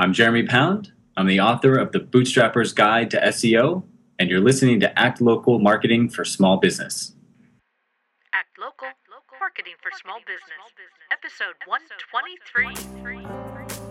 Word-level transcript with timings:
I'm 0.00 0.14
Jeremy 0.14 0.44
Pound. 0.44 0.92
I'm 1.18 1.26
the 1.26 1.40
author 1.40 1.76
of 1.76 1.92
The 1.92 2.00
Bootstrapper's 2.00 2.72
Guide 2.72 3.10
to 3.10 3.20
SEO, 3.20 3.82
and 4.18 4.30
you're 4.30 4.40
listening 4.40 4.80
to 4.80 4.98
Act 4.98 5.20
Local 5.20 5.58
Marketing 5.58 6.08
for 6.08 6.24
Small 6.24 6.56
Business. 6.56 7.14
Act 8.32 8.58
Local, 8.58 8.88
Marketing 9.38 9.74
for 9.82 9.90
Small 10.02 10.20
Business, 10.26 10.72
episode 11.12 11.52
123. 11.66 13.26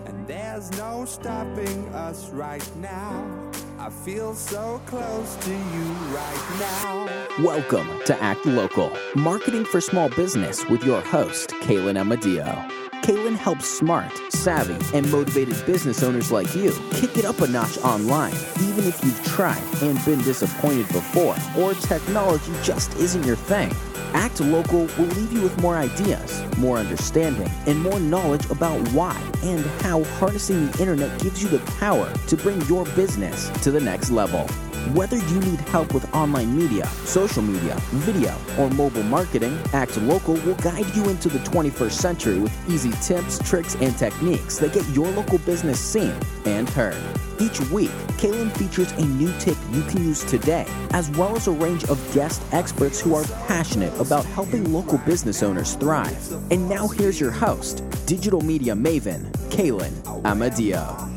And 0.08 0.28
there's 0.28 0.72
no 0.80 1.06
stopping 1.06 1.88
us 1.94 2.32
right 2.32 2.68
now. 2.78 3.52
I 3.78 3.92
feel 3.92 4.34
so 4.34 4.82
close 4.88 5.36
to 5.36 5.52
you 5.52 5.84
right 6.10 6.56
now. 6.60 7.08
Welcome 7.46 7.88
to 8.06 8.20
Act 8.20 8.48
Local, 8.48 8.92
marketing 9.14 9.64
for 9.64 9.80
small 9.80 10.10
business 10.10 10.68
with 10.70 10.84
your 10.84 11.02
host, 11.02 11.50
Kalynn 11.62 12.04
Amadio. 12.04 12.89
Kalynn 13.10 13.36
helps 13.36 13.68
smart, 13.68 14.12
savvy, 14.32 14.78
and 14.96 15.12
motivated 15.12 15.66
business 15.66 16.04
owners 16.04 16.32
like 16.32 16.54
you 16.54 16.72
kick 16.92 17.18
it 17.18 17.26
up 17.26 17.42
a 17.42 17.48
notch 17.48 17.80
online, 17.80 18.36
even 18.62 18.84
if 18.84 19.04
you've 19.04 19.26
tried 19.26 19.64
and 19.82 20.06
been 20.06 20.22
disappointed 20.22 20.88
before, 20.90 21.36
or 21.58 21.74
technology 21.74 22.54
just 22.62 22.96
isn't 22.98 23.24
your 23.24 23.36
thing. 23.36 23.74
Act 24.14 24.40
Local 24.42 24.82
will 24.82 25.08
leave 25.18 25.34
you 25.34 25.42
with 25.42 25.60
more 25.60 25.76
ideas, 25.76 26.44
more 26.60 26.78
understanding, 26.78 27.50
and 27.66 27.82
more 27.82 28.00
knowledge 28.00 28.48
about 28.52 28.80
why 28.90 29.20
and 29.42 29.66
how 29.82 30.04
harnessing 30.04 30.68
the 30.68 30.80
internet 30.80 31.20
gives 31.20 31.42
you 31.42 31.50
the 31.50 31.72
power 31.80 32.14
to 32.28 32.38
bring 32.38 32.62
your 32.68 32.86
business 32.94 33.50
to 33.64 33.72
the 33.72 33.80
next 33.80 34.12
level. 34.12 34.48
Whether 34.94 35.18
you 35.18 35.40
need 35.42 35.60
help 35.60 35.94
with 35.94 36.12
online 36.16 36.58
media, 36.58 36.88
social 37.06 37.44
media, 37.44 37.76
video, 37.92 38.36
or 38.58 38.72
mobile 38.72 39.04
marketing, 39.04 39.56
Act 39.72 39.98
Local 39.98 40.34
will 40.34 40.56
guide 40.56 40.96
you 40.96 41.08
into 41.10 41.30
the 41.30 41.38
21st 41.40 41.92
century 41.92 42.40
with 42.40 42.70
easy 42.70 42.92
tips, 43.02 43.40
tricks, 43.48 43.76
and 43.76 43.98
techniques 43.98 44.58
that 44.60 44.74
get 44.74 44.88
your 44.90 45.08
local 45.12 45.38
business 45.40 45.80
seen 45.80 46.14
and 46.46 46.70
heard. 46.70 46.98
Each 47.40 47.60
week, 47.72 47.90
Kalynn 48.18 48.56
features 48.58 48.92
a 48.94 49.06
new 49.06 49.32
tip 49.40 49.58
you 49.72 49.82
can 49.84 50.04
use 50.04 50.24
today, 50.26 50.66
as 50.92 51.10
well 51.12 51.36
as 51.36 51.48
a 51.48 51.52
range 51.52 51.86
of 51.86 52.14
guest 52.14 52.42
experts 52.52 53.00
who 53.00 53.16
are 53.16 53.24
passionate 53.48 53.98
about 54.00 54.26
helping 54.26 54.74
local 54.74 54.98
business 55.00 55.42
owners 55.42 55.76
thrive. 55.76 56.32
And 56.52 56.68
now 56.68 56.88
here's 56.88 57.20
your 57.20 57.32
host, 57.32 57.84
digital 58.06 58.42
media 58.42 58.74
maven, 58.74 59.32
Kalynn 59.50 59.94
Amadio. 60.24 61.08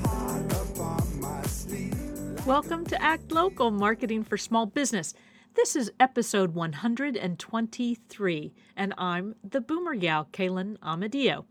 Welcome 2.47 2.85
to 2.87 3.01
Act 3.01 3.31
Local, 3.31 3.71
Marketing 3.71 4.25
for 4.25 4.37
Small 4.37 4.67
Business. 4.67 5.15
This 5.55 5.77
is 5.77 5.93
episode 6.01 6.55
123, 6.55 8.55
and 8.77 8.95
I'm 8.97 9.35
the 9.45 9.61
boomer 9.61 9.95
gal, 9.95 10.27
Kalynn 10.33 10.79
Amadio. 10.79 11.45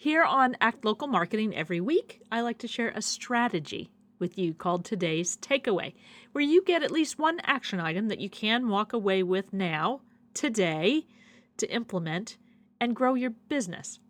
Here 0.00 0.24
on 0.24 0.56
Act 0.62 0.82
Local 0.82 1.08
Marketing 1.08 1.54
every 1.54 1.78
week, 1.78 2.22
I 2.32 2.40
like 2.40 2.56
to 2.60 2.66
share 2.66 2.88
a 2.88 3.02
strategy 3.02 3.90
with 4.18 4.38
you 4.38 4.54
called 4.54 4.82
Today's 4.82 5.36
Takeaway, 5.36 5.92
where 6.32 6.42
you 6.42 6.64
get 6.64 6.82
at 6.82 6.90
least 6.90 7.18
one 7.18 7.38
action 7.44 7.80
item 7.80 8.08
that 8.08 8.18
you 8.18 8.30
can 8.30 8.70
walk 8.70 8.94
away 8.94 9.22
with 9.22 9.52
now, 9.52 10.00
today, 10.32 11.06
to 11.58 11.70
implement 11.70 12.38
and 12.80 12.96
grow 12.96 13.12
your 13.12 13.28
business. 13.50 14.00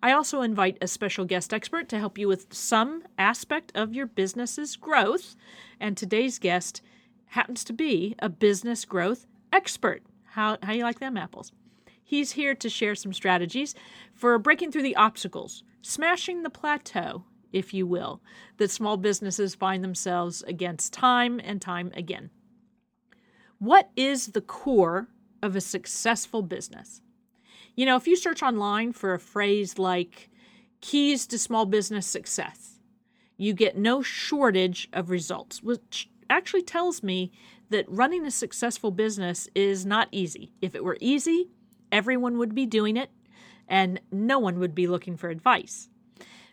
I 0.00 0.12
also 0.12 0.42
invite 0.42 0.78
a 0.80 0.86
special 0.86 1.24
guest 1.24 1.52
expert 1.52 1.88
to 1.88 1.98
help 1.98 2.18
you 2.18 2.28
with 2.28 2.54
some 2.54 3.02
aspect 3.18 3.72
of 3.74 3.92
your 3.92 4.06
business's 4.06 4.76
growth. 4.76 5.34
And 5.80 5.96
today's 5.96 6.38
guest 6.38 6.82
happens 7.26 7.64
to 7.64 7.72
be 7.72 8.14
a 8.20 8.28
business 8.28 8.84
growth 8.84 9.26
expert. 9.52 10.04
How, 10.22 10.58
how 10.62 10.72
you 10.72 10.84
like 10.84 11.00
them 11.00 11.16
apples? 11.16 11.50
He's 12.12 12.32
here 12.32 12.54
to 12.54 12.68
share 12.68 12.94
some 12.94 13.14
strategies 13.14 13.74
for 14.12 14.38
breaking 14.38 14.70
through 14.70 14.82
the 14.82 14.96
obstacles, 14.96 15.64
smashing 15.80 16.42
the 16.42 16.50
plateau, 16.50 17.24
if 17.54 17.72
you 17.72 17.86
will, 17.86 18.20
that 18.58 18.70
small 18.70 18.98
businesses 18.98 19.54
find 19.54 19.82
themselves 19.82 20.42
against 20.42 20.92
time 20.92 21.40
and 21.42 21.58
time 21.58 21.90
again. 21.96 22.28
What 23.58 23.88
is 23.96 24.26
the 24.26 24.42
core 24.42 25.08
of 25.42 25.56
a 25.56 25.62
successful 25.62 26.42
business? 26.42 27.00
You 27.76 27.86
know, 27.86 27.96
if 27.96 28.06
you 28.06 28.14
search 28.14 28.42
online 28.42 28.92
for 28.92 29.14
a 29.14 29.18
phrase 29.18 29.78
like 29.78 30.28
keys 30.82 31.26
to 31.28 31.38
small 31.38 31.64
business 31.64 32.06
success, 32.06 32.78
you 33.38 33.54
get 33.54 33.78
no 33.78 34.02
shortage 34.02 34.86
of 34.92 35.08
results, 35.08 35.62
which 35.62 36.10
actually 36.28 36.60
tells 36.60 37.02
me 37.02 37.32
that 37.70 37.88
running 37.88 38.26
a 38.26 38.30
successful 38.30 38.90
business 38.90 39.48
is 39.54 39.86
not 39.86 40.08
easy. 40.12 40.52
If 40.60 40.74
it 40.74 40.84
were 40.84 40.98
easy, 41.00 41.48
everyone 41.92 42.38
would 42.38 42.54
be 42.54 42.66
doing 42.66 42.96
it 42.96 43.10
and 43.68 44.00
no 44.10 44.38
one 44.38 44.58
would 44.58 44.74
be 44.74 44.88
looking 44.88 45.16
for 45.16 45.28
advice. 45.28 45.88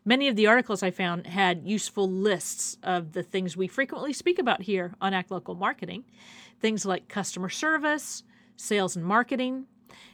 Many 0.05 0.27
of 0.27 0.35
the 0.35 0.47
articles 0.47 0.83
I 0.83 0.91
found 0.91 1.27
had 1.27 1.67
useful 1.67 2.09
lists 2.09 2.77
of 2.83 3.13
the 3.13 3.23
things 3.23 3.57
we 3.57 3.67
frequently 3.67 4.13
speak 4.13 4.39
about 4.39 4.61
here 4.61 4.93
on 5.01 5.13
Act 5.13 5.31
Local 5.31 5.55
Marketing 5.55 6.03
things 6.59 6.85
like 6.85 7.07
customer 7.07 7.49
service, 7.49 8.23
sales 8.55 8.95
and 8.95 9.05
marketing, 9.05 9.65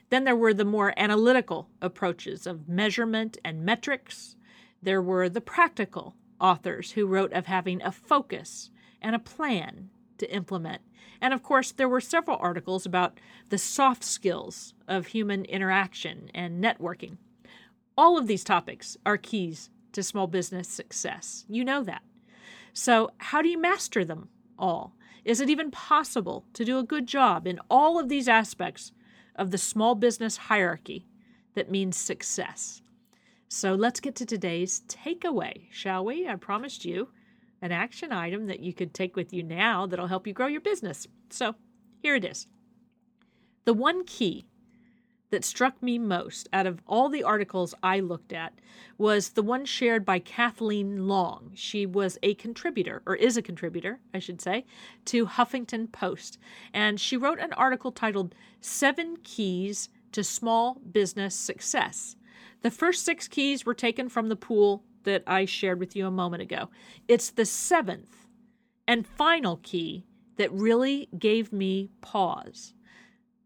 then 0.09 0.23
there 0.23 0.35
were 0.35 0.53
the 0.53 0.65
more 0.65 0.93
analytical 0.97 1.69
approaches 1.81 2.45
of 2.45 2.69
measurement 2.69 3.37
and 3.43 3.65
metrics. 3.65 4.35
There 4.81 5.01
were 5.01 5.29
the 5.29 5.41
practical 5.41 6.15
authors 6.39 6.91
who 6.91 7.07
wrote 7.07 7.33
of 7.33 7.47
having 7.47 7.81
a 7.81 7.91
focus 7.91 8.69
and 9.01 9.15
a 9.15 9.19
plan 9.19 9.89
to 10.19 10.31
implement. 10.31 10.81
And 11.25 11.33
of 11.33 11.41
course, 11.41 11.71
there 11.71 11.89
were 11.89 12.01
several 12.01 12.37
articles 12.39 12.85
about 12.85 13.19
the 13.49 13.57
soft 13.57 14.03
skills 14.03 14.75
of 14.87 15.07
human 15.07 15.43
interaction 15.45 16.29
and 16.35 16.63
networking. 16.63 17.17
All 17.97 18.15
of 18.15 18.27
these 18.27 18.43
topics 18.43 18.95
are 19.07 19.17
keys 19.17 19.71
to 19.93 20.03
small 20.03 20.27
business 20.27 20.67
success. 20.67 21.43
You 21.49 21.65
know 21.65 21.81
that. 21.81 22.03
So, 22.73 23.09
how 23.17 23.41
do 23.41 23.49
you 23.49 23.59
master 23.59 24.05
them 24.05 24.29
all? 24.59 24.93
Is 25.23 25.41
it 25.41 25.49
even 25.49 25.71
possible 25.71 26.45
to 26.53 26.63
do 26.63 26.77
a 26.77 26.83
good 26.83 27.07
job 27.07 27.47
in 27.47 27.59
all 27.71 27.99
of 27.99 28.07
these 28.07 28.27
aspects 28.27 28.91
of 29.35 29.49
the 29.49 29.57
small 29.57 29.95
business 29.95 30.37
hierarchy 30.37 31.07
that 31.55 31.71
means 31.71 31.97
success. 31.97 32.83
So 33.47 33.73
let's 33.73 33.99
get 33.99 34.13
to 34.17 34.27
today's 34.27 34.83
takeaway, 34.87 35.63
shall 35.71 36.05
we? 36.05 36.27
I 36.27 36.35
promised 36.35 36.85
you 36.85 37.09
an 37.61 37.71
action 37.71 38.11
item 38.11 38.47
that 38.47 38.59
you 38.59 38.73
could 38.73 38.93
take 38.93 39.15
with 39.15 39.33
you 39.33 39.43
now 39.43 39.85
that'll 39.85 40.07
help 40.07 40.27
you 40.27 40.33
grow 40.33 40.47
your 40.47 40.61
business. 40.61 41.07
So 41.29 41.55
here 42.01 42.15
it 42.15 42.25
is. 42.25 42.47
The 43.65 43.73
one 43.73 44.05
key 44.05 44.45
that 45.31 45.43
struck 45.43 45.81
me 45.81 45.97
most 45.97 46.47
out 46.53 46.67
of 46.67 46.81
all 46.87 47.09
the 47.09 47.23
articles 47.23 47.73
I 47.81 47.99
looked 47.99 48.31
at 48.31 48.53
was 48.97 49.29
the 49.29 49.43
one 49.43 49.65
shared 49.65 50.05
by 50.05 50.19
Kathleen 50.19 51.07
Long. 51.07 51.51
She 51.55 51.85
was 51.85 52.17
a 52.21 52.35
contributor, 52.35 53.01
or 53.05 53.15
is 53.15 53.35
a 53.35 53.41
contributor, 53.41 53.99
I 54.13 54.19
should 54.19 54.39
say, 54.39 54.65
to 55.05 55.25
Huffington 55.25 55.91
Post. 55.91 56.37
And 56.73 56.99
she 56.99 57.17
wrote 57.17 57.39
an 57.39 57.53
article 57.53 57.91
titled 57.91 58.35
Seven 58.61 59.17
Keys 59.23 59.89
to 60.11 60.23
Small 60.23 60.79
Business 60.91 61.35
Success. 61.35 62.15
The 62.61 62.71
first 62.71 63.03
six 63.03 63.27
keys 63.27 63.65
were 63.65 63.73
taken 63.73 64.09
from 64.09 64.29
the 64.29 64.35
pool 64.35 64.83
that 65.05 65.23
I 65.25 65.45
shared 65.45 65.79
with 65.79 65.95
you 65.95 66.05
a 66.05 66.11
moment 66.11 66.43
ago. 66.43 66.69
It's 67.07 67.31
the 67.31 67.45
seventh 67.45 68.27
and 68.87 69.07
final 69.07 69.57
key 69.63 70.05
that 70.37 70.51
really 70.51 71.09
gave 71.17 71.51
me 71.53 71.89
pause. 72.01 72.73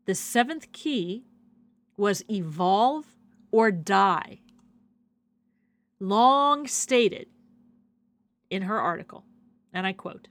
The 0.06 0.16
seventh 0.16 0.72
key 0.72 1.26
was 1.98 2.24
evolve 2.30 3.06
or 3.52 3.72
die. 3.72 4.40
Long 6.00 6.66
stated 6.66 7.28
in 8.50 8.64
her 8.64 8.80
article, 8.80 9.26
and 9.74 9.86
I 9.86 9.94
quote 9.94 10.28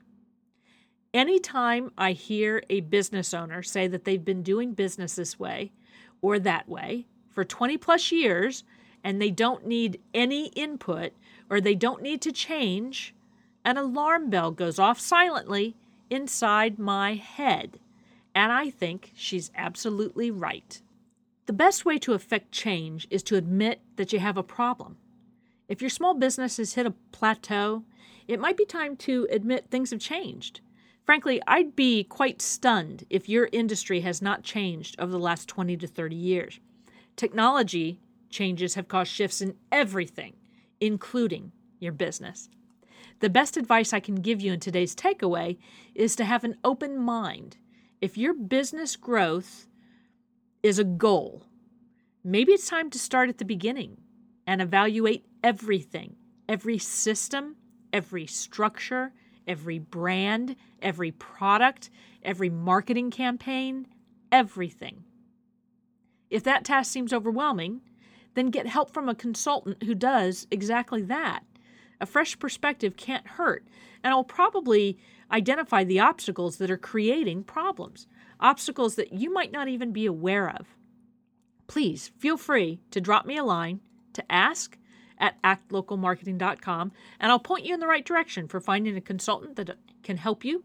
Anytime 1.13 1.91
I 1.97 2.11
hear 2.11 2.61
a 2.69 2.81
business 2.81 3.33
owner 3.33 3.63
say 3.63 3.87
that 3.87 4.03
they've 4.03 4.23
been 4.23 4.43
doing 4.43 4.73
business 4.73 5.15
this 5.15 5.39
way 5.39 5.71
or 6.21 6.39
that 6.39 6.69
way 6.69 7.07
for 7.29 7.43
20 7.43 7.77
plus 7.77 8.11
years 8.11 8.63
and 9.09 9.19
they 9.19 9.31
don't 9.31 9.65
need 9.65 9.99
any 10.13 10.49
input 10.49 11.13
or 11.49 11.59
they 11.59 11.73
don't 11.73 12.03
need 12.03 12.21
to 12.21 12.31
change, 12.31 13.15
an 13.65 13.75
alarm 13.75 14.29
bell 14.29 14.51
goes 14.51 14.77
off 14.77 14.99
silently 14.99 15.75
inside 16.11 16.77
my 16.77 17.15
head. 17.15 17.79
And 18.35 18.51
I 18.51 18.69
think 18.69 19.11
she's 19.15 19.49
absolutely 19.55 20.29
right. 20.29 20.79
The 21.47 21.53
best 21.53 21.85
way 21.85 21.97
to 21.97 22.13
affect 22.13 22.51
change 22.51 23.07
is 23.09 23.23
to 23.23 23.35
admit 23.35 23.81
that 23.95 24.13
you 24.13 24.19
have 24.19 24.37
a 24.37 24.43
problem. 24.43 24.97
If 25.67 25.81
your 25.81 25.89
small 25.89 26.13
business 26.13 26.57
has 26.57 26.75
hit 26.75 26.85
a 26.85 26.93
plateau, 27.11 27.85
it 28.27 28.39
might 28.39 28.57
be 28.57 28.65
time 28.65 28.95
to 28.97 29.27
admit 29.31 29.71
things 29.71 29.89
have 29.89 29.99
changed. 29.99 30.61
Frankly, 31.03 31.41
I'd 31.47 31.75
be 31.75 32.03
quite 32.03 32.43
stunned 32.43 33.05
if 33.09 33.27
your 33.27 33.49
industry 33.51 34.01
has 34.01 34.21
not 34.21 34.43
changed 34.43 34.97
over 34.99 35.11
the 35.11 35.17
last 35.17 35.47
20 35.47 35.77
to 35.77 35.87
30 35.87 36.15
years. 36.15 36.59
Technology 37.15 37.99
changes 38.29 38.75
have 38.75 38.87
caused 38.87 39.11
shifts 39.11 39.41
in 39.41 39.55
everything, 39.71 40.33
including 40.79 41.51
your 41.79 41.91
business. 41.91 42.49
The 43.19 43.29
best 43.29 43.57
advice 43.57 43.91
I 43.93 43.99
can 43.99 44.15
give 44.15 44.41
you 44.41 44.53
in 44.53 44.59
today's 44.59 44.95
takeaway 44.95 45.57
is 45.93 46.15
to 46.15 46.25
have 46.25 46.43
an 46.43 46.57
open 46.63 46.97
mind. 46.97 47.57
If 48.01 48.17
your 48.17 48.33
business 48.33 48.95
growth 48.95 49.67
is 50.63 50.79
a 50.79 50.83
goal. 50.83 51.43
Maybe 52.23 52.51
it's 52.51 52.67
time 52.67 52.89
to 52.91 52.99
start 52.99 53.29
at 53.29 53.37
the 53.37 53.45
beginning 53.45 53.97
and 54.45 54.61
evaluate 54.61 55.25
everything, 55.43 56.15
every 56.47 56.77
system, 56.77 57.55
every 57.93 58.25
structure, 58.27 59.13
every 59.47 59.79
brand, 59.79 60.55
every 60.81 61.11
product, 61.11 61.89
every 62.23 62.49
marketing 62.49 63.09
campaign, 63.09 63.87
everything. 64.31 65.03
If 66.29 66.43
that 66.43 66.65
task 66.65 66.91
seems 66.91 67.13
overwhelming, 67.13 67.81
then 68.35 68.49
get 68.49 68.67
help 68.67 68.91
from 68.91 69.09
a 69.09 69.15
consultant 69.15 69.83
who 69.83 69.95
does 69.95 70.47
exactly 70.51 71.01
that. 71.03 71.41
A 72.01 72.05
fresh 72.05 72.37
perspective 72.39 72.95
can't 72.95 73.27
hurt, 73.27 73.65
and 74.03 74.13
will 74.13 74.23
probably 74.23 74.97
identify 75.31 75.83
the 75.83 75.99
obstacles 75.99 76.57
that 76.57 76.71
are 76.71 76.77
creating 76.77 77.43
problems, 77.43 78.07
obstacles 78.39 78.95
that 78.95 79.13
you 79.13 79.31
might 79.31 79.51
not 79.51 79.67
even 79.67 79.91
be 79.91 80.05
aware 80.05 80.49
of. 80.49 80.67
Please 81.67 82.11
feel 82.17 82.37
free 82.37 82.79
to 82.91 83.01
drop 83.01 83.25
me 83.25 83.37
a 83.37 83.43
line 83.43 83.81
to 84.13 84.31
ask 84.31 84.77
at 85.19 85.41
actlocalmarketing.com, 85.43 86.91
and 87.19 87.31
I'll 87.31 87.39
point 87.39 87.65
you 87.65 87.73
in 87.73 87.79
the 87.79 87.87
right 87.87 88.05
direction 88.05 88.47
for 88.47 88.61
finding 88.61 88.95
a 88.95 89.01
consultant 89.01 89.55
that 89.57 89.77
can 90.01 90.17
help 90.17 90.45
you 90.45 90.63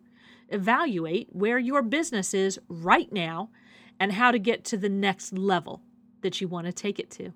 evaluate 0.48 1.28
where 1.32 1.58
your 1.58 1.82
business 1.82 2.32
is 2.32 2.60
right 2.68 3.12
now 3.12 3.50
and 3.98 4.12
how 4.12 4.30
to 4.30 4.38
get 4.38 4.64
to 4.64 4.76
the 4.76 4.88
next 4.88 5.32
level 5.32 5.82
that 6.20 6.40
you 6.40 6.48
want 6.48 6.66
to 6.66 6.72
take 6.72 6.98
it 6.98 7.10
to. 7.10 7.32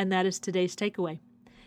And 0.00 0.10
that 0.12 0.24
is 0.24 0.38
today's 0.38 0.74
takeaway. 0.74 1.18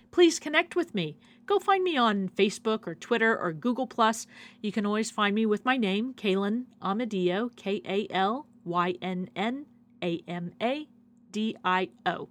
Please 0.10 0.40
connect 0.40 0.76
with 0.76 0.96
me. 0.96 1.20
Go 1.46 1.60
find 1.60 1.84
me 1.84 1.98
on 1.98 2.30
Facebook 2.30 2.88
or 2.88 2.96
Twitter 2.96 3.40
or 3.40 3.54
Google. 3.54 3.88
You 4.60 4.72
can 4.72 4.88
always 4.88 5.12
find 5.12 5.36
me 5.36 5.46
with 5.46 5.66
my 5.66 5.78
name, 5.78 6.16
Kalynn 6.16 6.66
Amadio, 6.82 7.56
K 7.56 7.80
A 7.86 8.08
L 8.10 8.48
Y 8.64 8.96
N 9.04 9.30
N 9.36 9.68
A 10.02 10.24
M 10.28 10.52
A 10.60 10.90
D 11.30 11.56
I 11.64 11.90
O. 12.08 12.28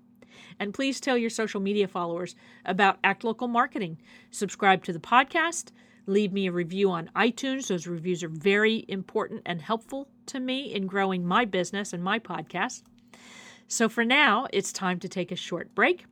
And 0.58 0.74
please 0.74 0.98
tell 0.98 1.16
your 1.16 1.30
social 1.30 1.60
media 1.60 1.86
followers 1.86 2.34
about 2.64 2.98
Act 3.04 3.22
Local 3.22 3.46
Marketing. 3.46 3.96
Subscribe 4.32 4.82
to 4.86 4.92
the 4.92 4.98
podcast. 4.98 5.70
Leave 6.06 6.32
me 6.32 6.48
a 6.48 6.52
review 6.52 6.90
on 6.90 7.12
iTunes. 7.14 7.68
Those 7.68 7.86
reviews 7.86 8.24
are 8.24 8.28
very 8.28 8.84
important 8.88 9.42
and 9.46 9.62
helpful 9.62 10.08
to 10.26 10.40
me 10.40 10.74
in 10.74 10.88
growing 10.88 11.24
my 11.24 11.44
business 11.44 11.92
and 11.92 12.02
my 12.02 12.18
podcast. 12.18 12.82
So 13.72 13.88
for 13.88 14.04
now, 14.04 14.48
it's 14.52 14.70
time 14.70 14.98
to 14.98 15.08
take 15.08 15.32
a 15.32 15.36
short 15.36 15.74
break. 15.74 16.04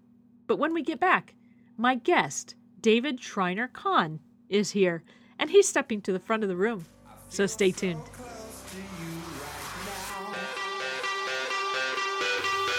But 0.47 0.59
when 0.59 0.73
we 0.73 0.83
get 0.83 0.99
back, 0.99 1.35
my 1.77 1.95
guest, 1.95 2.55
David 2.81 3.21
Shriner 3.21 3.69
Cahn, 3.69 4.21
is 4.49 4.71
here, 4.71 5.03
and 5.39 5.51
he's 5.51 5.69
stepping 5.69 6.01
to 6.03 6.13
the 6.13 6.19
front 6.19 6.43
of 6.43 6.49
the 6.49 6.57
room. 6.57 6.87
So 7.29 7.45
stay 7.45 7.71
tuned. 7.71 8.01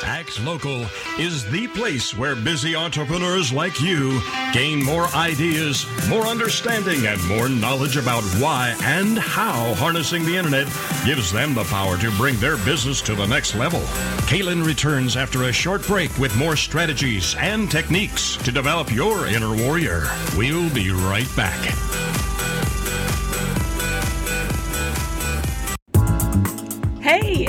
Act 0.03 0.39
Local 0.41 0.85
is 1.19 1.49
the 1.51 1.67
place 1.69 2.15
where 2.15 2.35
busy 2.35 2.75
entrepreneurs 2.75 3.51
like 3.51 3.81
you 3.81 4.21
gain 4.53 4.83
more 4.83 5.07
ideas, 5.15 5.85
more 6.09 6.27
understanding, 6.27 7.05
and 7.07 7.23
more 7.27 7.49
knowledge 7.49 7.97
about 7.97 8.23
why 8.39 8.75
and 8.83 9.17
how 9.17 9.73
harnessing 9.75 10.25
the 10.25 10.35
internet 10.35 10.67
gives 11.05 11.31
them 11.31 11.53
the 11.53 11.63
power 11.65 11.97
to 11.97 12.11
bring 12.11 12.35
their 12.37 12.57
business 12.57 13.01
to 13.01 13.15
the 13.15 13.27
next 13.27 13.55
level. 13.55 13.81
Kalynn 14.27 14.65
returns 14.65 15.17
after 15.17 15.43
a 15.43 15.53
short 15.53 15.85
break 15.87 16.15
with 16.17 16.35
more 16.37 16.55
strategies 16.55 17.35
and 17.35 17.69
techniques 17.69 18.37
to 18.37 18.51
develop 18.51 18.91
your 18.93 19.27
inner 19.27 19.55
warrior. 19.55 20.07
We'll 20.35 20.73
be 20.73 20.91
right 20.91 21.29
back. 21.35 22.10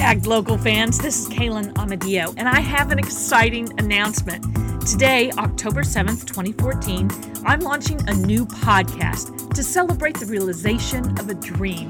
Act 0.02 0.26
Local 0.26 0.58
fans, 0.58 0.98
this 0.98 1.20
is 1.20 1.28
Kalynn 1.28 1.72
Amadio, 1.74 2.34
and 2.36 2.48
I 2.48 2.58
have 2.58 2.90
an 2.90 2.98
exciting 2.98 3.72
announcement. 3.78 4.44
Today, 4.84 5.30
October 5.38 5.82
7th, 5.82 6.26
2014, 6.26 7.08
I'm 7.46 7.60
launching 7.60 8.00
a 8.08 8.12
new 8.12 8.44
podcast 8.44 9.54
to 9.54 9.62
celebrate 9.62 10.18
the 10.18 10.26
realization 10.26 11.16
of 11.20 11.28
a 11.28 11.34
dream. 11.34 11.88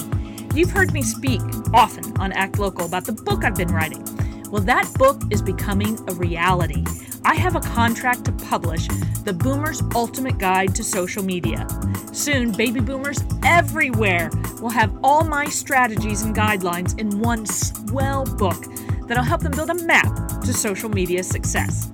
You've 0.54 0.70
heard 0.70 0.92
me 0.92 1.00
speak 1.00 1.40
often 1.72 2.14
on 2.18 2.32
Act 2.32 2.58
Local 2.58 2.84
about 2.84 3.06
the 3.06 3.12
book 3.12 3.44
I've 3.44 3.56
been 3.56 3.72
writing. 3.72 4.04
Well, 4.52 4.62
that 4.64 4.92
book 4.98 5.22
is 5.30 5.40
becoming 5.40 5.98
a 6.10 6.14
reality. 6.14 6.84
I 7.24 7.36
have 7.36 7.56
a 7.56 7.60
contract 7.60 8.26
to 8.26 8.32
publish 8.32 8.86
The 9.24 9.32
Boomer's 9.32 9.82
Ultimate 9.94 10.36
Guide 10.36 10.74
to 10.74 10.84
Social 10.84 11.24
Media. 11.24 11.66
Soon, 12.12 12.52
baby 12.52 12.80
boomers 12.80 13.24
everywhere 13.42 14.28
will 14.60 14.68
have 14.68 14.94
all 15.02 15.24
my 15.24 15.46
strategies 15.46 16.20
and 16.20 16.36
guidelines 16.36 16.98
in 16.98 17.18
one 17.18 17.46
swell 17.46 18.26
book 18.26 18.62
that'll 19.08 19.24
help 19.24 19.40
them 19.40 19.52
build 19.52 19.70
a 19.70 19.84
map 19.86 20.42
to 20.42 20.52
social 20.52 20.90
media 20.90 21.22
success. 21.22 21.90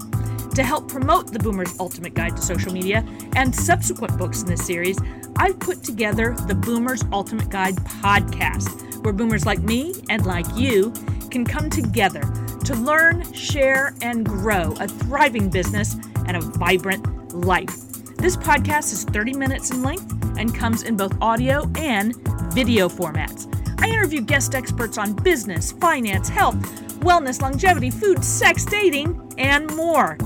To 0.56 0.64
help 0.64 0.88
promote 0.88 1.32
the 1.32 1.38
Boomer's 1.38 1.78
Ultimate 1.78 2.14
Guide 2.14 2.34
to 2.34 2.42
Social 2.42 2.72
Media 2.72 3.06
and 3.36 3.54
subsequent 3.54 4.18
books 4.18 4.42
in 4.42 4.48
this 4.48 4.66
series, 4.66 4.98
I've 5.38 5.60
put 5.60 5.84
together 5.84 6.34
the 6.48 6.54
Boomer's 6.54 7.04
Ultimate 7.12 7.48
Guide 7.48 7.76
podcast, 7.76 9.04
where 9.04 9.12
boomers 9.12 9.46
like 9.46 9.60
me 9.60 9.94
and 10.08 10.26
like 10.26 10.46
you 10.56 10.92
can 11.30 11.44
come 11.44 11.70
together 11.70 12.22
to 12.64 12.74
learn, 12.74 13.32
share, 13.32 13.94
and 14.02 14.26
grow 14.26 14.74
a 14.80 14.88
thriving 14.88 15.48
business 15.48 15.94
and 16.26 16.36
a 16.36 16.40
vibrant 16.40 17.32
life. 17.32 17.76
This 18.16 18.36
podcast 18.36 18.92
is 18.92 19.04
30 19.04 19.34
minutes 19.34 19.70
in 19.70 19.80
length 19.80 20.12
and 20.38 20.52
comes 20.52 20.82
in 20.82 20.96
both 20.96 21.16
audio 21.20 21.70
and 21.76 22.16
video 22.52 22.88
formats. 22.88 23.46
I 23.80 23.88
interview 23.88 24.22
guest 24.22 24.56
experts 24.56 24.98
on 24.98 25.12
business, 25.12 25.70
finance, 25.70 26.28
health, 26.28 26.56
wellness, 26.98 27.40
longevity, 27.40 27.90
food, 27.90 28.24
sex, 28.24 28.64
dating, 28.64 29.32
and 29.38 29.72
more. 29.76 30.18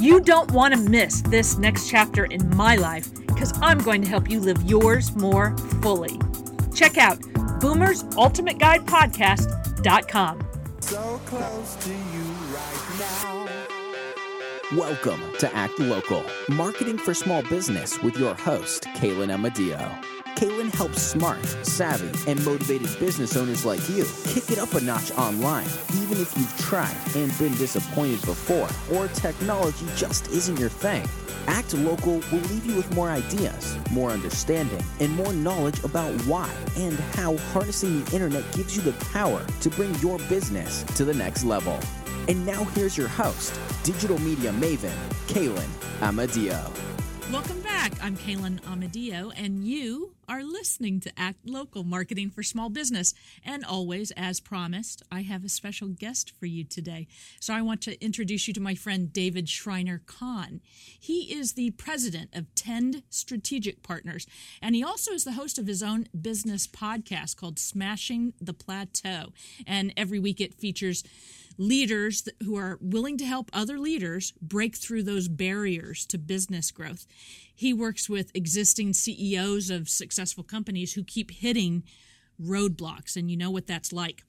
You 0.00 0.18
don't 0.18 0.50
want 0.52 0.72
to 0.72 0.80
miss 0.80 1.20
this 1.20 1.58
next 1.58 1.90
chapter 1.90 2.24
in 2.24 2.56
my 2.56 2.76
life 2.76 3.12
because 3.26 3.52
I'm 3.60 3.76
going 3.76 4.00
to 4.00 4.08
help 4.08 4.30
you 4.30 4.40
live 4.40 4.62
yours 4.62 5.14
more 5.14 5.54
fully. 5.82 6.18
Check 6.74 6.96
out 6.96 7.20
boomersultimateguidepodcast.com. 7.60 10.48
So 10.80 11.20
close 11.26 11.74
to 11.74 11.90
you 11.90 12.22
right 12.54 12.82
now. 12.98 13.46
Welcome 14.74 15.20
to 15.38 15.54
Act 15.54 15.78
Local, 15.78 16.24
marketing 16.48 16.96
for 16.96 17.12
small 17.12 17.42
business 17.42 18.02
with 18.02 18.16
your 18.16 18.34
host, 18.34 18.84
Kalynn 18.94 19.28
Amadio. 19.28 20.19
Kalynn 20.36 20.72
helps 20.74 21.02
smart, 21.02 21.44
savvy, 21.62 22.30
and 22.30 22.42
motivated 22.44 22.88
business 22.98 23.36
owners 23.36 23.64
like 23.64 23.86
you 23.88 24.06
kick 24.24 24.50
it 24.50 24.58
up 24.58 24.72
a 24.74 24.80
notch 24.80 25.10
online, 25.12 25.66
even 25.94 26.18
if 26.18 26.36
you've 26.36 26.58
tried 26.58 26.96
and 27.14 27.36
been 27.38 27.54
disappointed 27.56 28.20
before, 28.22 28.68
or 28.96 29.08
technology 29.08 29.86
just 29.96 30.28
isn't 30.28 30.58
your 30.58 30.70
thing. 30.70 31.06
Act 31.46 31.74
Local 31.74 32.22
will 32.30 32.46
leave 32.48 32.64
you 32.64 32.76
with 32.76 32.94
more 32.94 33.10
ideas, 33.10 33.76
more 33.90 34.10
understanding, 34.10 34.82
and 35.00 35.10
more 35.14 35.32
knowledge 35.32 35.82
about 35.84 36.12
why 36.22 36.50
and 36.76 36.94
how 37.14 37.36
harnessing 37.52 38.02
the 38.04 38.12
internet 38.14 38.44
gives 38.52 38.76
you 38.76 38.82
the 38.82 38.92
power 39.06 39.44
to 39.60 39.70
bring 39.70 39.94
your 39.96 40.18
business 40.28 40.84
to 40.96 41.04
the 41.04 41.14
next 41.14 41.44
level. 41.44 41.78
And 42.28 42.46
now 42.46 42.64
here's 42.64 42.96
your 42.96 43.08
host, 43.08 43.58
digital 43.82 44.18
media 44.20 44.52
maven, 44.52 44.96
Kalynn 45.26 45.68
Amadio. 46.00 46.70
Welcome 47.32 47.59
back. 47.80 48.04
I'm 48.04 48.14
Kalynn 48.14 48.60
Amadio, 48.64 49.32
and 49.42 49.64
you 49.64 50.12
are 50.28 50.42
listening 50.42 51.00
to 51.00 51.12
Act 51.16 51.48
Local 51.48 51.82
Marketing 51.82 52.28
for 52.28 52.42
Small 52.42 52.68
Business. 52.68 53.14
And 53.42 53.64
always, 53.64 54.10
as 54.18 54.38
promised, 54.38 55.02
I 55.10 55.22
have 55.22 55.46
a 55.46 55.48
special 55.48 55.88
guest 55.88 56.30
for 56.30 56.44
you 56.44 56.62
today. 56.62 57.06
So 57.40 57.54
I 57.54 57.62
want 57.62 57.80
to 57.82 57.98
introduce 58.04 58.46
you 58.46 58.52
to 58.52 58.60
my 58.60 58.74
friend 58.74 59.10
David 59.10 59.48
Shriner 59.48 60.02
Cahn. 60.04 60.60
He 60.98 61.32
is 61.32 61.54
the 61.54 61.70
president 61.70 62.28
of 62.34 62.54
Tend 62.54 63.02
Strategic 63.08 63.82
Partners, 63.82 64.26
and 64.60 64.74
he 64.74 64.84
also 64.84 65.12
is 65.12 65.24
the 65.24 65.32
host 65.32 65.58
of 65.58 65.66
his 65.66 65.82
own 65.82 66.06
business 66.20 66.66
podcast 66.66 67.36
called 67.36 67.58
Smashing 67.58 68.34
the 68.42 68.52
Plateau. 68.52 69.32
And 69.66 69.94
every 69.96 70.18
week 70.18 70.38
it 70.38 70.52
features 70.52 71.02
leaders 71.60 72.26
who 72.42 72.56
are 72.56 72.78
willing 72.80 73.18
to 73.18 73.26
help 73.26 73.50
other 73.52 73.78
leaders 73.78 74.32
break 74.40 74.74
through 74.74 75.02
those 75.02 75.28
barriers 75.28 76.06
to 76.06 76.16
business 76.16 76.70
growth. 76.70 77.06
He 77.54 77.74
works 77.74 78.08
with 78.08 78.34
existing 78.34 78.94
CEOs 78.94 79.68
of 79.68 79.88
successful 79.88 80.42
companies 80.42 80.94
who 80.94 81.04
keep 81.04 81.30
hitting 81.30 81.84
roadblocks, 82.42 83.14
and 83.14 83.30
you 83.30 83.36
know 83.36 83.50
what 83.50 83.66
that's 83.66 83.92
like. 83.92 84.22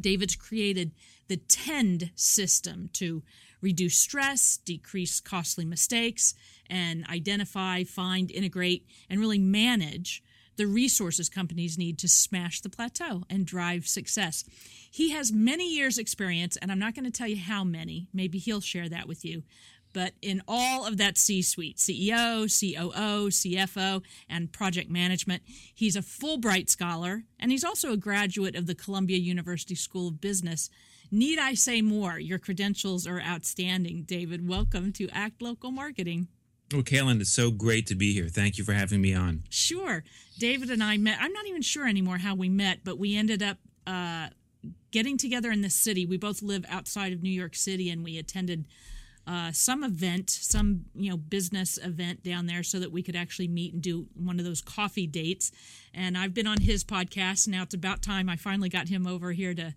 David's 0.00 0.36
created 0.36 0.92
the 1.26 1.36
TEND 1.36 2.12
system 2.14 2.90
to 2.92 3.24
reduce 3.60 3.96
stress, 3.96 4.56
decrease 4.56 5.18
costly 5.18 5.64
mistakes, 5.64 6.32
and 6.70 7.04
identify, 7.08 7.82
find, 7.82 8.30
integrate, 8.30 8.86
and 9.10 9.18
really 9.18 9.38
manage 9.38 10.22
the 10.56 10.66
resources 10.66 11.28
companies 11.28 11.78
need 11.78 11.98
to 11.98 12.08
smash 12.08 12.60
the 12.60 12.68
plateau 12.68 13.24
and 13.30 13.46
drive 13.46 13.86
success. 13.86 14.44
He 14.90 15.10
has 15.10 15.32
many 15.32 15.74
years 15.74 15.98
experience 15.98 16.56
and 16.56 16.70
I'm 16.70 16.78
not 16.78 16.94
going 16.94 17.04
to 17.04 17.10
tell 17.10 17.28
you 17.28 17.36
how 17.36 17.64
many. 17.64 18.08
Maybe 18.12 18.38
he'll 18.38 18.60
share 18.60 18.88
that 18.88 19.08
with 19.08 19.24
you. 19.24 19.42
But 19.92 20.14
in 20.22 20.42
all 20.48 20.86
of 20.86 20.96
that 20.96 21.18
C 21.18 21.42
suite, 21.42 21.76
CEO, 21.76 22.44
COO, 22.44 23.28
CFO, 23.28 24.02
and 24.28 24.52
project 24.52 24.90
management, 24.90 25.42
he's 25.74 25.96
a 25.96 26.00
Fulbright 26.00 26.70
scholar 26.70 27.24
and 27.38 27.50
he's 27.50 27.64
also 27.64 27.92
a 27.92 27.96
graduate 27.96 28.56
of 28.56 28.66
the 28.66 28.74
Columbia 28.74 29.18
University 29.18 29.74
School 29.74 30.08
of 30.08 30.20
Business. 30.20 30.70
Need 31.10 31.38
I 31.38 31.52
say 31.54 31.82
more? 31.82 32.18
Your 32.18 32.38
credentials 32.38 33.06
are 33.06 33.20
outstanding, 33.20 34.04
David. 34.04 34.48
Welcome 34.48 34.92
to 34.94 35.08
Act 35.10 35.42
Local 35.42 35.70
Marketing. 35.70 36.28
Oh, 36.74 36.82
Kalynn, 36.82 37.20
it's 37.20 37.30
so 37.30 37.50
great 37.50 37.86
to 37.88 37.94
be 37.94 38.12
here. 38.12 38.28
Thank 38.28 38.56
you 38.56 38.64
for 38.64 38.72
having 38.72 39.00
me 39.00 39.14
on. 39.14 39.44
Sure. 39.50 40.04
David 40.38 40.70
and 40.70 40.82
I 40.82 40.96
met. 40.96 41.18
I'm 41.20 41.32
not 41.32 41.46
even 41.46 41.62
sure 41.62 41.86
anymore 41.86 42.18
how 42.18 42.34
we 42.34 42.48
met, 42.48 42.80
but 42.84 42.98
we 42.98 43.16
ended 43.16 43.42
up 43.42 43.58
uh, 43.86 44.28
getting 44.90 45.18
together 45.18 45.50
in 45.50 45.60
the 45.60 45.70
city. 45.70 46.06
We 46.06 46.16
both 46.16 46.42
live 46.42 46.64
outside 46.68 47.12
of 47.12 47.22
New 47.22 47.30
York 47.30 47.54
City, 47.54 47.90
and 47.90 48.02
we 48.02 48.18
attended 48.18 48.66
uh, 49.26 49.52
some 49.52 49.84
event, 49.84 50.30
some 50.30 50.86
you 50.94 51.10
know 51.10 51.16
business 51.16 51.78
event 51.82 52.22
down 52.22 52.46
there, 52.46 52.62
so 52.62 52.78
that 52.80 52.90
we 52.90 53.02
could 53.02 53.16
actually 53.16 53.48
meet 53.48 53.74
and 53.74 53.82
do 53.82 54.06
one 54.14 54.38
of 54.38 54.44
those 54.44 54.60
coffee 54.60 55.06
dates. 55.06 55.52
And 55.94 56.16
I've 56.16 56.34
been 56.34 56.46
on 56.46 56.60
his 56.60 56.84
podcast. 56.84 57.48
Now 57.48 57.62
it's 57.62 57.74
about 57.74 58.02
time 58.02 58.28
I 58.28 58.36
finally 58.36 58.68
got 58.68 58.88
him 58.88 59.06
over 59.06 59.32
here 59.32 59.54
to 59.54 59.74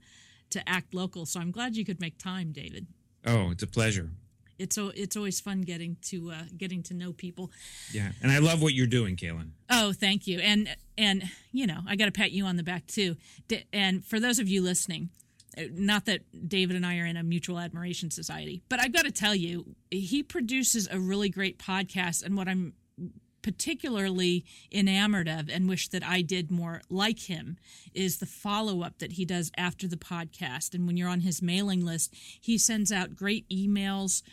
to 0.51 0.69
act 0.69 0.93
local. 0.93 1.25
So 1.25 1.39
I'm 1.39 1.51
glad 1.51 1.75
you 1.75 1.85
could 1.85 1.99
make 1.99 2.17
time, 2.17 2.51
David. 2.51 2.87
Oh, 3.25 3.51
it's 3.51 3.63
a 3.63 3.67
pleasure. 3.67 4.11
It's 4.57 4.77
it's 4.77 5.15
always 5.15 5.39
fun 5.39 5.61
getting 5.61 5.97
to 6.03 6.31
uh, 6.31 6.43
getting 6.57 6.83
to 6.83 6.93
know 6.93 7.13
people. 7.13 7.51
Yeah, 7.91 8.11
and 8.21 8.31
I 8.31 8.39
love 8.39 8.61
what 8.61 8.73
you're 8.73 8.87
doing, 8.87 9.15
Kalynn. 9.15 9.51
Oh, 9.69 9.93
thank 9.93 10.27
you. 10.27 10.39
And 10.39 10.75
and 10.97 11.23
you 11.51 11.67
know, 11.67 11.79
I 11.87 11.95
got 11.95 12.05
to 12.05 12.11
pat 12.11 12.31
you 12.31 12.45
on 12.45 12.55
the 12.57 12.63
back 12.63 12.87
too. 12.87 13.15
D- 13.47 13.65
and 13.73 14.05
for 14.05 14.19
those 14.19 14.39
of 14.39 14.47
you 14.47 14.61
listening, 14.61 15.09
uh, 15.57 15.63
not 15.73 16.05
that 16.05 16.21
David 16.47 16.75
and 16.75 16.85
I 16.85 16.99
are 16.99 17.05
in 17.05 17.17
a 17.17 17.23
mutual 17.23 17.59
admiration 17.59 18.11
society, 18.11 18.61
but 18.69 18.79
I've 18.79 18.93
got 18.93 19.05
to 19.05 19.11
tell 19.11 19.35
you, 19.35 19.75
he 19.91 20.23
produces 20.23 20.87
a 20.89 20.99
really 20.99 21.29
great 21.29 21.59
podcast. 21.59 22.23
And 22.23 22.37
what 22.37 22.47
I'm 22.47 22.73
particularly 23.45 24.43
enamored 24.71 25.27
of 25.27 25.49
and 25.49 25.69
wish 25.69 25.89
that 25.89 26.03
I 26.03 26.23
did 26.23 26.49
more 26.49 26.81
like 26.89 27.29
him 27.29 27.57
is 27.93 28.17
the 28.17 28.25
follow 28.25 28.81
up 28.81 28.97
that 28.97 29.11
he 29.11 29.23
does 29.23 29.51
after 29.55 29.87
the 29.87 29.97
podcast. 29.97 30.73
And 30.73 30.87
when 30.87 30.97
you're 30.97 31.07
on 31.09 31.19
his 31.19 31.43
mailing 31.43 31.85
list, 31.85 32.11
he 32.41 32.57
sends 32.57 32.91
out 32.91 33.15
great 33.15 33.47
emails 33.49 34.23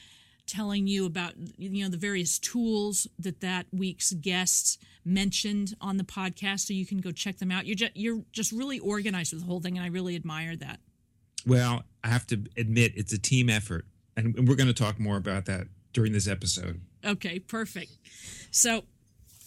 telling 0.47 0.87
you 0.87 1.07
about 1.07 1.35
you 1.57 1.85
know 1.85 1.91
the 1.91 1.97
various 1.97 2.39
tools 2.39 3.07
that 3.19 3.41
that 3.41 3.67
week's 3.73 4.13
guests 4.13 4.79
mentioned 5.05 5.75
on 5.81 5.97
the 5.97 6.05
podcast 6.05 6.61
so 6.61 6.75
you 6.75 6.87
can 6.87 6.99
go 6.99 7.11
check 7.11 7.39
them 7.39 7.51
out. 7.51 7.67
You're 7.67 7.77
just 7.77 7.97
you're 7.97 8.23
just 8.33 8.53
really 8.53 8.79
organized 8.79 9.33
with 9.33 9.43
the 9.43 9.47
whole 9.47 9.61
thing 9.61 9.77
and 9.77 9.85
I 9.85 9.89
really 9.89 10.17
admire 10.17 10.57
that. 10.57 10.81
Well 11.47 11.85
I 12.05 12.09
have 12.09 12.27
to 12.29 12.45
admit 12.57 12.93
it's 12.97 13.13
a 13.13 13.19
team 13.19 13.49
effort 13.49 13.87
and 14.17 14.49
we're 14.49 14.57
going 14.57 14.67
to 14.69 14.75
talk 14.75 14.99
more 14.99 15.17
about 15.17 15.47
that 15.47 15.69
during 15.93 16.13
this 16.13 16.29
episode. 16.29 16.81
Okay 17.05 17.39
perfect. 17.39 17.97
So 18.51 18.85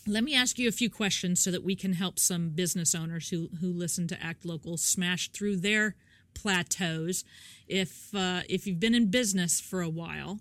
let 0.07 0.23
me 0.23 0.35
ask 0.35 0.59
you 0.59 0.67
a 0.67 0.71
few 0.71 0.89
questions 0.89 1.41
so 1.41 1.51
that 1.51 1.63
we 1.63 1.75
can 1.75 1.93
help 1.93 2.19
some 2.19 2.49
business 2.49 2.93
owners 2.95 3.29
who 3.29 3.49
who 3.59 3.71
listen 3.71 4.07
to 4.07 4.23
Act 4.23 4.45
Local 4.45 4.77
smash 4.77 5.29
through 5.31 5.57
their 5.57 5.95
plateaus. 6.35 7.23
If 7.67 8.13
uh, 8.13 8.41
if 8.47 8.67
you've 8.67 8.79
been 8.79 8.93
in 8.93 9.09
business 9.09 9.59
for 9.59 9.81
a 9.81 9.89
while, 9.89 10.39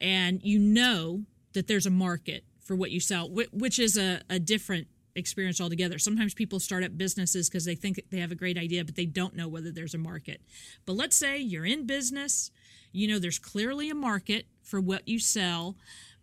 and 0.00 0.42
you 0.42 0.58
know 0.58 1.22
that 1.52 1.66
there's 1.66 1.86
a 1.86 1.90
market 1.90 2.44
for 2.60 2.74
what 2.74 2.90
you 2.90 3.00
sell, 3.00 3.30
which 3.30 3.78
is 3.78 3.96
a, 3.96 4.20
a 4.28 4.38
different 4.38 4.88
experience 5.14 5.60
altogether. 5.60 5.98
Sometimes 5.98 6.34
people 6.34 6.60
start 6.60 6.84
up 6.84 6.96
businesses 6.96 7.48
because 7.48 7.64
they 7.64 7.74
think 7.74 8.00
they 8.10 8.18
have 8.18 8.32
a 8.32 8.36
great 8.36 8.58
idea, 8.58 8.84
but 8.84 8.96
they 8.96 9.06
don't 9.06 9.34
know 9.34 9.48
whether 9.48 9.70
there's 9.70 9.94
a 9.94 9.98
market. 9.98 10.42
But 10.84 10.94
let's 10.94 11.16
say 11.16 11.38
you're 11.38 11.64
in 11.64 11.86
business, 11.86 12.50
you 12.92 13.08
know 13.08 13.18
there's 13.18 13.38
clearly 13.38 13.90
a 13.90 13.94
market 13.94 14.46
for 14.62 14.80
what 14.80 15.08
you 15.08 15.18
sell, 15.18 15.76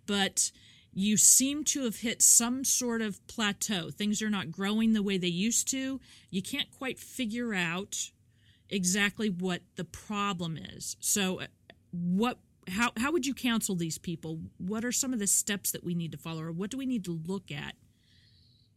but 0.06 0.52
you 0.94 1.18
seem 1.18 1.64
to 1.64 1.84
have 1.84 1.98
hit 1.98 2.22
some 2.22 2.64
sort 2.64 3.02
of 3.02 3.26
plateau. 3.28 3.90
Things 3.90 4.22
are 4.22 4.30
not 4.30 4.52
growing 4.52 4.94
the 4.94 5.02
way 5.02 5.18
they 5.18 5.28
used 5.28 5.68
to. 5.72 6.00
You 6.30 6.42
can't 6.42 6.70
quite 6.70 7.00
figure 7.00 7.54
out 7.54 8.12
exactly 8.70 9.30
what 9.30 9.62
the 9.76 9.86
problem 9.86 10.58
is. 10.58 10.96
So, 11.00 11.42
uh, 11.42 11.48
what 11.92 12.38
how 12.70 12.92
how 12.98 13.12
would 13.12 13.26
you 13.26 13.34
counsel 13.34 13.76
these 13.76 13.98
people? 13.98 14.40
What 14.58 14.84
are 14.86 14.92
some 14.92 15.14
of 15.14 15.20
the 15.20 15.28
steps 15.28 15.72
that 15.72 15.84
we 15.84 15.94
need 15.94 16.12
to 16.12 16.18
follow, 16.18 16.42
or 16.42 16.52
what 16.52 16.70
do 16.70 16.78
we 16.78 16.86
need 16.86 17.06
to 17.06 17.20
look 17.26 17.52
at 17.52 17.76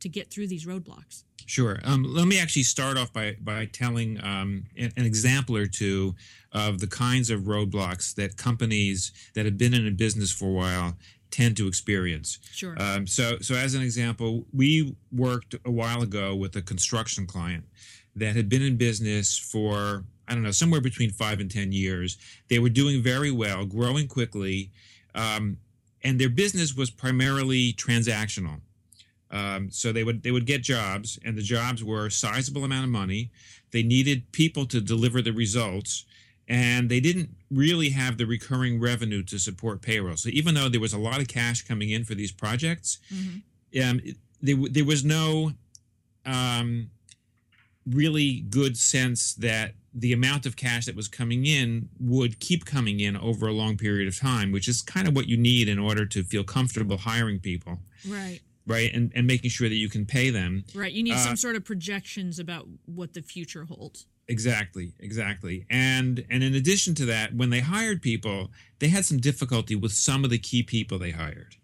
to 0.00 0.08
get 0.08 0.30
through 0.30 0.48
these 0.48 0.66
roadblocks? 0.66 1.24
Sure. 1.46 1.78
Um, 1.84 2.02
let 2.02 2.26
me 2.26 2.40
actually 2.40 2.64
start 2.64 2.98
off 2.98 3.12
by 3.12 3.36
by 3.40 3.66
telling 3.66 4.22
um, 4.22 4.64
an, 4.76 4.92
an, 4.96 5.04
example 5.04 5.56
or 5.56 5.66
two 5.66 6.14
of 6.52 6.80
the 6.80 6.86
kinds 6.86 7.30
of 7.30 7.42
roadblocks 7.42 8.14
that 8.16 8.36
companies 8.36 9.12
that 9.34 9.44
have 9.44 9.56
been 9.56 9.72
in 9.72 9.86
a 9.86 9.92
business 9.92 10.32
for 10.32 10.46
a 10.46 10.52
while 10.52 10.96
tend 11.30 11.56
to 11.58 11.68
experience. 11.68 12.38
Sure. 12.52 12.74
Um, 12.78 13.06
so, 13.06 13.38
so 13.40 13.54
as 13.54 13.74
an 13.74 13.82
example, 13.82 14.46
we 14.52 14.96
worked 15.12 15.54
a 15.64 15.70
while 15.70 16.02
ago 16.02 16.34
with 16.34 16.56
a 16.56 16.62
construction 16.62 17.26
client 17.26 17.64
that 18.14 18.36
had 18.36 18.48
been 18.48 18.62
in 18.62 18.76
business 18.76 19.36
for 19.36 20.04
I 20.28 20.34
don't 20.34 20.42
know 20.42 20.50
somewhere 20.50 20.80
between 20.80 21.10
five 21.10 21.40
and 21.40 21.50
ten 21.50 21.72
years. 21.72 22.18
They 22.48 22.58
were 22.58 22.68
doing 22.68 23.02
very 23.02 23.30
well, 23.30 23.64
growing 23.64 24.08
quickly, 24.08 24.70
um, 25.14 25.58
and 26.02 26.20
their 26.20 26.28
business 26.28 26.74
was 26.74 26.90
primarily 26.90 27.72
transactional. 27.72 28.60
Um, 29.30 29.70
so 29.70 29.92
they 29.92 30.04
would 30.04 30.22
they 30.22 30.30
would 30.30 30.46
get 30.46 30.62
jobs, 30.62 31.18
and 31.24 31.36
the 31.36 31.42
jobs 31.42 31.82
were 31.82 32.06
a 32.06 32.10
sizable 32.10 32.64
amount 32.64 32.84
of 32.84 32.90
money. 32.90 33.30
They 33.72 33.82
needed 33.82 34.30
people 34.32 34.66
to 34.66 34.80
deliver 34.80 35.20
the 35.20 35.32
results, 35.32 36.04
and 36.48 36.88
they 36.88 37.00
didn't 37.00 37.30
really 37.50 37.90
have 37.90 38.18
the 38.18 38.26
recurring 38.26 38.80
revenue 38.80 39.22
to 39.24 39.38
support 39.38 39.82
payroll. 39.82 40.16
So 40.16 40.28
even 40.30 40.54
though 40.54 40.68
there 40.68 40.80
was 40.80 40.92
a 40.92 40.98
lot 40.98 41.20
of 41.20 41.28
cash 41.28 41.62
coming 41.62 41.90
in 41.90 42.04
for 42.04 42.14
these 42.14 42.32
projects, 42.32 42.98
mm-hmm. 43.12 43.90
um, 43.90 44.00
there, 44.40 44.56
there 44.70 44.84
was 44.84 45.04
no 45.04 45.52
um, 46.24 46.90
really 47.88 48.40
good 48.40 48.76
sense 48.76 49.34
that 49.34 49.74
the 49.94 50.12
amount 50.12 50.44
of 50.44 50.56
cash 50.56 50.86
that 50.86 50.94
was 50.96 51.08
coming 51.08 51.46
in 51.46 51.88
would 51.98 52.38
keep 52.38 52.64
coming 52.66 53.00
in 53.00 53.16
over 53.16 53.46
a 53.46 53.52
long 53.52 53.76
period 53.76 54.06
of 54.08 54.18
time, 54.18 54.52
which 54.52 54.68
is 54.68 54.82
kind 54.82 55.08
of 55.08 55.16
what 55.16 55.26
you 55.26 55.36
need 55.36 55.68
in 55.68 55.78
order 55.78 56.04
to 56.04 56.22
feel 56.22 56.44
comfortable 56.44 56.98
hiring 56.98 57.38
people. 57.38 57.78
Right. 58.06 58.40
Right. 58.66 58.92
And, 58.92 59.12
and 59.14 59.26
making 59.26 59.50
sure 59.50 59.68
that 59.68 59.76
you 59.76 59.88
can 59.88 60.04
pay 60.04 60.30
them. 60.30 60.64
Right. 60.74 60.92
You 60.92 61.02
need 61.02 61.14
uh, 61.14 61.18
some 61.18 61.36
sort 61.36 61.56
of 61.56 61.64
projections 61.64 62.38
about 62.38 62.66
what 62.84 63.14
the 63.14 63.22
future 63.22 63.64
holds. 63.64 64.06
Exactly, 64.28 64.92
exactly. 64.98 65.66
And 65.70 66.24
and 66.28 66.42
in 66.42 66.54
addition 66.54 66.96
to 66.96 67.04
that, 67.06 67.34
when 67.34 67.50
they 67.50 67.60
hired 67.60 68.02
people, 68.02 68.50
they 68.80 68.88
had 68.88 69.04
some 69.04 69.18
difficulty 69.18 69.76
with 69.76 69.92
some 69.92 70.24
of 70.24 70.30
the 70.30 70.38
key 70.38 70.64
people 70.64 70.98
they 70.98 71.12
hired. 71.12 71.54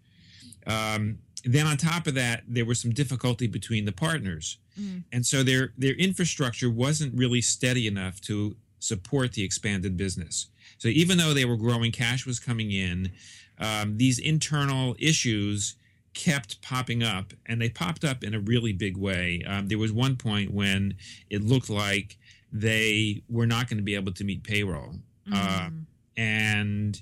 Um, 0.67 1.19
then 1.45 1.67
on 1.67 1.77
top 1.77 2.07
of 2.07 2.15
that, 2.15 2.45
there 2.47 2.65
was 2.65 2.81
some 2.81 2.93
difficulty 2.93 3.47
between 3.47 3.85
the 3.85 3.93
partners, 3.93 4.59
mm. 4.79 5.03
and 5.13 5.27
so 5.27 5.43
their 5.43 5.73
their 5.77 5.95
infrastructure 5.95 6.71
wasn't 6.71 7.15
really 7.17 7.41
steady 7.41 7.87
enough 7.87 8.21
to 8.23 8.57
support 8.79 9.33
the 9.33 9.45
expanded 9.45 9.97
business. 9.97 10.49
So 10.79 10.89
even 10.89 11.19
though 11.19 11.35
they 11.35 11.45
were 11.45 11.57
growing, 11.57 11.93
cash 11.93 12.27
was 12.27 12.41
coming 12.41 12.73
in. 12.73 13.13
Um, 13.59 13.97
these 13.97 14.19
internal 14.19 14.97
issues 14.99 15.77
kept 16.15 16.61
popping 16.63 17.03
up, 17.03 17.33
and 17.47 17.61
they 17.61 17.69
popped 17.69 18.05
up 18.05 18.25
in 18.25 18.35
a 18.35 18.41
really 18.41 18.73
big 18.73 18.97
way. 18.97 19.43
Um, 19.47 19.69
there 19.69 19.79
was 19.79 19.93
one 19.93 20.17
point 20.17 20.53
when 20.53 20.95
it 21.31 21.43
looked 21.43 21.71
like 21.71 22.19
they 22.53 23.23
were 23.29 23.47
not 23.47 23.69
going 23.69 23.79
to 23.79 23.85
be 23.85 23.95
able 23.95 24.13
to 24.13 24.25
meet 24.25 24.43
payroll, 24.43 24.95
mm. 25.29 25.33
uh, 25.33 25.71
and 26.17 27.01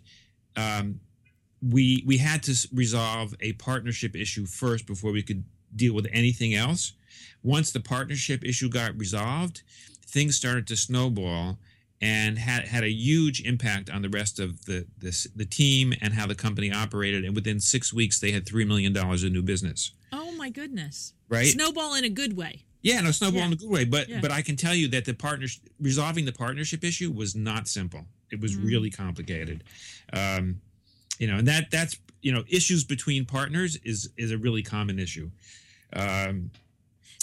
um, 0.56 1.00
we 1.62 2.02
we 2.06 2.18
had 2.18 2.42
to 2.44 2.68
resolve 2.72 3.34
a 3.40 3.52
partnership 3.54 4.16
issue 4.16 4.46
first 4.46 4.86
before 4.86 5.12
we 5.12 5.22
could 5.22 5.44
deal 5.74 5.94
with 5.94 6.06
anything 6.12 6.54
else. 6.54 6.92
Once 7.42 7.70
the 7.72 7.80
partnership 7.80 8.44
issue 8.44 8.68
got 8.68 8.96
resolved, 8.98 9.62
things 10.06 10.36
started 10.36 10.66
to 10.66 10.76
snowball 10.76 11.58
and 12.00 12.38
had 12.38 12.66
had 12.66 12.82
a 12.82 12.90
huge 12.90 13.42
impact 13.42 13.90
on 13.90 14.02
the 14.02 14.08
rest 14.08 14.38
of 14.38 14.64
the 14.64 14.86
this, 14.98 15.26
the 15.36 15.44
team 15.44 15.92
and 16.00 16.14
how 16.14 16.26
the 16.26 16.34
company 16.34 16.72
operated. 16.72 17.24
And 17.24 17.34
within 17.34 17.60
six 17.60 17.92
weeks, 17.92 18.20
they 18.20 18.32
had 18.32 18.46
three 18.46 18.64
million 18.64 18.92
dollars 18.92 19.22
in 19.24 19.32
new 19.32 19.42
business. 19.42 19.92
Oh 20.12 20.32
my 20.32 20.50
goodness! 20.50 21.12
Right, 21.28 21.46
snowball 21.46 21.94
in 21.94 22.04
a 22.04 22.08
good 22.08 22.36
way. 22.36 22.64
Yeah, 22.82 23.00
no 23.02 23.10
snowball 23.10 23.40
yeah. 23.40 23.46
in 23.46 23.52
a 23.52 23.56
good 23.56 23.70
way, 23.70 23.84
but 23.84 24.08
yeah. 24.08 24.20
but 24.20 24.30
I 24.30 24.42
can 24.42 24.56
tell 24.56 24.74
you 24.74 24.88
that 24.88 25.04
the 25.04 25.12
partner 25.12 25.46
resolving 25.80 26.24
the 26.24 26.32
partnership 26.32 26.82
issue 26.82 27.10
was 27.10 27.36
not 27.36 27.68
simple. 27.68 28.06
It 28.30 28.40
was 28.40 28.56
mm. 28.56 28.64
really 28.64 28.90
complicated. 28.90 29.64
Um, 30.12 30.60
you 31.20 31.26
know, 31.26 31.36
and 31.36 31.46
that 31.46 31.70
that's 31.70 31.96
you 32.22 32.32
know 32.32 32.42
issues 32.48 32.82
between 32.82 33.26
partners 33.26 33.78
is 33.84 34.10
is 34.16 34.32
a 34.32 34.38
really 34.38 34.62
common 34.62 34.98
issue. 34.98 35.30
Um, 35.92 36.50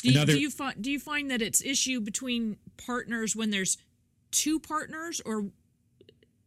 do, 0.01 0.09
you, 0.09 0.15
another, 0.15 0.33
do 0.33 0.39
you 0.39 0.51
find 0.51 0.81
do 0.81 0.91
you 0.91 0.99
find 0.99 1.29
that 1.31 1.41
it's 1.41 1.61
issue 1.61 1.99
between 1.99 2.57
partners 2.77 3.35
when 3.35 3.49
there's 3.49 3.77
two 4.31 4.59
partners 4.59 5.19
or 5.25 5.47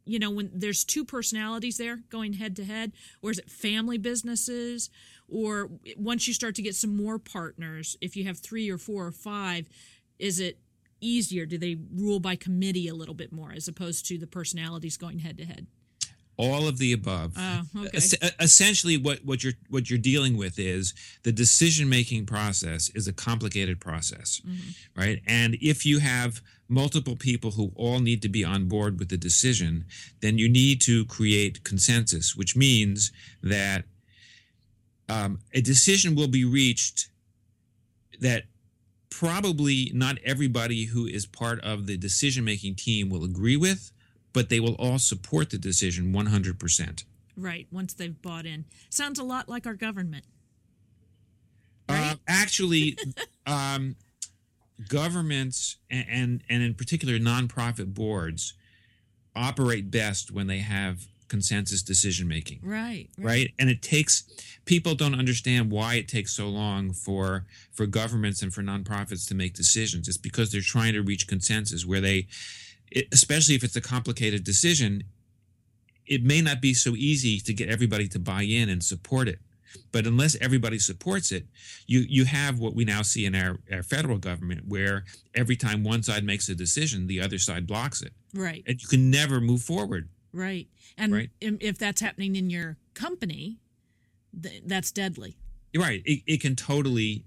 you 0.04 0.20
know 0.20 0.30
when 0.30 0.50
there's 0.54 0.84
two 0.84 1.04
personalities 1.04 1.76
there 1.76 1.98
going 2.08 2.34
head 2.34 2.54
to 2.56 2.64
head? 2.64 2.92
Or 3.20 3.32
is 3.32 3.40
it 3.40 3.50
family 3.50 3.98
businesses? 3.98 4.88
Or 5.28 5.70
once 5.96 6.28
you 6.28 6.34
start 6.34 6.54
to 6.54 6.62
get 6.62 6.76
some 6.76 6.96
more 6.96 7.18
partners 7.18 7.96
if 8.00 8.16
you 8.16 8.24
have 8.24 8.38
three 8.38 8.70
or 8.70 8.78
four 8.78 9.06
or 9.06 9.12
five 9.12 9.68
is 10.20 10.38
it 10.38 10.58
easier? 11.00 11.46
Do 11.46 11.56
they 11.58 11.78
rule 11.96 12.20
by 12.20 12.36
committee 12.36 12.86
a 12.86 12.94
little 12.94 13.14
bit 13.14 13.32
more 13.32 13.52
as 13.52 13.66
opposed 13.66 14.06
to 14.06 14.18
the 14.18 14.26
personalities 14.26 14.96
going 14.96 15.20
head 15.20 15.38
to 15.38 15.44
head 15.44 15.66
all 16.40 16.66
of 16.66 16.78
the 16.78 16.92
above. 16.92 17.34
Oh, 17.36 17.62
okay. 17.76 17.98
essentially, 18.40 18.96
what, 18.96 19.24
what 19.24 19.44
you're 19.44 19.52
what 19.68 19.90
you're 19.90 19.98
dealing 19.98 20.36
with 20.36 20.58
is 20.58 20.94
the 21.22 21.32
decision 21.32 21.88
making 21.88 22.26
process 22.26 22.90
is 22.94 23.06
a 23.06 23.12
complicated 23.12 23.78
process, 23.80 24.40
mm-hmm. 24.40 25.00
right? 25.00 25.20
And 25.26 25.56
if 25.60 25.84
you 25.84 25.98
have 25.98 26.40
multiple 26.68 27.16
people 27.16 27.50
who 27.50 27.72
all 27.74 27.98
need 27.98 28.22
to 28.22 28.28
be 28.28 28.44
on 28.44 28.68
board 28.68 28.98
with 28.98 29.08
the 29.10 29.16
decision, 29.16 29.84
then 30.20 30.38
you 30.38 30.48
need 30.48 30.80
to 30.80 31.04
create 31.06 31.64
consensus, 31.64 32.34
which 32.34 32.56
means 32.56 33.12
that 33.42 33.84
um, 35.08 35.40
a 35.52 35.60
decision 35.60 36.14
will 36.14 36.28
be 36.28 36.44
reached 36.44 37.08
that 38.20 38.44
probably 39.10 39.90
not 39.92 40.16
everybody 40.24 40.84
who 40.84 41.06
is 41.06 41.26
part 41.26 41.60
of 41.64 41.86
the 41.86 41.96
decision 41.96 42.44
making 42.44 42.76
team 42.76 43.10
will 43.10 43.24
agree 43.24 43.56
with, 43.56 43.90
but 44.32 44.48
they 44.48 44.60
will 44.60 44.74
all 44.74 44.98
support 44.98 45.50
the 45.50 45.58
decision 45.58 46.12
100%. 46.12 47.04
Right. 47.36 47.66
Once 47.70 47.94
they've 47.94 48.20
bought 48.20 48.46
in. 48.46 48.64
Sounds 48.90 49.18
a 49.18 49.24
lot 49.24 49.48
like 49.48 49.66
our 49.66 49.74
government. 49.74 50.24
Uh, 51.88 52.14
actually, 52.28 52.96
um, 53.46 53.96
governments 54.88 55.76
and, 55.90 56.06
and 56.08 56.42
and 56.48 56.62
in 56.62 56.74
particular 56.74 57.18
nonprofit 57.18 57.92
boards 57.92 58.54
operate 59.34 59.90
best 59.90 60.30
when 60.30 60.46
they 60.46 60.58
have 60.58 61.06
consensus 61.28 61.82
decision 61.82 62.26
making. 62.26 62.58
Right. 62.62 63.08
right 63.16 63.52
and 63.58 63.70
it 63.70 63.82
takes 63.82 64.24
people 64.64 64.94
don't 64.94 65.14
understand 65.14 65.70
why 65.70 65.94
it 65.94 66.08
takes 66.08 66.32
so 66.34 66.48
long 66.48 66.92
for 66.92 67.46
for 67.72 67.86
governments 67.86 68.42
and 68.42 68.52
for 68.52 68.62
nonprofits 68.62 69.28
to 69.28 69.34
make 69.34 69.54
decisions 69.54 70.08
it's 70.08 70.16
because 70.16 70.50
they're 70.50 70.60
trying 70.60 70.92
to 70.94 71.02
reach 71.02 71.28
consensus 71.28 71.86
where 71.86 72.00
they 72.00 72.26
it, 72.90 73.06
especially 73.12 73.54
if 73.54 73.64
it's 73.64 73.76
a 73.76 73.80
complicated 73.80 74.44
decision 74.44 75.02
it 76.06 76.24
may 76.24 76.40
not 76.40 76.60
be 76.60 76.74
so 76.74 76.94
easy 76.96 77.38
to 77.38 77.52
get 77.54 77.68
everybody 77.68 78.08
to 78.08 78.18
buy 78.18 78.42
in 78.42 78.68
and 78.68 78.82
support 78.82 79.28
it 79.28 79.38
but 79.92 80.06
unless 80.06 80.36
everybody 80.40 80.78
supports 80.78 81.30
it 81.30 81.46
you 81.86 82.00
you 82.08 82.24
have 82.24 82.58
what 82.58 82.74
we 82.74 82.84
now 82.84 83.02
see 83.02 83.24
in 83.26 83.34
our, 83.34 83.58
our 83.72 83.82
federal 83.82 84.18
government 84.18 84.62
where 84.66 85.04
every 85.34 85.56
time 85.56 85.84
one 85.84 86.02
side 86.02 86.24
makes 86.24 86.48
a 86.48 86.54
decision 86.54 87.06
the 87.06 87.20
other 87.20 87.38
side 87.38 87.66
blocks 87.66 88.02
it 88.02 88.12
Right. 88.34 88.62
and 88.66 88.80
you 88.82 88.88
can 88.88 89.10
never 89.10 89.40
move 89.40 89.62
forward 89.62 90.08
Right. 90.32 90.68
And 90.96 91.12
Right. 91.12 91.30
if 91.40 91.76
that's 91.76 92.00
happening 92.00 92.36
in 92.36 92.50
your 92.50 92.76
company, 92.94 93.58
th- 94.40 94.62
that's 94.64 94.92
deadly. 94.92 95.36
Right 95.74 96.02
it, 96.04 96.22
it 96.24 96.40
can 96.40 96.54
totally 96.54 97.24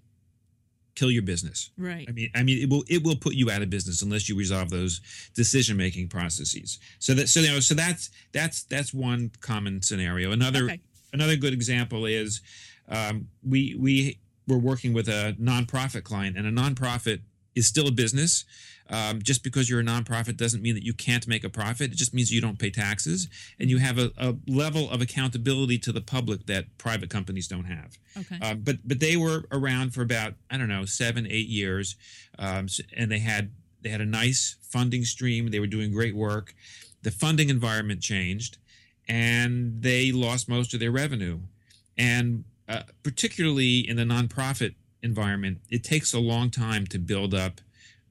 kill 0.96 1.10
your 1.12 1.24
business 1.24 1.72
Right. 1.78 2.06
I 2.08 2.12
mean, 2.12 2.30
I 2.36 2.44
mean, 2.44 2.62
it 2.62 2.70
will 2.70 2.84
it 2.88 3.04
will 3.04 3.16
put 3.16 3.34
you 3.34 3.50
out 3.50 3.62
of 3.62 3.70
business 3.70 4.02
unless 4.02 4.30
you 4.30 4.38
resolve 4.38 4.70
those 4.70 5.02
decision 5.34 5.76
making 5.78 6.08
processes. 6.10 6.80
So 7.00 7.14
that 7.16 7.30
so 7.30 7.40
you 7.40 7.52
know 7.52 7.60
so 7.60 7.74
that's 7.74 8.10
that's 8.32 8.64
that's 8.64 8.94
one 8.94 9.32
common 9.42 9.82
scenario. 9.82 10.32
Another 10.32 10.66
Okay. 10.66 10.80
another 11.12 11.36
good 11.36 11.54
example 11.54 12.06
is 12.06 12.42
um, 12.90 13.28
we 13.48 13.76
we 13.80 14.20
were 14.48 14.58
working 14.60 14.94
with 14.94 15.08
a 15.08 15.36
nonprofit 15.40 16.04
client, 16.04 16.38
and 16.38 16.46
a 16.46 16.52
nonprofit 16.52 17.22
is 17.56 17.68
still 17.68 17.88
a 17.88 17.92
business. 17.92 18.46
Um, 18.90 19.22
just 19.22 19.44
because 19.44 19.70
you're 19.70 19.80
a 19.80 19.84
nonprofit 19.84 20.36
doesn't 20.36 20.62
mean 20.62 20.76
that 20.76 20.84
you 20.84 20.94
can't 20.94 21.26
make 21.26 21.46
a 21.46 21.50
profit. 21.50 21.92
It 21.92 21.96
just 21.96 22.14
means 22.14 22.34
you 22.34 22.42
don't 22.42 22.60
pay 22.60 22.70
taxes, 22.70 23.30
and 23.58 23.70
you 23.70 23.78
have 23.78 23.98
a, 23.98 24.12
a 24.18 24.36
level 24.46 24.90
of 24.90 25.02
accountability 25.02 25.78
to 25.80 25.94
the 25.94 26.02
public 26.02 26.48
that 26.48 26.66
private 26.78 27.10
companies 27.10 27.48
don't 27.48 27.64
have. 27.64 27.98
Okay. 28.18 28.40
Um, 28.46 28.60
but 28.60 28.80
but 28.86 29.00
they 29.00 29.16
were 29.16 29.46
around 29.52 29.94
for 29.94 30.02
about 30.02 30.34
I 30.52 30.58
don't 30.58 30.68
know 30.68 30.84
seven 30.86 31.26
eight 31.26 31.48
years, 31.48 31.96
um, 32.38 32.68
and 32.96 33.10
they 33.10 33.20
had 33.20 33.52
they 33.82 33.90
had 33.90 34.02
a 34.02 34.06
nice 34.06 34.58
funding 34.62 35.06
stream. 35.06 35.48
They 35.48 35.60
were 35.60 35.68
doing 35.68 35.92
great 35.92 36.16
work. 36.16 36.54
The 37.04 37.12
funding 37.12 37.50
environment 37.50 38.02
changed, 38.02 38.58
and 39.08 39.82
they 39.82 40.12
lost 40.12 40.50
most 40.50 40.74
of 40.74 40.82
their 40.82 40.92
revenue. 40.92 41.40
And 41.98 42.44
uh, 42.68 42.84
particularly 43.04 43.80
in 43.80 43.98
the 43.98 44.04
nonprofit 44.04 44.76
environment, 45.04 45.60
it 45.70 45.84
takes 45.84 46.14
a 46.14 46.20
long 46.20 46.50
time 46.50 46.88
to 46.88 46.98
build 46.98 47.34
up 47.34 47.62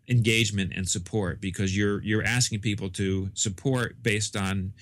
engagement 0.09 0.73
and 0.75 0.89
support 0.89 1.41
because 1.41 1.77
you're 1.77 2.03
you're 2.03 2.25
asking 2.25 2.61
people 2.61 2.89
to 2.91 3.31
support 3.35 4.03
based 4.03 4.37
on 4.37 4.73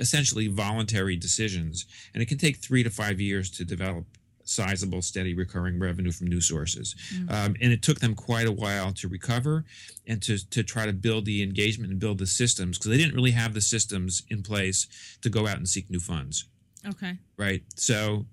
essentially 0.00 0.48
voluntary 0.48 1.16
decisions, 1.16 1.86
and 2.12 2.22
it 2.22 2.26
can 2.26 2.38
take 2.38 2.56
three 2.56 2.82
to 2.82 2.90
five 2.90 3.20
years 3.20 3.50
to 3.50 3.64
develop 3.64 4.04
sizable, 4.50 5.00
steady, 5.00 5.32
recurring 5.32 5.78
revenue 5.78 6.10
from 6.10 6.26
new 6.26 6.40
sources. 6.40 6.96
Um, 7.28 7.54
and 7.60 7.72
it 7.72 7.82
took 7.82 8.00
them 8.00 8.16
quite 8.16 8.48
a 8.48 8.52
while 8.52 8.92
to 8.94 9.06
recover 9.06 9.64
and 10.08 10.20
to, 10.22 10.38
to 10.50 10.64
try 10.64 10.86
to 10.86 10.92
build 10.92 11.24
the 11.24 11.42
engagement 11.42 11.92
and 11.92 12.00
build 12.00 12.18
the 12.18 12.26
systems 12.26 12.76
because 12.76 12.90
they 12.90 12.96
didn't 12.96 13.14
really 13.14 13.30
have 13.30 13.54
the 13.54 13.60
systems 13.60 14.24
in 14.28 14.42
place 14.42 14.88
to 15.22 15.30
go 15.30 15.46
out 15.46 15.56
and 15.56 15.68
seek 15.68 15.88
new 15.88 16.00
funds. 16.00 16.46
okay. 16.86 17.16
Right. 17.36 17.62
So, 17.76 18.26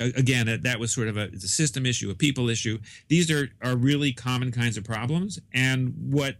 again, 0.00 0.60
that, 0.62 0.80
was 0.80 0.92
sort 0.92 1.08
of 1.08 1.16
a, 1.16 1.24
it's 1.24 1.44
a 1.44 1.48
system 1.48 1.86
issue, 1.86 2.10
a 2.10 2.14
people 2.14 2.48
issue. 2.48 2.78
These 3.08 3.30
are, 3.30 3.50
are 3.62 3.76
really 3.76 4.12
common 4.12 4.52
kinds 4.52 4.76
of 4.76 4.84
problems. 4.84 5.40
And 5.52 5.94
what 6.10 6.36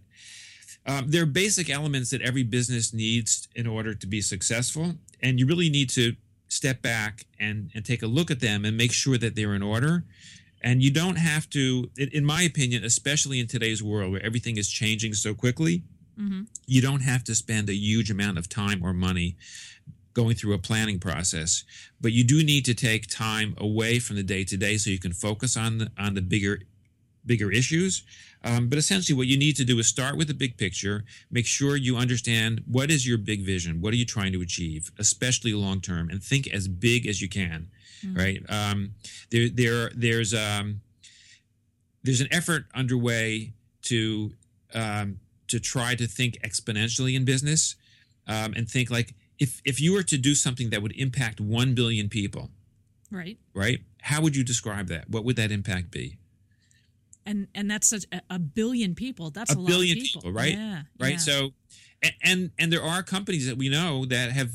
um, 0.85 1.05
they're 1.07 1.25
basic 1.25 1.69
elements 1.69 2.09
that 2.11 2.21
every 2.21 2.43
business 2.43 2.93
needs 2.93 3.47
in 3.55 3.67
order 3.67 3.93
to 3.93 4.07
be 4.07 4.21
successful. 4.21 4.95
And 5.21 5.39
you 5.39 5.45
really 5.45 5.69
need 5.69 5.89
to 5.91 6.15
step 6.47 6.81
back 6.81 7.25
and, 7.39 7.69
and 7.75 7.85
take 7.85 8.01
a 8.01 8.07
look 8.07 8.31
at 8.31 8.39
them 8.39 8.65
and 8.65 8.75
make 8.77 8.91
sure 8.91 9.17
that 9.17 9.35
they're 9.35 9.53
in 9.53 9.61
order. 9.61 10.05
And 10.61 10.81
you 10.81 10.91
don't 10.91 11.17
have 11.17 11.49
to, 11.51 11.89
in, 11.97 12.09
in 12.09 12.25
my 12.25 12.41
opinion, 12.41 12.83
especially 12.83 13.39
in 13.39 13.47
today's 13.47 13.83
world 13.83 14.11
where 14.11 14.25
everything 14.25 14.57
is 14.57 14.69
changing 14.69 15.13
so 15.13 15.33
quickly, 15.33 15.83
Mm-hmm. 16.19 16.41
you 16.65 16.81
don't 16.81 16.99
have 16.99 17.23
to 17.23 17.33
spend 17.33 17.69
a 17.69 17.73
huge 17.73 18.11
amount 18.11 18.37
of 18.37 18.49
time 18.49 18.83
or 18.83 18.91
money 18.91 19.37
going 20.19 20.35
through 20.35 20.53
a 20.53 20.57
planning 20.69 20.99
process 20.99 21.63
but 22.01 22.11
you 22.11 22.23
do 22.23 22.43
need 22.43 22.63
to 22.65 22.73
take 22.73 23.03
time 23.07 23.49
away 23.57 23.99
from 23.99 24.15
the 24.15 24.23
day 24.23 24.43
to 24.43 24.57
day 24.57 24.77
so 24.77 24.89
you 24.89 24.99
can 24.99 25.13
focus 25.13 25.55
on 25.55 25.77
the 25.79 25.87
on 25.97 26.13
the 26.13 26.21
bigger 26.21 26.59
bigger 27.25 27.51
issues. 27.51 28.03
Um, 28.43 28.69
but 28.69 28.77
essentially 28.77 29.15
what 29.17 29.27
you 29.27 29.37
need 29.37 29.57
to 29.57 29.65
do 29.65 29.77
is 29.79 29.87
start 29.87 30.15
with 30.17 30.29
the 30.29 30.33
big 30.33 30.57
picture 30.57 31.03
make 31.29 31.45
sure 31.45 31.75
you 31.75 31.97
understand 31.97 32.63
what 32.65 32.89
is 32.89 33.05
your 33.05 33.17
big 33.17 33.41
vision 33.41 33.81
what 33.81 33.91
are 33.93 33.97
you 33.97 34.05
trying 34.05 34.31
to 34.31 34.41
achieve 34.41 34.91
especially 34.97 35.53
long 35.53 35.81
term 35.81 36.09
and 36.09 36.23
think 36.23 36.47
as 36.47 36.69
big 36.69 37.05
as 37.05 37.21
you 37.21 37.27
can 37.27 37.67
right? 38.13 38.41
Um, 38.49 38.93
there 39.31 39.49
there 39.49 39.91
there's 39.95 40.33
um, 40.33 40.81
there's 42.03 42.21
an 42.21 42.27
effort 42.31 42.65
underway 42.73 43.53
to 43.83 44.31
um, 44.73 45.19
to 45.47 45.59
try 45.59 45.95
to 45.95 46.07
think 46.07 46.39
exponentially 46.41 47.15
in 47.15 47.25
business 47.25 47.75
um, 48.27 48.53
and 48.55 48.69
think 48.69 48.89
like 48.89 49.13
if 49.39 49.61
if 49.65 49.79
you 49.81 49.93
were 49.93 50.03
to 50.03 50.17
do 50.17 50.35
something 50.35 50.69
that 50.71 50.81
would 50.81 50.93
impact 50.97 51.39
1 51.41 51.73
billion 51.75 52.09
people 52.09 52.49
Right. 53.11 53.37
right 53.53 53.79
how 54.01 54.21
would 54.21 54.35
you 54.35 54.43
describe 54.43 54.87
that 54.87 55.09
what 55.09 55.23
would 55.25 55.35
that 55.37 55.51
impact 55.51 55.89
be 55.91 56.17
And 57.25 57.47
and 57.55 57.69
that's 57.69 57.87
such 57.89 58.05
a, 58.11 58.21
a 58.29 58.39
billion 58.39 58.95
people. 58.95 59.29
That's 59.31 59.53
a, 59.53 59.57
a 59.57 59.59
lot 59.59 59.67
billion 59.67 59.97
of 59.97 60.03
people. 60.03 60.21
people 60.21 60.33
right 60.33 60.55
Yeah. 60.55 60.81
right 60.99 61.11
yeah. 61.13 61.17
so 61.17 61.53
and, 62.01 62.13
and 62.23 62.51
and 62.59 62.71
there 62.73 62.83
are 62.83 63.03
companies 63.03 63.45
that 63.47 63.57
we 63.57 63.67
know 63.69 64.05
that 64.05 64.31
have 64.31 64.51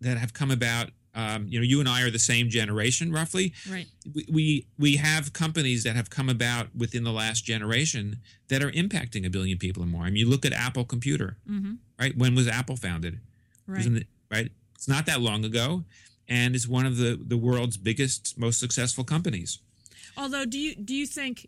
that 0.00 0.16
have 0.18 0.32
come 0.32 0.50
about 0.50 0.90
um, 1.14 1.46
you 1.48 1.58
know 1.58 1.64
you 1.64 1.80
and 1.80 1.88
i 1.88 2.02
are 2.02 2.10
the 2.10 2.18
same 2.18 2.48
generation 2.50 3.10
roughly 3.10 3.52
right. 3.70 3.86
we, 4.14 4.26
we 4.30 4.66
we 4.78 4.96
have 4.96 5.32
companies 5.32 5.82
that 5.84 5.96
have 5.96 6.08
come 6.10 6.28
about 6.28 6.66
within 6.76 7.04
the 7.04 7.12
last 7.12 7.44
generation 7.44 8.18
that 8.48 8.62
are 8.62 8.70
impacting 8.72 9.24
a 9.26 9.30
billion 9.30 9.56
people 9.58 9.82
or 9.82 9.86
more 9.86 10.02
i 10.02 10.06
mean 10.10 10.16
you 10.24 10.28
look 10.28 10.44
at 10.44 10.52
apple 10.52 10.84
computer 10.84 11.36
Mm-hmm. 11.50 11.74
right 11.98 12.14
when 12.16 12.34
was 12.34 12.46
apple 12.48 12.76
founded 12.76 13.20
Right. 13.66 13.84
the- 13.84 14.06
right 14.30 14.50
it's 14.74 14.88
not 14.88 15.06
that 15.06 15.20
long 15.20 15.44
ago 15.44 15.84
and 16.28 16.54
it's 16.54 16.66
one 16.68 16.86
of 16.86 16.96
the 16.96 17.18
the 17.22 17.36
world's 17.36 17.76
biggest 17.76 18.36
most 18.38 18.58
successful 18.60 19.04
companies 19.04 19.58
Although, 20.18 20.46
do 20.46 20.58
you 20.58 20.74
do 20.74 20.94
you 20.94 21.06
think? 21.06 21.46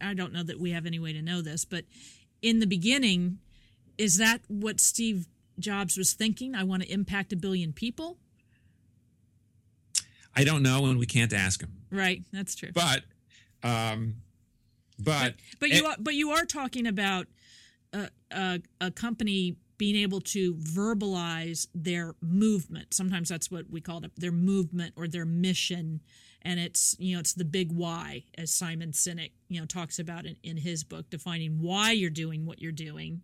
I 0.00 0.12
don't 0.12 0.32
know 0.32 0.42
that 0.42 0.58
we 0.58 0.72
have 0.72 0.86
any 0.86 0.98
way 0.98 1.12
to 1.12 1.22
know 1.22 1.40
this, 1.40 1.64
but 1.64 1.84
in 2.42 2.58
the 2.58 2.66
beginning, 2.66 3.38
is 3.96 4.16
that 4.16 4.40
what 4.48 4.80
Steve 4.80 5.28
Jobs 5.60 5.96
was 5.96 6.14
thinking? 6.14 6.52
I 6.52 6.64
want 6.64 6.82
to 6.82 6.92
impact 6.92 7.32
a 7.32 7.36
billion 7.36 7.72
people. 7.72 8.18
i 10.34 10.42
don't 10.44 10.62
know 10.62 10.86
and 10.86 10.98
we 10.98 11.06
can't 11.06 11.32
ask 11.32 11.60
him 11.62 11.72
Right. 11.90 12.22
That's 12.32 12.54
true. 12.56 12.70
but 12.74 13.02
um 13.62 14.16
but 14.98 15.34
But 15.60 15.68
you 15.70 15.76
it- 15.78 15.84
are, 15.84 15.96
but 16.00 16.14
you 16.14 16.30
are 16.30 16.44
talking 16.44 16.86
about 16.88 17.26
a, 17.92 18.08
a, 18.32 18.60
a 18.80 18.90
company 18.90 19.54
being 19.78 19.96
able 19.96 20.20
to 20.20 20.54
verbalize 20.54 21.68
their 21.74 22.14
movement. 22.20 22.92
Sometimes 22.92 23.28
that's 23.28 23.50
what 23.50 23.70
we 23.70 23.80
call 23.80 24.04
it, 24.04 24.10
their 24.16 24.32
movement 24.32 24.92
or 24.96 25.06
their 25.08 25.24
mission. 25.24 26.00
And 26.42 26.60
it's 26.60 26.94
you 26.98 27.14
know 27.14 27.20
it's 27.20 27.34
the 27.34 27.44
big 27.44 27.72
why, 27.72 28.24
as 28.36 28.52
Simon 28.52 28.92
Sinek 28.92 29.32
you 29.48 29.60
know 29.60 29.66
talks 29.66 29.98
about 29.98 30.26
in, 30.26 30.36
in 30.42 30.56
his 30.56 30.84
book, 30.84 31.10
defining 31.10 31.60
why 31.60 31.92
you're 31.92 32.10
doing 32.10 32.46
what 32.46 32.60
you're 32.60 32.72
doing, 32.72 33.22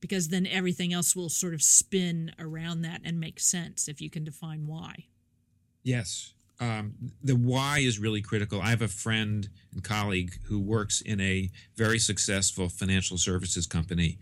because 0.00 0.28
then 0.28 0.46
everything 0.46 0.92
else 0.92 1.14
will 1.14 1.28
sort 1.28 1.54
of 1.54 1.62
spin 1.62 2.32
around 2.38 2.82
that 2.82 3.02
and 3.04 3.20
make 3.20 3.40
sense 3.40 3.88
if 3.88 4.00
you 4.00 4.08
can 4.08 4.24
define 4.24 4.66
why. 4.66 5.04
Yes. 5.82 6.32
Um, 6.60 6.92
the 7.22 7.36
why 7.36 7.78
is 7.78 7.98
really 7.98 8.20
critical. 8.20 8.60
I 8.60 8.68
have 8.68 8.82
a 8.82 8.88
friend 8.88 9.48
and 9.72 9.82
colleague 9.82 10.34
who 10.44 10.60
works 10.60 11.00
in 11.00 11.18
a 11.20 11.50
very 11.74 11.98
successful 11.98 12.68
financial 12.68 13.16
services 13.16 13.66
company, 13.66 14.18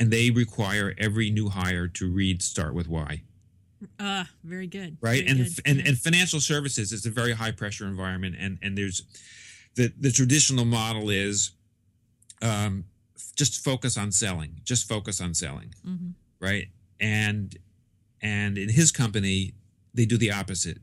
and 0.00 0.10
they 0.10 0.30
require 0.30 0.94
every 0.98 1.30
new 1.30 1.48
hire 1.50 1.86
to 1.86 2.10
read 2.10 2.42
Start 2.42 2.74
with 2.74 2.88
Why. 2.88 3.22
Ah, 4.00 4.28
very 4.42 4.66
good. 4.66 4.96
Right. 5.00 5.24
Very 5.24 5.28
And, 5.28 5.38
good. 5.54 5.60
and 5.66 5.78
Yeah. 5.78 5.88
and 5.88 5.98
financial 5.98 6.40
services 6.40 6.92
is 6.92 7.06
a 7.06 7.10
very 7.10 7.32
high 7.34 7.52
pressure 7.52 7.86
environment, 7.86 8.34
and 8.38 8.58
and 8.62 8.76
there's 8.76 9.02
the 9.76 9.92
the 9.98 10.10
traditional 10.10 10.64
model 10.64 11.10
is 11.10 11.52
um, 12.42 12.84
just 13.36 13.62
focus 13.62 13.96
on 13.96 14.10
selling, 14.12 14.60
just 14.64 14.88
focus 14.88 15.20
on 15.20 15.34
selling, 15.34 15.74
Mhm. 15.86 16.14
right? 16.40 16.68
And 16.98 17.56
and 18.22 18.58
in 18.58 18.68
his 18.70 18.90
company, 18.92 19.54
they 19.94 20.06
do 20.06 20.16
the 20.18 20.32
opposite 20.32 20.78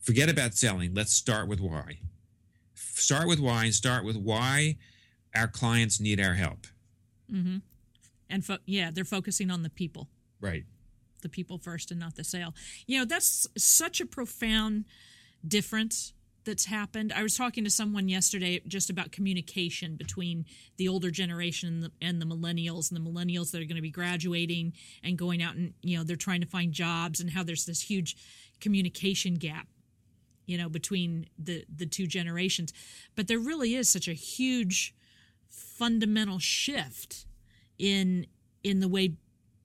forget 0.00 0.28
about 0.28 0.54
selling. 0.54 0.92
Let's 0.92 1.14
start 1.14 1.48
with 1.48 1.60
why. 1.60 1.98
Start 2.74 3.26
with 3.26 3.40
why 3.40 3.64
and 3.64 3.74
start 3.74 4.04
with 4.04 4.16
why 4.16 4.76
our 5.34 5.48
clients 5.48 5.98
need 5.98 6.20
our 6.20 6.34
help. 6.34 6.66
Mm-hmm. 7.32 7.58
And 8.34 8.44
fo- 8.44 8.58
yeah, 8.66 8.90
they're 8.92 9.04
focusing 9.04 9.48
on 9.48 9.62
the 9.62 9.70
people, 9.70 10.08
Right. 10.40 10.64
the 11.22 11.28
people 11.28 11.56
first, 11.56 11.92
and 11.92 12.00
not 12.00 12.16
the 12.16 12.24
sale. 12.24 12.52
You 12.84 12.98
know, 12.98 13.04
that's 13.04 13.46
such 13.56 14.00
a 14.00 14.06
profound 14.06 14.86
difference 15.46 16.12
that's 16.42 16.64
happened. 16.64 17.12
I 17.12 17.22
was 17.22 17.36
talking 17.36 17.62
to 17.62 17.70
someone 17.70 18.08
yesterday 18.08 18.60
just 18.66 18.90
about 18.90 19.12
communication 19.12 19.94
between 19.94 20.46
the 20.78 20.88
older 20.88 21.12
generation 21.12 21.68
and 21.68 21.82
the, 21.84 21.92
and 22.02 22.20
the 22.20 22.26
millennials, 22.26 22.90
and 22.90 23.00
the 23.00 23.08
millennials 23.08 23.52
that 23.52 23.62
are 23.62 23.66
going 23.66 23.76
to 23.76 23.82
be 23.82 23.90
graduating 23.92 24.72
and 25.04 25.16
going 25.16 25.40
out 25.40 25.54
and 25.54 25.74
you 25.80 25.96
know 25.96 26.02
they're 26.02 26.16
trying 26.16 26.40
to 26.40 26.46
find 26.48 26.72
jobs, 26.72 27.20
and 27.20 27.30
how 27.30 27.44
there's 27.44 27.66
this 27.66 27.82
huge 27.82 28.16
communication 28.60 29.34
gap 29.34 29.68
you 30.46 30.58
know 30.58 30.68
between 30.68 31.26
the 31.38 31.64
the 31.74 31.86
two 31.86 32.06
generations 32.06 32.72
but 33.16 33.26
there 33.28 33.38
really 33.38 33.74
is 33.74 33.88
such 33.88 34.08
a 34.08 34.12
huge 34.12 34.94
fundamental 35.48 36.38
shift 36.38 37.26
in 37.78 38.26
in 38.62 38.80
the 38.80 38.88
way 38.88 39.14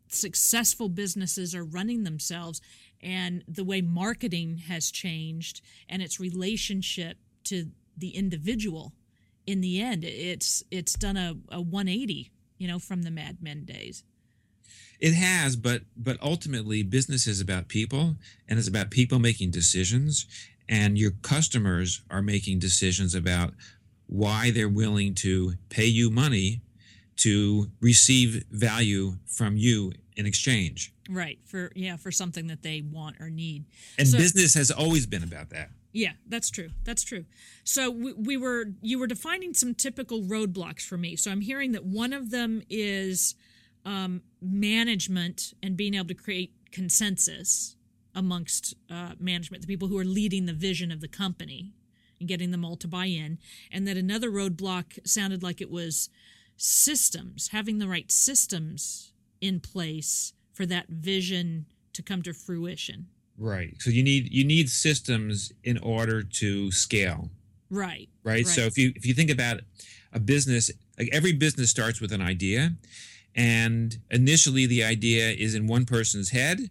successful 0.09 0.89
businesses 0.89 1.53
are 1.53 1.63
running 1.63 2.03
themselves 2.03 2.61
and 3.01 3.43
the 3.47 3.63
way 3.63 3.81
marketing 3.81 4.57
has 4.57 4.91
changed 4.91 5.61
and 5.87 6.01
its 6.01 6.19
relationship 6.19 7.17
to 7.43 7.67
the 7.97 8.09
individual 8.09 8.93
in 9.45 9.61
the 9.61 9.81
end. 9.81 10.03
It's 10.03 10.63
it's 10.71 10.93
done 10.93 11.17
a, 11.17 11.35
a 11.49 11.61
180 11.61 12.31
you 12.57 12.67
know 12.67 12.77
from 12.77 13.01
the 13.01 13.11
mad 13.11 13.37
men 13.41 13.65
days. 13.65 14.03
It 14.99 15.13
has, 15.13 15.55
but 15.55 15.83
but 15.95 16.17
ultimately, 16.21 16.83
business 16.83 17.25
is 17.25 17.41
about 17.41 17.69
people, 17.69 18.17
and 18.47 18.59
it's 18.59 18.67
about 18.67 18.91
people 18.91 19.17
making 19.17 19.51
decisions, 19.51 20.27
and 20.67 20.97
your 20.97 21.11
customers 21.21 22.01
are 22.11 22.21
making 22.21 22.59
decisions 22.59 23.15
about 23.15 23.53
why 24.07 24.51
they're 24.51 24.67
willing 24.69 25.13
to 25.13 25.53
pay 25.69 25.85
you 25.85 26.09
money 26.09 26.61
to 27.19 27.69
receive 27.81 28.43
value 28.51 29.13
from 29.25 29.55
you 29.57 29.91
in 30.15 30.25
exchange. 30.25 30.93
right 31.09 31.39
for 31.45 31.71
yeah 31.75 31.95
for 31.97 32.11
something 32.11 32.47
that 32.47 32.61
they 32.61 32.81
want 32.81 33.15
or 33.19 33.29
need 33.29 33.65
And 33.97 34.07
So- 34.07 34.17
business 34.17 34.53
has 34.55 34.69
always 34.71 35.05
been 35.05 35.23
about 35.23 35.49
that. 35.51 35.71
Yeah, 35.91 36.11
that's 36.27 36.51
true. 36.51 36.69
That's 36.83 37.01
true. 37.03 37.25
So 37.63 37.89
we, 37.89 38.13
we 38.13 38.37
were 38.37 38.65
you 38.81 38.99
were 38.99 39.07
defining 39.07 39.53
some 39.55 39.73
typical 39.73 40.21
roadblocks 40.21 40.81
for 40.83 40.97
me. 40.99 41.15
So 41.15 41.31
I'm 41.31 41.41
hearing 41.41 41.71
that 41.71 41.83
one 41.83 42.13
of 42.13 42.29
them 42.29 42.61
is 42.69 43.33
um, 43.85 44.21
management 44.41 45.53
and 45.63 45.75
being 45.75 45.95
able 45.95 46.07
to 46.09 46.13
create 46.13 46.51
consensus 46.71 47.75
amongst 48.13 48.75
uh, 48.91 49.13
management, 49.19 49.61
the 49.61 49.67
people 49.67 49.87
who 49.87 49.97
are 49.97 50.05
leading 50.05 50.45
the 50.45 50.53
vision 50.53 50.91
of 50.91 50.99
the 51.01 51.07
company, 51.07 51.73
and 52.19 52.27
getting 52.27 52.51
them 52.51 52.63
all 52.65 52.75
to 52.75 52.87
buy 52.87 53.05
in. 53.05 53.39
And 53.71 53.87
that 53.87 53.97
another 53.97 54.29
roadblock 54.29 54.99
sounded 55.07 55.41
like 55.41 55.59
it 55.61 55.71
was 55.71 56.09
systems, 56.61 57.49
having 57.49 57.79
the 57.79 57.87
right 57.87 58.11
systems 58.11 59.13
in 59.41 59.59
place 59.59 60.33
for 60.53 60.65
that 60.65 60.87
vision 60.89 61.65
to 61.93 62.01
come 62.03 62.21
to 62.23 62.33
fruition. 62.33 63.07
Right. 63.37 63.75
So 63.79 63.89
you 63.89 64.03
need 64.03 64.31
you 64.33 64.43
need 64.43 64.69
systems 64.69 65.51
in 65.63 65.77
order 65.77 66.21
to 66.23 66.71
scale. 66.71 67.29
Right. 67.69 68.09
right? 68.23 68.45
So 68.45 68.61
if 68.61 68.77
you 68.77 68.91
if 68.95 69.05
you 69.05 69.13
think 69.13 69.29
about 69.29 69.61
a 70.11 70.19
business, 70.19 70.69
like 70.97 71.09
every 71.11 71.33
business 71.33 71.69
starts 71.69 72.01
with 72.01 72.11
an 72.11 72.21
idea, 72.21 72.73
and 73.35 73.97
initially 74.09 74.65
the 74.65 74.83
idea 74.83 75.29
is 75.31 75.55
in 75.55 75.67
one 75.67 75.85
person's 75.85 76.29
head. 76.31 76.69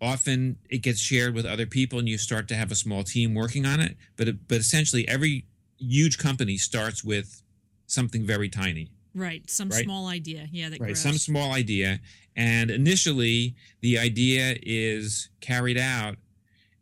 Often 0.00 0.56
it 0.70 0.78
gets 0.78 0.98
shared 1.00 1.34
with 1.34 1.44
other 1.44 1.66
people, 1.66 1.98
and 1.98 2.08
you 2.08 2.16
start 2.18 2.48
to 2.48 2.54
have 2.54 2.70
a 2.70 2.74
small 2.74 3.02
team 3.02 3.34
working 3.34 3.66
on 3.66 3.80
it. 3.80 3.96
But 4.16 4.28
it- 4.28 4.48
but 4.48 4.58
essentially, 4.58 5.06
every 5.08 5.46
huge 5.78 6.16
company 6.18 6.56
starts 6.56 7.02
with 7.04 7.42
something 7.86 8.24
very 8.24 8.48
tiny, 8.48 8.90
Right, 9.14 9.48
some 9.50 9.68
Right. 9.68 9.84
small 9.84 10.06
idea, 10.08 10.48
yeah, 10.52 10.68
that 10.68 10.80
right? 10.80 10.88
grows. 10.88 11.00
Some 11.00 11.18
small 11.18 11.52
idea, 11.52 12.00
and 12.36 12.70
initially 12.70 13.54
the 13.80 13.98
idea 13.98 14.56
is 14.62 15.28
carried 15.40 15.78
out, 15.78 16.16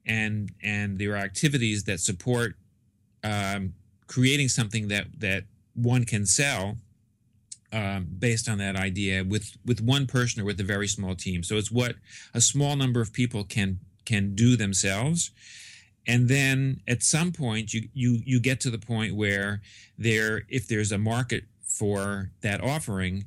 and 0.04 0.52
and 0.62 0.98
there 0.98 1.12
are 1.12 1.16
activities 1.18 1.84
that 1.84 2.00
support 2.00 2.56
um, 3.24 3.74
creating 4.06 4.48
something 4.48 4.88
that 4.88 5.06
that 5.18 5.44
one 5.74 6.04
can 6.04 6.26
sell 6.26 6.76
um, 7.72 8.06
based 8.18 8.48
on 8.48 8.58
that 8.58 8.76
idea 8.76 9.24
with 9.24 9.56
with 9.64 9.80
one 9.80 10.06
person 10.06 10.42
or 10.42 10.44
with 10.44 10.60
a 10.60 10.64
very 10.64 10.88
small 10.88 11.14
team. 11.14 11.42
So 11.42 11.56
it's 11.56 11.70
what 11.70 11.96
a 12.34 12.40
small 12.40 12.76
number 12.76 13.00
of 13.00 13.12
people 13.12 13.44
can 13.44 13.80
can 14.04 14.34
do 14.34 14.56
themselves. 14.56 15.30
And 16.06 16.28
then 16.28 16.80
at 16.88 17.02
some 17.02 17.32
point 17.32 17.74
you 17.74 17.88
you 17.92 18.20
you 18.24 18.40
get 18.40 18.60
to 18.60 18.70
the 18.70 18.78
point 18.78 19.14
where 19.14 19.60
there 19.98 20.42
if 20.48 20.66
there's 20.68 20.92
a 20.92 20.98
market 20.98 21.44
for 21.78 22.30
that 22.40 22.62
offering, 22.62 23.24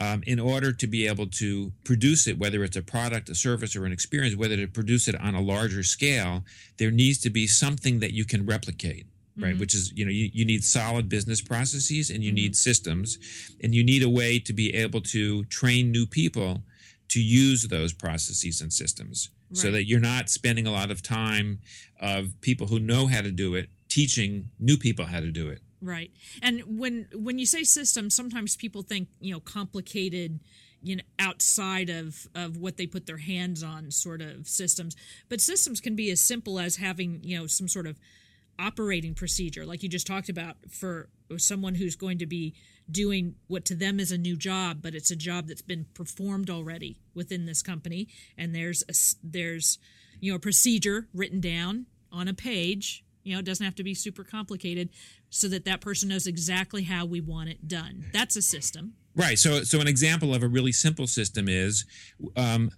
um, 0.00 0.22
in 0.26 0.40
order 0.40 0.72
to 0.72 0.86
be 0.86 1.06
able 1.06 1.26
to 1.26 1.72
produce 1.84 2.26
it, 2.26 2.38
whether 2.38 2.64
it's 2.64 2.76
a 2.76 2.82
product, 2.82 3.28
a 3.28 3.34
service, 3.34 3.76
or 3.76 3.84
an 3.84 3.92
experience, 3.92 4.34
whether 4.36 4.56
to 4.56 4.66
produce 4.66 5.06
it 5.06 5.14
on 5.20 5.34
a 5.34 5.40
larger 5.40 5.82
scale, 5.82 6.44
there 6.78 6.90
needs 6.90 7.18
to 7.18 7.30
be 7.30 7.46
something 7.46 8.00
that 8.00 8.12
you 8.12 8.24
can 8.24 8.44
replicate, 8.44 9.06
right? 9.36 9.54
Mhm. 9.54 9.60
Which 9.60 9.74
is, 9.74 9.92
you 9.94 10.04
know, 10.04 10.10
you, 10.10 10.30
you 10.32 10.44
need 10.44 10.64
solid 10.64 11.08
business 11.08 11.40
processes 11.40 12.10
and 12.10 12.24
you 12.24 12.32
Mhm. 12.32 12.34
need 12.42 12.56
systems 12.56 13.18
and 13.62 13.74
you 13.74 13.84
need 13.84 14.02
a 14.02 14.08
way 14.08 14.38
to 14.40 14.52
be 14.52 14.74
able 14.74 15.00
to 15.02 15.44
train 15.44 15.90
new 15.92 16.06
people 16.06 16.64
to 17.08 17.22
use 17.22 17.68
those 17.68 17.92
processes 17.92 18.60
and 18.60 18.72
systems 18.72 19.30
so 19.52 19.70
that 19.70 19.84
you're 19.86 20.00
not 20.00 20.28
spending 20.28 20.66
a 20.66 20.72
lot 20.72 20.90
of 20.90 21.00
time 21.00 21.60
of 22.00 22.40
people 22.40 22.66
who 22.66 22.80
know 22.80 23.06
how 23.06 23.20
to 23.20 23.30
do 23.30 23.54
it 23.54 23.68
teaching 23.88 24.50
new 24.58 24.76
people 24.76 25.04
how 25.04 25.20
to 25.20 25.30
do 25.30 25.48
it. 25.48 25.60
Right. 25.84 26.10
And 26.40 26.62
when 26.78 27.08
when 27.14 27.38
you 27.38 27.44
say 27.44 27.62
system, 27.62 28.08
sometimes 28.08 28.56
people 28.56 28.82
think, 28.82 29.08
you 29.20 29.34
know, 29.34 29.40
complicated, 29.40 30.40
you 30.82 30.96
know, 30.96 31.02
outside 31.18 31.90
of 31.90 32.26
of 32.34 32.56
what 32.56 32.78
they 32.78 32.86
put 32.86 33.04
their 33.04 33.18
hands 33.18 33.62
on 33.62 33.90
sort 33.90 34.22
of 34.22 34.48
systems. 34.48 34.96
But 35.28 35.42
systems 35.42 35.80
can 35.80 35.94
be 35.94 36.10
as 36.10 36.22
simple 36.22 36.58
as 36.58 36.76
having, 36.76 37.20
you 37.22 37.38
know, 37.38 37.46
some 37.46 37.68
sort 37.68 37.86
of 37.86 37.98
operating 38.58 39.14
procedure 39.14 39.66
like 39.66 39.82
you 39.82 39.88
just 39.88 40.06
talked 40.06 40.28
about 40.28 40.56
for 40.70 41.08
someone 41.38 41.74
who's 41.74 41.96
going 41.96 42.18
to 42.18 42.26
be 42.26 42.54
doing 42.88 43.34
what 43.48 43.64
to 43.64 43.74
them 43.74 43.98
is 43.98 44.12
a 44.12 44.18
new 44.18 44.36
job 44.36 44.78
but 44.80 44.94
it's 44.94 45.10
a 45.10 45.16
job 45.16 45.48
that's 45.48 45.60
been 45.60 45.86
performed 45.94 46.48
already 46.48 47.00
within 47.14 47.46
this 47.46 47.62
company 47.62 48.06
and 48.38 48.54
there's 48.54 48.84
a, 48.88 48.94
there's 49.24 49.78
you 50.20 50.30
know 50.30 50.36
a 50.36 50.40
procedure 50.40 51.08
written 51.12 51.40
down 51.40 51.86
on 52.12 52.28
a 52.28 52.34
page 52.34 53.03
you 53.24 53.32
know 53.32 53.40
it 53.40 53.44
doesn't 53.44 53.64
have 53.64 53.74
to 53.74 53.84
be 53.84 53.94
super 53.94 54.22
complicated 54.22 54.88
so 55.30 55.48
that 55.48 55.64
that 55.64 55.80
person 55.80 56.08
knows 56.08 56.26
exactly 56.26 56.84
how 56.84 57.04
we 57.04 57.20
want 57.20 57.48
it 57.48 57.66
done 57.66 58.04
that's 58.12 58.36
a 58.36 58.42
system 58.42 58.94
Right. 59.16 59.38
So, 59.38 59.62
so 59.62 59.80
an 59.80 59.88
example 59.88 60.34
of 60.34 60.42
a 60.42 60.48
really 60.48 60.72
simple 60.72 61.06
system 61.06 61.48
is 61.48 61.84
um, 62.36 62.70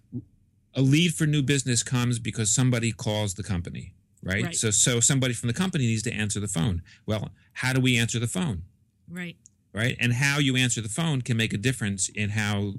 a 0.74 0.82
lead 0.82 1.14
for 1.14 1.26
new 1.26 1.42
business 1.42 1.82
comes 1.82 2.18
because 2.18 2.54
somebody 2.54 2.92
calls 2.92 3.34
the 3.34 3.42
company. 3.42 3.94
Right? 4.22 4.44
Right. 4.44 4.54
So, 4.54 4.70
so 4.70 5.00
somebody 5.00 5.34
from 5.34 5.46
the 5.46 5.54
company 5.54 5.86
needs 5.86 6.02
to 6.02 6.12
answer 6.12 6.40
the 6.40 6.48
phone. 6.48 6.82
Well, 7.06 7.30
how 7.54 7.72
do 7.72 7.80
we 7.80 7.96
answer 7.96 8.18
the 8.18 8.26
phone? 8.26 8.62
right 9.08 9.36
Right? 9.72 9.96
And 10.00 10.14
how 10.14 10.38
you 10.38 10.56
answer 10.56 10.80
the 10.80 10.88
phone 10.88 11.22
can 11.22 11.36
make 11.36 11.52
a 11.52 11.58
difference 11.58 12.08
in 12.08 12.30
how 12.30 12.74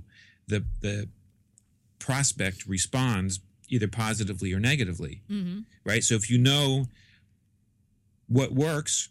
the 0.47 0.65
the 0.81 1.09
prospect 1.99 2.65
responds, 2.67 3.39
either 3.69 3.87
positively 3.87 4.53
or 4.53 4.59
negatively. 4.59 5.21
mm-hmm. 5.29 5.59
Right. 5.85 6.03
So, 6.03 6.15
if 6.15 6.29
you 6.29 6.37
know 6.37 6.85
what 8.27 8.53
works 8.53 9.09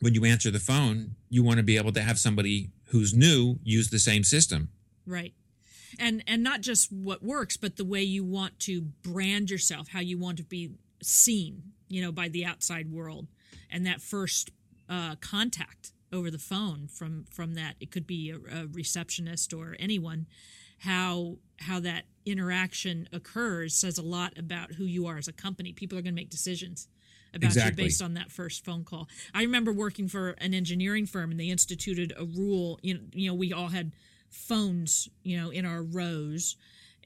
when 0.00 0.14
you 0.14 0.24
answer 0.24 0.50
the 0.50 0.58
phone, 0.58 1.14
you 1.30 1.44
want 1.44 1.58
to 1.58 1.62
be 1.62 1.76
able 1.76 1.92
to 1.92 2.02
have 2.02 2.18
somebody 2.18 2.70
who's 2.86 3.14
new 3.14 3.58
use 3.62 3.88
the 3.88 3.98
same 3.98 4.24
system. 4.24 4.68
Right. 5.06 5.32
And 5.98 6.24
and 6.26 6.42
not 6.42 6.60
just 6.60 6.90
what 6.92 7.22
works, 7.22 7.56
but 7.56 7.76
the 7.76 7.84
way 7.84 8.02
you 8.02 8.24
want 8.24 8.58
to 8.60 8.80
brand 8.80 9.50
yourself, 9.50 9.88
how 9.88 10.00
you 10.00 10.18
want 10.18 10.38
to 10.38 10.44
be 10.44 10.72
seen, 11.02 11.62
you 11.88 12.02
know, 12.02 12.10
by 12.10 12.28
the 12.28 12.44
outside 12.44 12.90
world. 12.90 13.28
And 13.70 13.86
that 13.86 14.00
first 14.00 14.50
uh, 14.88 15.16
contact 15.20 15.92
over 16.12 16.30
the 16.30 16.38
phone 16.38 16.88
from 16.88 17.24
from 17.30 17.54
that 17.54 17.76
it 17.80 17.90
could 17.90 18.06
be 18.06 18.30
a, 18.30 18.62
a 18.62 18.66
receptionist 18.66 19.52
or 19.54 19.76
anyone 19.78 20.26
how 20.80 21.36
how 21.60 21.80
that 21.80 22.04
interaction 22.26 23.08
occurs 23.12 23.74
says 23.74 23.98
a 23.98 24.02
lot 24.02 24.36
about 24.36 24.72
who 24.72 24.84
you 24.84 25.06
are 25.06 25.16
as 25.16 25.28
a 25.28 25.32
company 25.32 25.72
people 25.72 25.96
are 25.96 26.02
going 26.02 26.14
to 26.14 26.20
make 26.20 26.30
decisions 26.30 26.88
about 27.34 27.48
Exactly. 27.48 27.84
you 27.84 27.88
based 27.88 28.02
on 28.02 28.14
that 28.14 28.30
first 28.30 28.64
phone 28.64 28.84
call 28.84 29.08
i 29.34 29.42
remember 29.42 29.72
working 29.72 30.08
for 30.08 30.30
an 30.38 30.54
engineering 30.54 31.06
firm 31.06 31.30
and 31.30 31.40
they 31.40 31.48
instituted 31.48 32.12
a 32.18 32.24
rule 32.24 32.78
you 32.82 32.94
know, 32.94 33.00
you 33.12 33.28
know 33.28 33.34
we 33.34 33.52
all 33.52 33.68
had 33.68 33.92
phones 34.30 35.08
you 35.22 35.40
know 35.40 35.50
in 35.50 35.64
our 35.64 35.82
rows 35.82 36.56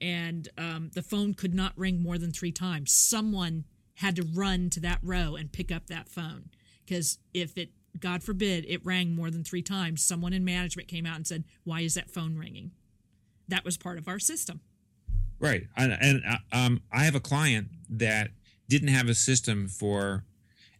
and 0.00 0.48
um, 0.58 0.90
the 0.94 1.02
phone 1.02 1.32
could 1.32 1.54
not 1.54 1.72
ring 1.76 2.02
more 2.02 2.18
than 2.18 2.30
three 2.30 2.52
times 2.52 2.92
someone 2.92 3.64
had 3.94 4.14
to 4.16 4.22
run 4.34 4.68
to 4.70 4.80
that 4.80 4.98
row 5.02 5.36
and 5.36 5.52
pick 5.52 5.72
up 5.72 5.86
that 5.86 6.08
phone 6.08 6.50
because 6.84 7.18
if 7.34 7.56
it 7.56 7.70
god 7.98 8.22
forbid 8.22 8.64
it 8.68 8.84
rang 8.84 9.14
more 9.14 9.30
than 9.30 9.42
three 9.42 9.62
times 9.62 10.02
someone 10.02 10.32
in 10.32 10.44
management 10.44 10.86
came 10.86 11.06
out 11.06 11.16
and 11.16 11.26
said 11.26 11.44
why 11.64 11.80
is 11.80 11.94
that 11.94 12.10
phone 12.10 12.36
ringing 12.36 12.70
that 13.48 13.64
was 13.64 13.76
part 13.76 13.98
of 13.98 14.06
our 14.06 14.18
system 14.18 14.60
Right. 15.38 15.66
And, 15.76 15.92
and 16.00 16.22
uh, 16.26 16.36
um, 16.52 16.82
I 16.92 17.04
have 17.04 17.14
a 17.14 17.20
client 17.20 17.68
that 17.90 18.30
didn't 18.68 18.88
have 18.88 19.08
a 19.08 19.14
system 19.14 19.68
for 19.68 20.24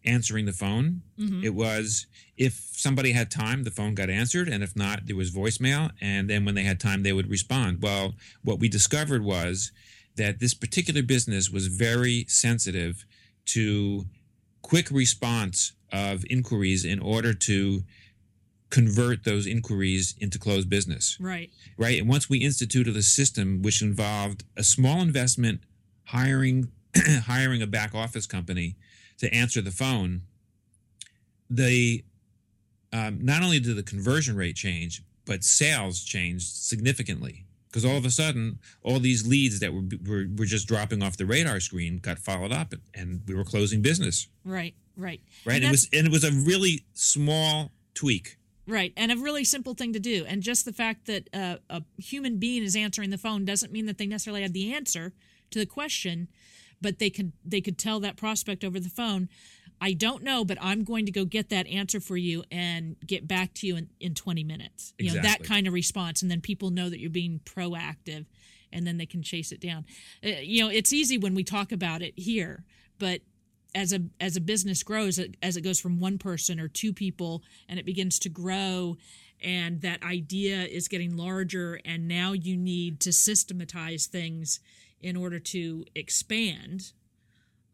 answering 0.05 0.45
the 0.47 0.53
phone. 0.53 1.03
Mhm. 1.19 1.43
It 1.45 1.55
was 1.55 2.07
if 2.37 2.69
somebody 2.73 3.13
had 3.13 3.31
time, 3.31 3.65
the 3.65 3.71
phone 3.71 3.95
got 3.95 4.09
answered, 4.11 4.49
and 4.49 4.63
if 4.63 4.77
not, 4.77 5.07
there 5.07 5.17
was 5.17 5.31
voicemail. 5.33 5.91
And 6.01 6.29
then 6.31 6.45
when 6.45 6.55
they 6.55 6.63
had 6.65 6.79
time, 6.79 7.03
they 7.03 7.13
would 7.13 7.29
respond. 7.29 7.83
Well, 7.83 8.15
what 8.43 8.61
we 8.61 8.69
discovered 8.69 9.23
was 9.23 9.73
that 10.17 10.39
this 10.39 10.55
particular 10.55 11.03
business 11.03 11.51
was 11.51 11.67
very 11.67 12.25
sensitive 12.29 13.05
to 13.47 14.07
quick 14.63 14.91
response 14.91 15.73
of 15.93 16.25
inquiries 16.31 16.85
in 16.85 16.99
order 17.01 17.33
to 17.35 17.85
convert 18.71 19.25
those 19.25 19.47
inquiries 19.47 20.15
into 20.19 20.39
closed 20.39 20.69
business 20.69 21.17
Right. 21.21 21.51
right? 21.77 22.01
And 22.01 22.09
once 22.09 22.29
we 22.29 22.39
instituted 22.39 22.97
a 22.97 23.03
system 23.03 23.63
which 23.63 23.81
involved 23.81 24.43
a 24.57 24.65
small 24.65 25.01
investment, 25.01 25.61
hiring 26.05 26.71
hiring 27.27 27.63
a 27.63 27.67
back 27.67 27.95
office 27.95 28.27
company 28.27 28.77
to 29.19 29.33
answer 29.33 29.61
the 29.61 29.71
phone, 29.71 30.23
the 31.49 32.05
um, 32.93 33.19
not 33.25 33.43
only 33.43 33.61
did 33.61 33.77
the 33.77 33.83
conversion 33.83 34.37
rate 34.37 34.57
change, 34.57 35.03
but 35.25 35.45
sales 35.45 36.03
changed 36.03 36.47
significantly. 36.47 37.45
Because 37.69 37.85
all 37.85 37.97
of 37.97 38.07
a 38.07 38.11
sudden, 38.11 38.59
all 38.83 38.99
these 38.99 39.27
leads 39.27 39.61
that 39.61 39.75
were, 39.75 39.83
were 40.07 40.25
were 40.37 40.47
just 40.47 40.67
dropping 40.67 41.03
off 41.03 41.17
the 41.17 41.27
radar 41.27 41.61
screen 41.61 41.99
got 41.99 42.19
followed 42.19 42.53
up, 42.53 42.73
and 42.95 43.21
we 43.27 43.35
were 43.35 43.45
closing 43.45 43.83
business. 43.83 44.29
Right. 44.45 44.75
Right. 44.97 45.21
Right, 45.45 45.57
And 45.57 45.65
and 45.65 45.65
it 45.65 45.71
was 45.71 45.89
and 45.93 46.07
it 46.07 46.13
was 46.13 46.25
a 46.25 46.33
really 46.33 46.85
small 46.95 47.73
tweak. 47.95 48.39
Right, 48.69 48.93
and 48.97 49.13
a 49.13 49.17
really 49.17 49.45
simple 49.45 49.75
thing 49.75 49.93
to 49.93 50.01
do. 50.01 50.25
And 50.27 50.43
just 50.43 50.65
the 50.65 50.73
fact 50.73 51.07
that 51.07 51.29
uh, 51.33 51.57
a 51.71 51.83
human 51.99 52.39
being 52.39 52.65
is 52.65 52.75
answering 52.75 53.11
the 53.11 53.19
phone 53.19 53.45
doesn't 53.45 53.71
mean 53.71 53.87
that 53.87 53.99
they 53.99 54.07
necessarily 54.07 54.43
had 54.43 54.55
the 54.55 54.73
answer 54.73 55.13
to 55.51 55.59
the 55.59 55.67
question, 55.67 56.29
but 56.81 56.99
they 56.99 57.11
could 57.11 57.33
they 57.45 57.61
could 57.61 57.79
tell 57.79 58.01
that 58.01 58.17
prospect 58.17 58.65
over 58.65 58.79
the 58.79 58.89
phone, 58.89 59.29
"I 59.81 59.93
don't 59.93 60.23
know, 60.23 60.45
but 60.45 60.59
I'm 60.61 60.85
going 60.85 61.07
to 61.07 61.13
go 61.13 61.25
get 61.25 61.49
that 61.51 61.67
answer 61.67 62.01
for 62.01 62.17
you 62.17 62.45
and 62.51 62.97
get 63.07 63.27
back 63.27 63.55
to 63.55 63.67
you 63.67 63.77
in, 63.77 63.89
in 64.01 64.15
20 64.15 64.45
minutes." 64.45 64.95
You 64.99 65.15
know 65.15 65.23
that 65.23 65.43
kind 65.43 65.67
of 65.67 65.73
response, 65.73 66.23
and 66.23 66.31
then 66.31 66.41
people 66.41 66.71
know 66.71 66.91
that 66.91 67.01
you're 67.01 67.11
being 67.11 67.41
proactive, 67.45 68.27
and 68.73 68.87
then 68.87 68.99
they 68.99 69.07
can 69.07 69.23
chase 69.23 69.53
it 69.53 69.61
down. 69.61 69.85
Uh, 70.25 70.41
you 70.41 70.63
know, 70.63 70.71
it's 70.71 70.93
easy 70.93 71.19
when 71.19 71.35
we 71.35 71.45
talk 71.45 71.73
about 71.73 72.03
it 72.03 72.19
here, 72.19 72.65
but 72.99 73.21
as 73.77 73.93
a 73.93 74.01
as 74.21 74.37
a 74.37 74.41
business 74.41 74.83
grows 74.83 75.21
as 75.43 75.57
it 75.57 75.61
goes 75.61 75.79
from 75.79 76.01
one 76.01 76.19
person 76.19 76.59
or 76.59 76.67
two 76.67 76.93
people 76.93 77.43
and 77.69 77.79
it 77.79 77.85
begins 77.85 78.19
to 78.19 78.29
grow 78.31 78.97
and 79.43 79.83
that 79.83 80.03
idea 80.03 80.63
is 80.63 80.89
getting 80.89 81.15
larger 81.15 81.79
and 81.85 82.09
now 82.09 82.33
you 82.33 82.57
need 82.57 83.01
to 83.01 83.13
systematize 83.13 84.07
things 84.07 84.61
in 85.01 85.17
order 85.17 85.39
to 85.39 85.85
expand 85.95 86.93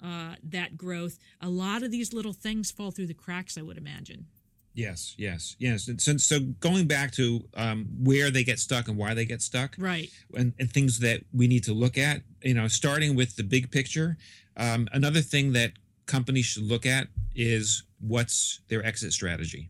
uh, 0.03 0.35
that 0.43 0.77
growth 0.77 1.19
a 1.41 1.49
lot 1.49 1.83
of 1.83 1.91
these 1.91 2.13
little 2.13 2.33
things 2.33 2.71
fall 2.71 2.91
through 2.91 3.07
the 3.07 3.15
cracks 3.15 3.57
i 3.57 3.63
would 3.63 3.79
imagine 3.79 4.27
Yes, 4.75 5.15
yes, 5.19 5.55
yes. 5.59 5.89
And 5.89 6.01
So, 6.01 6.17
so 6.17 6.41
going 6.61 6.87
back 6.87 7.13
to 7.13 7.45
um, 7.55 7.87
where 8.03 8.31
they 8.31 8.43
get 8.43 8.59
stuck 8.59 8.89
and 8.89 8.97
why 8.97 9.13
they 9.13 9.27
get 9.27 9.43
stuck, 9.43 9.75
right 9.79 10.09
and, 10.35 10.55
and 10.59 10.71
things 10.73 11.01
that 11.01 11.25
we 11.33 11.47
need 11.47 11.65
to 11.65 11.75
look 11.75 11.99
at, 11.99 12.23
you 12.43 12.55
know, 12.55 12.69
starting 12.69 13.15
with 13.15 13.37
the 13.37 13.43
big 13.43 13.71
picture. 13.71 14.17
Um, 14.57 14.89
another 14.93 15.21
thing 15.21 15.53
that 15.53 15.73
companies 16.07 16.47
should 16.47 16.63
look 16.65 16.87
at 16.87 17.09
is 17.35 17.83
what's 18.01 18.61
their 18.69 18.85
exit 18.85 19.13
strategy, 19.13 19.69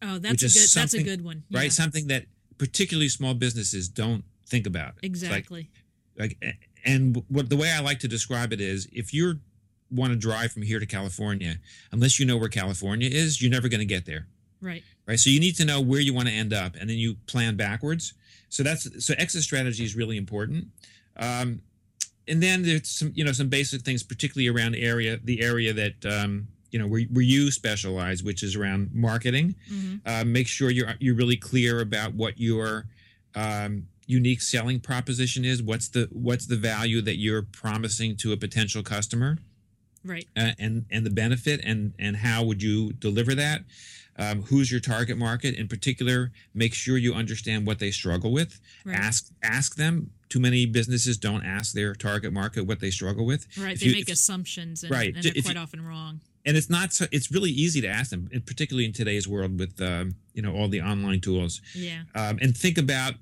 oh 0.00 0.18
that's 0.18 0.42
a 0.42 0.48
good 0.48 0.68
that's 0.74 0.94
a 0.94 1.02
good 1.02 1.22
one 1.22 1.42
right? 1.50 1.72
Something 1.72 2.06
that 2.06 2.24
particularly 2.56 3.08
small 3.08 3.34
businesses 3.34 3.88
don't 3.88 4.24
think 4.46 4.66
about. 4.66 4.94
It's 5.02 5.22
like- 5.22 5.30
exactly 5.40 5.70
like 6.18 6.36
and 6.84 7.22
what 7.28 7.48
the 7.48 7.56
way 7.56 7.70
I 7.70 7.80
like 7.80 7.98
to 8.00 8.08
describe 8.08 8.52
it 8.52 8.60
is 8.60 8.88
if 8.92 9.12
you 9.14 9.40
want 9.90 10.12
to 10.12 10.18
drive 10.18 10.52
from 10.52 10.62
here 10.62 10.78
to 10.80 10.86
California, 10.86 11.56
unless 11.92 12.18
you 12.20 12.26
know 12.26 12.36
where 12.36 12.48
California 12.48 13.08
is, 13.10 13.40
you're 13.40 13.50
never 13.50 13.68
going 13.68 13.80
to 13.80 13.86
get 13.86 14.04
there. 14.06 14.26
right 14.60 14.82
right? 15.06 15.18
So 15.18 15.30
you 15.30 15.40
need 15.40 15.56
to 15.56 15.64
know 15.64 15.80
where 15.80 16.00
you 16.00 16.12
want 16.12 16.28
to 16.28 16.34
end 16.34 16.52
up, 16.52 16.74
and 16.78 16.88
then 16.90 16.98
you 16.98 17.16
plan 17.26 17.56
backwards. 17.56 18.14
So 18.50 18.62
that's 18.62 19.04
so 19.04 19.14
exit 19.18 19.42
strategy 19.42 19.84
is 19.84 19.96
really 19.96 20.16
important. 20.16 20.66
Um, 21.16 21.62
and 22.26 22.42
then 22.42 22.62
there's 22.62 22.88
some 22.88 23.12
you 23.14 23.24
know 23.24 23.32
some 23.32 23.48
basic 23.48 23.82
things, 23.82 24.02
particularly 24.02 24.48
around 24.48 24.74
area 24.74 25.18
the 25.22 25.40
area 25.42 25.72
that 25.72 26.04
um, 26.06 26.48
you 26.70 26.78
know 26.78 26.86
where, 26.86 27.02
where 27.04 27.22
you 27.24 27.50
specialize, 27.50 28.22
which 28.22 28.42
is 28.42 28.54
around 28.56 28.90
marketing. 28.92 29.54
hmm 29.68 29.96
Uh, 30.04 30.24
make 30.24 30.46
sure 30.46 30.70
you're 30.70 30.94
you're 31.00 31.14
really 31.14 31.36
clear 31.36 31.80
about 31.80 32.14
what 32.14 32.38
your 32.38 32.86
um, 33.34 33.86
unique 34.08 34.40
selling 34.42 34.80
proposition 34.80 35.44
is. 35.44 35.62
What's 35.62 35.88
the 35.88 36.08
what's 36.10 36.46
the 36.46 36.56
value 36.56 37.00
that 37.02 37.16
you're 37.18 37.42
promising 37.42 38.16
to 38.16 38.32
a 38.32 38.36
potential 38.36 38.82
customer? 38.82 39.38
right. 40.04 40.26
Uh, 40.36 40.52
and 40.58 40.86
and 40.90 41.04
the 41.06 41.10
benefit 41.10 41.60
and 41.64 41.92
and 41.98 42.16
how 42.16 42.42
would 42.44 42.62
you 42.62 42.92
deliver 42.94 43.34
that? 43.36 43.60
Um, 44.20 44.42
who's 44.42 44.68
your 44.72 44.80
target 44.80 45.16
market 45.16 45.54
in 45.54 45.68
particular? 45.68 46.32
Make 46.54 46.74
sure 46.74 46.96
you 46.98 47.14
understand 47.14 47.66
what 47.68 47.78
they 47.78 47.92
struggle 47.92 48.32
with. 48.32 48.58
Right. 48.84 48.96
Ask 48.96 49.28
ask 49.44 49.76
them. 49.76 50.10
Too 50.28 50.40
many 50.40 50.66
businesses 50.66 51.16
don't 51.16 51.42
ask 51.42 51.72
their 51.72 51.94
target 51.94 52.32
market 52.34 52.66
what 52.66 52.80
they 52.80 52.90
struggle 52.90 53.24
with. 53.24 53.46
Right 53.56 53.72
If 53.74 53.80
they 53.80 53.86
you- 53.86 53.92
make 53.92 54.08
if- 54.08 54.14
assumptions 54.14 54.82
and, 54.82 54.90
Right, 54.92 55.14
and 55.14 55.22
they're 55.24 55.32
if 55.34 55.44
quite 55.44 55.56
you- 55.56 55.62
often 55.62 55.80
wrong. 55.82 56.20
And 56.44 56.54
it's 56.56 56.68
not 56.70 56.92
so 56.92 57.06
it's 57.12 57.30
really 57.30 57.50
easy 57.50 57.80
to 57.82 57.88
ask 57.88 58.10
them 58.10 58.28
and 58.32 58.44
particularly 58.44 58.84
in 58.86 58.92
today's 58.92 59.26
world 59.28 59.58
with 59.58 59.80
um, 59.82 60.16
you 60.34 60.42
know 60.42 60.54
all 60.54 60.68
the 60.68 60.80
online 60.82 61.20
tools. 61.20 61.60
Yeah. 61.74 62.02
Um, 62.14 62.38
and 62.42 62.56
think 62.56 62.76
about 62.78 63.14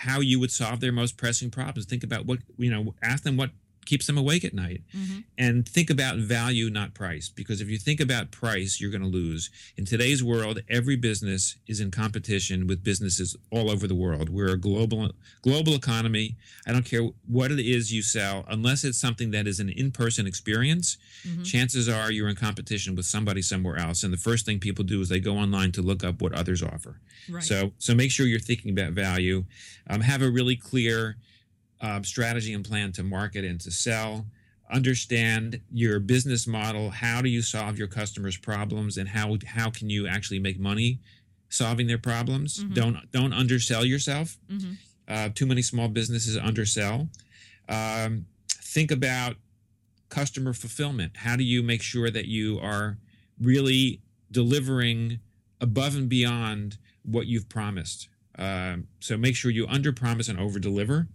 how 0.00 0.20
you 0.20 0.40
would 0.40 0.50
solve 0.50 0.80
their 0.80 0.92
most 0.92 1.16
pressing 1.18 1.50
problems. 1.50 1.86
Think 1.86 2.02
about 2.02 2.24
what 2.24 2.38
you 2.56 2.70
know 2.70 2.94
ask 3.02 3.22
them 3.22 3.36
what 3.36 3.50
keeps 3.86 4.06
them 4.06 4.18
awake 4.18 4.44
at 4.44 4.54
night 4.54 4.82
hmm 4.92 5.18
and 5.38 5.66
think 5.66 5.88
about 5.88 6.18
value, 6.18 6.68
not 6.68 6.92
price. 6.92 7.30
Because 7.30 7.62
if 7.62 7.68
you 7.70 7.78
think 7.78 7.98
about 7.98 8.30
price, 8.30 8.78
you're 8.78 8.90
going 8.90 9.00
to 9.00 9.08
lose. 9.08 9.48
In 9.78 9.86
today's 9.86 10.22
world, 10.22 10.60
every 10.68 10.96
business 10.96 11.56
is 11.66 11.80
in 11.80 11.90
competition 11.90 12.66
with 12.66 12.84
businesses 12.84 13.34
all 13.50 13.70
over 13.70 13.86
the 13.86 13.94
world. 13.94 14.28
We're 14.28 14.52
a 14.52 14.58
global 14.58 15.10
global 15.40 15.74
economy. 15.74 16.36
I 16.66 16.72
don't 16.72 16.84
care 16.84 17.08
what 17.26 17.50
it 17.50 17.58
is 17.58 17.90
you 17.90 18.02
sell, 18.02 18.44
unless 18.48 18.84
it's 18.84 18.98
something 18.98 19.30
that 19.30 19.46
is 19.46 19.60
an 19.60 19.70
in-person 19.70 20.26
experience. 20.26 20.98
Mhm. 21.26 21.44
Chances 21.46 21.88
are 21.88 22.12
you're 22.12 22.28
in 22.28 22.36
competition 22.36 22.94
with 22.94 23.06
somebody 23.06 23.40
somewhere 23.40 23.78
else. 23.78 24.02
And 24.02 24.12
the 24.12 24.18
first 24.18 24.44
thing 24.44 24.58
people 24.58 24.84
do 24.84 25.00
is 25.00 25.08
they 25.08 25.20
go 25.20 25.38
online 25.38 25.72
to 25.72 25.82
look 25.82 26.04
up 26.04 26.20
what 26.20 26.34
others 26.34 26.62
offer. 26.62 27.00
right 27.30 27.42
So 27.42 27.72
so 27.78 27.94
make 27.94 28.10
sure 28.10 28.26
you're 28.26 28.40
thinking 28.40 28.70
about 28.78 28.92
value. 28.92 29.44
Um, 29.88 30.02
have 30.02 30.20
a 30.20 30.30
really 30.30 30.56
clear 30.56 31.16
um, 31.80 32.04
strategy 32.04 32.52
and 32.52 32.64
plan 32.64 32.92
to 32.92 33.02
market 33.02 33.44
and 33.44 33.60
to 33.62 33.70
sell. 33.70 34.26
Understand 34.70 35.60
your 35.72 35.98
business 35.98 36.46
model. 36.46 36.90
How 36.90 37.20
do 37.22 37.28
you 37.28 37.42
solve 37.42 37.76
your 37.78 37.88
customers' 37.88 38.36
problems, 38.36 38.96
and 38.98 39.08
how 39.08 39.36
how 39.46 39.70
can 39.70 39.90
you 39.90 40.06
actually 40.06 40.38
make 40.38 40.58
money 40.60 41.00
solving 41.48 41.86
their 41.88 41.98
problems? 41.98 42.62
Mhm. 42.62 42.74
Don't 42.74 43.10
don't 43.12 43.32
undersell 43.32 43.84
yourself. 43.84 44.38
hmm 44.48 44.72
Uh, 45.08 45.28
too 45.34 45.44
many 45.46 45.60
small 45.60 45.88
businesses 45.88 46.36
undersell. 46.36 47.08
Um, 47.68 48.26
think 48.48 48.92
about 48.92 49.36
customer 50.08 50.52
fulfillment. 50.52 51.16
How 51.16 51.34
do 51.34 51.42
you 51.42 51.64
make 51.64 51.82
sure 51.82 52.10
that 52.10 52.26
you 52.26 52.60
are 52.60 52.96
really 53.40 54.00
delivering 54.30 55.18
above 55.60 55.96
and 55.96 56.08
beyond 56.08 56.78
what 57.02 57.26
you've 57.26 57.48
promised? 57.48 58.08
Um, 58.38 58.86
so 59.00 59.16
make 59.16 59.34
sure 59.34 59.50
you 59.50 59.66
under 59.66 59.92
promise 59.92 60.28
and 60.28 60.38
over 60.38 60.60
deliver. 60.60 61.08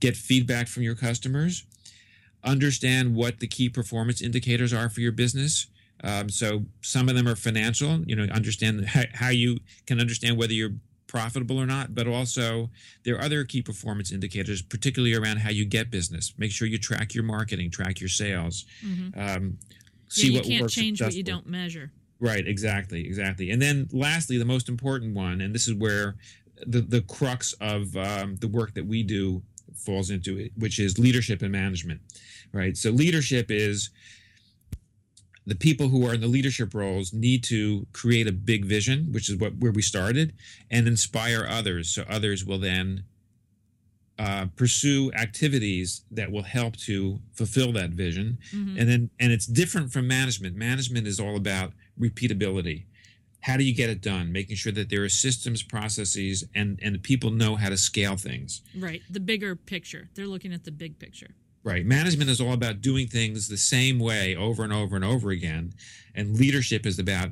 Get 0.00 0.16
feedback 0.16 0.68
from 0.68 0.82
your 0.82 0.94
customers. 0.94 1.64
Understand 2.42 3.14
what 3.14 3.40
the 3.40 3.46
key 3.46 3.68
performance 3.68 4.22
indicators 4.22 4.72
are 4.72 4.88
for 4.88 5.00
your 5.00 5.12
business. 5.12 5.66
Um, 6.02 6.30
so 6.30 6.64
some 6.80 7.08
of 7.08 7.14
them 7.14 7.28
are 7.28 7.36
financial. 7.36 8.02
You 8.04 8.16
know, 8.16 8.24
understand 8.32 8.84
how, 8.86 9.02
how 9.14 9.28
you 9.28 9.58
can 9.86 10.00
understand 10.00 10.38
whether 10.38 10.52
you're 10.52 10.74
profitable 11.06 11.60
or 11.60 11.66
not, 11.66 11.94
but 11.94 12.06
also 12.06 12.70
there 13.04 13.16
are 13.16 13.22
other 13.22 13.44
key 13.44 13.62
performance 13.62 14.12
indicators, 14.12 14.62
particularly 14.62 15.14
around 15.14 15.38
how 15.38 15.50
you 15.50 15.64
get 15.64 15.90
business. 15.90 16.32
Make 16.38 16.52
sure 16.52 16.68
you 16.68 16.78
track 16.78 17.14
your 17.14 17.24
marketing, 17.24 17.70
track 17.70 18.00
your 18.00 18.08
sales. 18.08 18.64
hmm 18.80 19.08
Um, 19.16 19.58
yeah, 20.16 20.24
you 20.24 20.34
what 20.34 20.44
can't 20.44 20.62
works 20.62 20.74
change 20.74 21.00
what 21.00 21.14
you 21.14 21.22
don't 21.22 21.46
measure 21.46 21.92
Right, 22.20 22.46
exactly, 22.46 23.06
exactly. 23.06 23.50
And 23.50 23.60
then 23.60 23.88
lastly, 23.92 24.36
the 24.36 24.44
most 24.44 24.68
important 24.68 25.14
one, 25.14 25.40
and 25.40 25.54
this 25.54 25.66
is 25.66 25.74
where 25.74 26.16
the, 26.66 26.82
the 26.82 27.00
crux 27.00 27.54
of 27.54 27.96
um, 27.96 28.36
the 28.36 28.48
work 28.48 28.74
that 28.74 28.86
we 28.86 29.02
do 29.02 29.42
falls 29.80 30.10
into 30.10 30.38
it, 30.38 30.52
which 30.56 30.78
is 30.78 30.98
leadership 30.98 31.42
and 31.42 31.52
management. 31.52 32.00
Right. 32.52 32.76
So 32.76 32.90
leadership 32.90 33.50
is 33.50 33.90
the 35.46 35.54
people 35.54 35.88
who 35.88 36.06
are 36.06 36.14
in 36.14 36.20
the 36.20 36.26
leadership 36.28 36.74
roles 36.74 37.12
need 37.12 37.42
to 37.44 37.86
create 37.92 38.26
a 38.28 38.32
big 38.32 38.64
vision, 38.64 39.08
which 39.12 39.28
is 39.30 39.36
what 39.36 39.56
where 39.56 39.72
we 39.72 39.82
started, 39.82 40.34
and 40.70 40.86
inspire 40.86 41.46
others. 41.48 41.88
So 41.90 42.04
others 42.08 42.44
will 42.44 42.58
then 42.58 43.04
uh, 44.18 44.46
pursue 44.54 45.10
activities 45.14 46.02
that 46.10 46.30
will 46.30 46.42
help 46.42 46.76
to 46.76 47.18
fulfill 47.32 47.72
that 47.72 47.88
vision 47.90 48.36
Mhm. 48.52 48.78
and 48.78 48.86
then 48.90 49.10
and 49.18 49.32
it's 49.32 49.46
different 49.46 49.90
from 49.94 50.06
management 50.06 50.54
management 50.56 51.06
is 51.06 51.18
all 51.18 51.36
about 51.36 51.72
repeatability 51.98 52.84
how 53.40 53.56
do 53.56 53.64
you 53.64 53.74
get 53.74 53.90
it 53.90 54.00
done 54.00 54.32
making 54.32 54.56
sure 54.56 54.72
that 54.72 54.90
there 54.90 55.02
are 55.02 55.08
systems 55.08 55.62
processes 55.62 56.44
and 56.54 56.78
and 56.82 57.02
people 57.02 57.30
know 57.30 57.56
how 57.56 57.68
to 57.68 57.76
scale 57.76 58.16
things 58.16 58.62
right 58.78 59.02
the 59.10 59.20
bigger 59.20 59.54
picture 59.56 60.08
they're 60.14 60.26
looking 60.26 60.52
at 60.52 60.64
the 60.64 60.72
big 60.72 60.98
picture 60.98 61.34
Right. 61.62 61.84
Management 61.84 62.30
is 62.30 62.40
all 62.40 62.54
about 62.54 62.80
doing 62.80 63.06
things 63.06 63.46
the 63.46 63.58
same 63.58 63.98
way 63.98 64.34
over 64.34 64.64
and 64.64 64.72
over 64.72 64.96
and 64.96 65.04
over 65.04 65.30
again. 65.30 65.74
And 66.14 66.38
leadership 66.38 66.86
is 66.86 66.98
about 66.98 67.30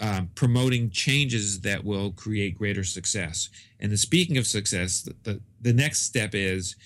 um, 0.00 0.30
promoting 0.36 0.90
changes 0.90 1.60
that 1.62 1.84
will 1.84 2.12
create 2.12 2.56
greater 2.56 2.84
success. 2.84 3.48
And 3.80 3.90
the, 3.90 3.96
speaking 3.96 4.38
of 4.38 4.46
success, 4.46 5.02
the, 5.02 5.14
the, 5.24 5.40
the 5.60 5.72
next 5.72 6.02
step 6.02 6.34
is 6.34 6.76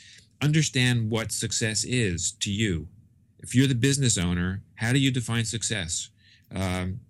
understand 0.40 1.10
what 1.10 1.30
success 1.30 1.84
is 1.84 2.32
to 2.40 2.50
you. 2.50 2.88
If 3.40 3.54
you're 3.54 3.66
the 3.66 3.74
business 3.74 4.16
owner, 4.16 4.62
how 4.76 4.92
do 4.92 4.98
you 4.98 5.10
define 5.10 5.44
success? 5.44 6.08
Um, 6.54 7.00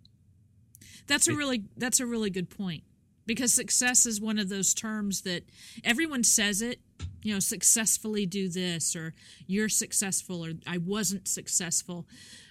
That's 1.07 1.29
a 1.29 1.35
really 1.35 1.65
that's 1.77 2.01
a 2.01 2.07
really 2.07 2.31
good 2.31 2.51
point 2.51 2.85
because 3.27 3.53
success 3.53 4.07
is 4.07 4.21
one 4.21 4.38
of 4.38 4.49
those 4.49 4.75
terms 4.75 5.23
that 5.23 5.45
everyone 5.85 6.25
says 6.25 6.62
it. 6.62 6.81
You 7.23 7.35
know, 7.35 7.41
successfully 7.41 8.27
do 8.27 8.49
this, 8.49 8.97
or 8.97 9.15
you're 9.47 9.69
successful, 9.69 10.45
or 10.45 10.53
I 10.67 10.79
wasn't 10.79 11.29
successful, 11.29 12.07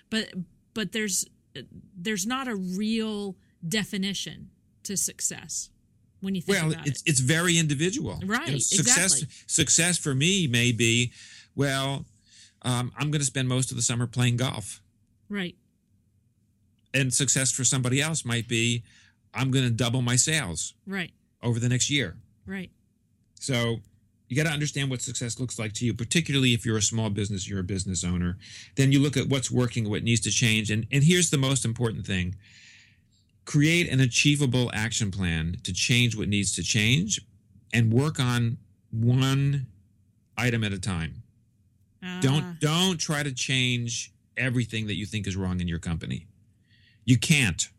but 0.10 0.30
but 0.74 0.92
there's 0.92 1.26
there's 1.98 2.26
not 2.26 2.48
a 2.48 2.56
real 2.56 3.36
definition 3.68 4.50
to 4.84 4.98
success 4.98 5.70
when 6.22 6.36
you 6.36 6.42
think 6.42 6.58
well, 6.58 6.72
about 6.72 6.88
it's 6.88 7.02
it. 7.02 7.10
it's 7.10 7.20
very 7.20 7.58
individual. 7.58 8.20
Right, 8.26 8.62
success 8.62 9.16
exactly. 9.16 9.28
success 9.48 9.98
for 9.98 10.16
me 10.16 10.48
may 10.48 10.72
be, 10.72 11.12
well, 11.56 12.06
um, 12.62 12.92
I'm 12.98 13.12
going 13.12 13.22
to 13.22 13.26
spend 13.26 13.50
most 13.50 13.72
of 13.72 13.78
the 13.78 13.84
summer 13.84 14.08
playing 14.08 14.38
golf. 14.38 14.82
Right. 15.30 15.56
And 16.94 17.14
success 17.14 17.52
for 17.52 17.64
somebody 17.64 18.02
else 18.02 18.26
might 18.26 18.48
be 18.48 18.84
i'm 19.34 19.50
going 19.52 19.64
to 19.66 19.72
double 19.72 20.02
my 20.02 20.16
sales 20.16 20.74
Right. 20.86 21.12
over 21.42 21.60
the 21.60 21.70
next 21.70 21.90
year. 21.90 22.18
Right. 22.46 22.70
so 23.40 23.78
you 24.28 24.38
got 24.38 24.44
to 24.44 24.54
understand 24.54 24.90
what 24.90 25.02
success 25.02 25.40
looks 25.42 25.60
like 25.60 25.74
to 25.74 25.86
you 25.86 25.94
particularly 25.94 26.54
if 26.54 26.66
you're 26.66 26.78
a 26.78 26.82
small 26.82 27.10
business 27.10 27.48
you're 27.50 27.60
a 27.60 27.64
business 27.64 28.04
owner. 28.04 28.38
Then 28.78 28.92
you 28.94 29.00
look 29.00 29.18
at 29.18 29.28
what's 29.28 29.52
working 29.52 29.90
what 29.90 30.04
needs 30.04 30.22
to 30.22 30.32
change 30.32 30.72
and 30.72 30.88
and 30.92 31.04
here's 31.04 31.30
the 31.30 31.38
most 31.38 31.66
important 31.66 32.06
thing. 32.06 32.36
Create 33.46 33.90
an 33.90 34.00
achievable 34.00 34.70
action 34.74 35.12
plan 35.12 35.58
to 35.64 35.74
change 35.74 36.16
what 36.16 36.30
needs 36.30 36.56
to 36.56 36.64
change 36.64 37.20
and 37.74 37.92
work 37.92 38.20
on 38.20 38.58
one 38.92 39.66
item 40.38 40.64
at 40.64 40.72
a 40.72 40.80
time. 40.80 41.24
Ah, 42.04 42.20
don't 42.22 42.60
don't 42.60 42.98
try 43.00 43.24
to 43.24 43.32
change 43.34 44.14
everything 44.38 44.88
that 44.88 44.96
you 44.96 45.06
think 45.06 45.28
is 45.28 45.36
wrong 45.36 45.60
in 45.60 45.68
your 45.68 45.80
company 45.80 46.28
you 47.06 47.18
can't 47.18 47.70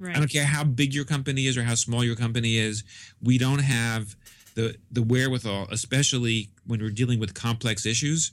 right. 0.00 0.16
I 0.16 0.18
don't 0.18 0.30
care 0.30 0.44
how 0.44 0.64
big 0.64 0.94
your 0.94 1.04
company 1.04 1.46
is 1.46 1.56
or 1.56 1.62
how 1.62 1.74
small 1.74 2.02
your 2.02 2.16
company 2.16 2.56
is. 2.56 2.82
We 3.22 3.38
don't 3.38 3.60
have 3.60 4.16
the 4.54 4.76
the 4.90 5.02
wherewithal, 5.02 5.68
especially 5.70 6.50
when 6.66 6.80
we're 6.80 6.90
dealing 6.90 7.20
with 7.20 7.34
complex 7.34 7.86
issues, 7.86 8.32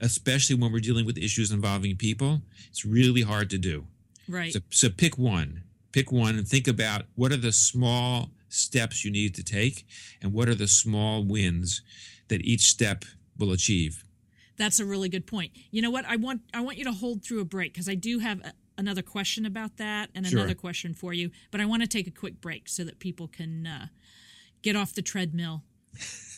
especially 0.00 0.56
when 0.56 0.72
we're 0.72 0.80
dealing 0.80 1.06
with 1.06 1.16
issues 1.16 1.50
involving 1.50 1.96
people. 1.96 2.42
It's 2.68 2.84
really 2.84 3.22
hard 3.22 3.48
to 3.50 3.58
do. 3.58 3.86
Right. 4.28 4.52
So, 4.52 4.60
so 4.70 4.88
pick 4.90 5.16
one. 5.16 5.62
Pick 5.92 6.10
one 6.10 6.36
and 6.36 6.46
think 6.46 6.66
about 6.66 7.02
what 7.14 7.30
are 7.30 7.36
the 7.36 7.52
small 7.52 8.30
steps 8.48 9.04
you 9.04 9.10
need 9.10 9.34
to 9.36 9.44
take 9.44 9.86
and 10.20 10.32
what 10.32 10.48
are 10.48 10.54
the 10.54 10.66
small 10.66 11.22
wins 11.22 11.82
that 12.28 12.44
each 12.44 12.62
step 12.62 13.04
will 13.38 13.52
achieve. 13.52 14.04
That's 14.56 14.80
a 14.80 14.84
really 14.84 15.08
good 15.08 15.26
point. 15.26 15.52
You 15.70 15.82
know 15.82 15.90
what? 15.90 16.04
I 16.04 16.16
want 16.16 16.42
I 16.52 16.60
want 16.60 16.78
you 16.78 16.84
to 16.84 16.92
hold 16.92 17.24
through 17.24 17.40
a 17.40 17.44
break 17.44 17.72
because 17.72 17.88
I 17.88 17.94
do 17.94 18.18
have 18.20 18.40
a, 18.40 18.52
another 18.76 19.02
question 19.02 19.46
about 19.46 19.76
that 19.76 20.10
and 20.14 20.26
Sure. 20.26 20.40
another 20.40 20.54
question 20.54 20.94
for 20.94 21.12
you. 21.12 21.30
But 21.50 21.60
I 21.60 21.66
want 21.66 21.82
to 21.82 21.88
take 21.88 22.06
a 22.06 22.10
quick 22.10 22.40
break 22.40 22.68
so 22.68 22.84
that 22.84 22.98
people 22.98 23.28
can 23.28 23.66
uh, 23.66 23.86
get 24.62 24.76
off 24.76 24.94
the 24.94 25.02
treadmill 25.02 25.62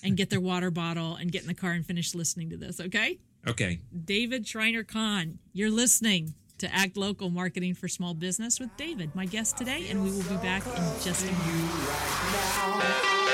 and 0.03 0.16
get 0.16 0.31
their 0.31 0.40
water 0.40 0.70
bottle 0.70 1.16
and 1.16 1.33
get 1.33 1.42
in 1.42 1.49
the 1.49 1.55
car 1.55 1.72
and 1.72 1.85
finish 1.87 2.14
listening 2.14 2.51
to 2.51 2.57
this. 2.57 2.81
Okay? 2.81 3.18
Okay. 3.46 3.81
David 4.05 4.46
Shriner 4.46 4.85
Cahn, 4.85 5.38
you're 5.53 5.70
listening 5.70 6.35
to 6.59 6.75
Act 6.75 6.96
Local 6.96 7.31
Marketing 7.31 7.75
for 7.75 7.87
Small 7.88 8.14
Business 8.14 8.59
with 8.59 8.75
David, 8.77 9.14
my 9.14 9.27
guest 9.27 9.57
today, 9.59 9.88
and 9.90 10.03
we 10.03 10.11
will 10.11 10.22
be 10.25 10.37
back 10.37 10.66
in 10.66 10.72
just 11.03 11.25
a 11.27 11.33
moment. 11.33 13.26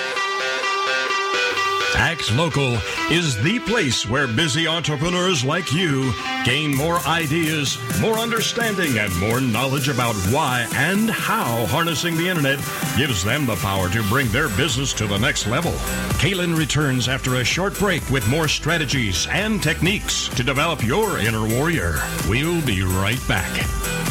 Act 1.96 2.32
Local 2.32 2.78
is 3.10 3.40
the 3.42 3.58
place 3.60 4.06
where 4.06 4.26
busy 4.26 4.66
entrepreneurs 4.66 5.44
like 5.44 5.72
you 5.72 6.12
gain 6.44 6.74
more 6.74 6.98
ideas, 7.06 7.78
more 8.00 8.18
understanding, 8.18 8.98
and 8.98 9.14
more 9.18 9.40
knowledge 9.40 9.88
about 9.88 10.14
why 10.32 10.66
and 10.74 11.10
how 11.10 11.66
harnessing 11.66 12.16
the 12.16 12.28
internet 12.28 12.58
gives 12.96 13.22
them 13.22 13.46
the 13.46 13.56
power 13.56 13.88
to 13.90 14.02
bring 14.04 14.28
their 14.28 14.48
business 14.50 14.92
to 14.94 15.06
the 15.06 15.18
next 15.18 15.46
level. 15.46 15.72
Kalynn 16.18 16.56
returns 16.56 17.08
after 17.08 17.36
a 17.36 17.44
short 17.44 17.78
break 17.78 18.08
with 18.10 18.28
more 18.28 18.48
strategies 18.48 19.26
and 19.28 19.62
techniques 19.62 20.28
to 20.28 20.42
develop 20.42 20.84
your 20.84 21.18
inner 21.18 21.46
warrior. 21.46 21.96
We'll 22.28 22.64
be 22.64 22.82
right 22.82 23.20
back. 23.28 24.01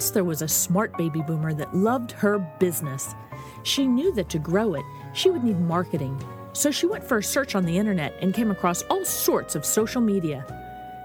Once 0.00 0.12
there 0.12 0.24
was 0.24 0.40
a 0.40 0.48
smart 0.48 0.96
baby 0.96 1.20
boomer 1.20 1.52
that 1.52 1.76
loved 1.76 2.12
her 2.12 2.38
business. 2.58 3.14
She 3.64 3.86
knew 3.86 4.14
that 4.14 4.30
to 4.30 4.38
grow 4.38 4.72
it, 4.72 4.82
she 5.12 5.28
would 5.28 5.44
need 5.44 5.60
marketing. 5.60 6.18
So 6.54 6.70
she 6.70 6.86
went 6.86 7.04
for 7.04 7.18
a 7.18 7.22
search 7.22 7.54
on 7.54 7.66
the 7.66 7.76
internet 7.76 8.14
and 8.22 8.32
came 8.32 8.50
across 8.50 8.80
all 8.84 9.04
sorts 9.04 9.54
of 9.56 9.66
social 9.66 10.00
media. 10.00 10.46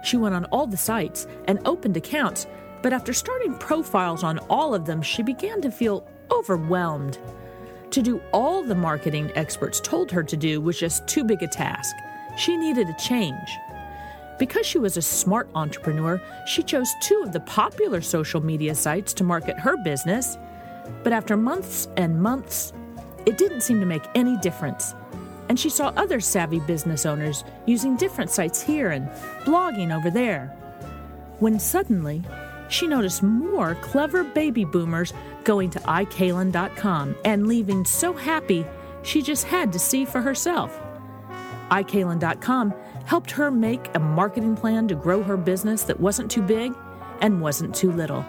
She 0.05 0.15
went 0.15 0.33
on 0.33 0.45
all 0.45 0.65
the 0.65 0.77
sites 0.77 1.27
and 1.43 1.59
opened 1.65 1.97
accounts, 1.97 2.47
but 2.81 2.93
after 2.93 3.11
starting 3.11 3.55
profiles 3.55 4.23
on 4.23 4.39
all 4.49 4.73
of 4.73 4.85
them, 4.85 5.01
she 5.01 5.23
began 5.23 5.59
to 5.59 5.71
feel 5.71 6.07
overwhelmed. 6.31 7.17
To 7.91 8.01
do 8.01 8.21
all 8.31 8.63
the 8.63 8.75
marketing 8.75 9.29
experts 9.35 9.81
told 9.81 10.09
her 10.09 10.23
to 10.23 10.37
do 10.37 10.61
was 10.61 10.79
just 10.79 11.05
too 11.05 11.25
big 11.25 11.43
a 11.43 11.47
task. 11.47 11.93
She 12.37 12.55
needed 12.55 12.87
a 12.87 12.95
change. 12.97 13.49
Because 14.37 14.65
she 14.65 14.77
was 14.77 14.97
a 14.97 15.01
smart 15.01 15.49
entrepreneur, 15.55 16.21
she 16.45 16.61
chose 16.61 16.91
two 17.01 17.21
of 17.23 17.31
the 17.31 17.39
popular 17.39 18.01
social 18.01 18.43
media 18.43 18.75
sites 18.75 19.13
to 19.13 19.23
market 19.23 19.57
her 19.57 19.77
business. 19.77 20.37
But 21.03 21.13
after 21.13 21.37
months 21.37 21.87
and 21.95 22.21
months, 22.21 22.73
it 23.25 23.37
didn't 23.37 23.61
seem 23.61 23.79
to 23.79 23.85
make 23.85 24.03
any 24.13 24.37
difference. 24.37 24.93
And 25.47 25.59
she 25.59 25.69
saw 25.69 25.93
other 25.95 26.19
savvy 26.19 26.59
business 26.59 27.05
owners 27.05 27.43
using 27.65 27.95
different 27.95 28.31
sites 28.31 28.61
here 28.61 28.91
and 28.91 29.07
blogging 29.45 29.95
over 29.95 30.09
there. 30.09 30.47
When 31.39 31.59
suddenly, 31.59 32.23
she 32.67 32.87
noticed 32.87 33.23
more 33.23 33.75
clever 33.75 34.23
baby 34.23 34.65
boomers 34.65 35.13
going 35.43 35.69
to 35.71 35.79
iKalynn.com 35.81 37.15
and 37.23 37.47
leaving 37.47 37.85
so 37.85 38.13
happy 38.13 38.65
she 39.03 39.21
just 39.21 39.45
had 39.45 39.71
to 39.73 39.79
see 39.79 40.03
for 40.03 40.21
herself. 40.21 40.81
iKalynn.com 41.69 42.73
helped 43.05 43.31
her 43.31 43.51
make 43.51 43.89
a 43.95 43.99
marketing 43.99 44.55
plan 44.55 44.87
to 44.87 44.95
grow 44.95 45.21
her 45.23 45.37
business 45.37 45.83
that 45.83 45.99
wasn't 45.99 46.29
too 46.31 46.41
big 46.41 46.73
and 47.21 47.41
wasn't 47.41 47.75
too 47.75 47.91
little. 47.91 48.25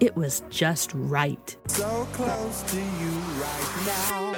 It 0.00 0.16
was 0.16 0.42
just 0.50 0.92
right. 0.94 1.56
So 1.68 2.08
close 2.12 2.62
to 2.62 2.76
you 2.76 3.10
right 3.40 3.82
now. 3.86 4.34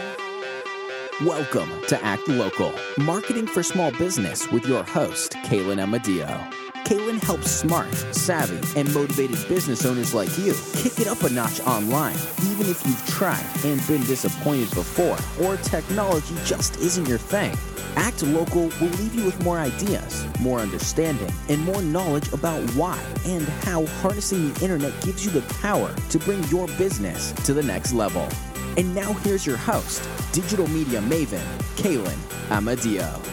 Welcome 1.25 1.71
to 1.87 2.05
Act 2.05 2.27
Local, 2.29 2.73
marketing 2.99 3.47
for 3.47 3.63
small 3.63 3.93
business 3.93 4.51
with 4.51 4.67
your 4.67 4.83
host, 4.83 5.33
Kalynn 5.45 5.79
Amadio. 5.79 6.74
Kalynn 6.85 7.23
helps 7.23 7.51
smart, 7.51 7.93
savvy, 8.15 8.61
and 8.79 8.93
motivated 8.93 9.39
business 9.49 9.87
owners 9.87 10.13
like 10.13 10.37
you 10.37 10.55
kick 10.75 11.01
it 11.01 11.07
up 11.07 11.23
a 11.23 11.31
notch 11.31 11.61
online, 11.61 12.17
even 12.51 12.67
if 12.67 12.85
you've 12.87 13.07
tried 13.07 13.45
and 13.65 13.85
been 13.87 14.03
disappointed 14.05 14.69
before, 14.75 15.17
or 15.43 15.57
technology 15.59 16.35
just 16.45 16.77
isn't 16.77 17.09
your 17.09 17.19
thing. 17.19 17.57
Act 17.97 18.23
Local 18.23 18.65
will 18.81 18.95
leave 18.99 19.15
you 19.15 19.25
with 19.25 19.43
more 19.45 19.59
ideas, 19.59 20.27
more 20.41 20.61
understanding, 20.61 21.33
and 21.49 21.65
more 21.65 21.81
knowledge 21.81 22.31
about 22.33 22.61
why 22.73 23.01
and 23.25 23.45
how 23.65 23.87
harnessing 23.87 24.53
the 24.53 24.65
internet 24.65 24.93
gives 25.03 25.25
you 25.25 25.31
the 25.31 25.55
power 25.55 25.95
to 26.11 26.19
bring 26.19 26.43
your 26.45 26.67
business 26.77 27.33
to 27.45 27.55
the 27.55 27.63
next 27.63 27.93
level. 27.95 28.29
And 28.77 28.95
now 28.95 29.13
here's 29.13 29.47
your 29.47 29.57
host, 29.57 30.07
digital 30.33 30.69
media 30.69 31.01
maven, 31.01 31.45
Kalynn 31.77 32.19
Amadio. 32.49 33.25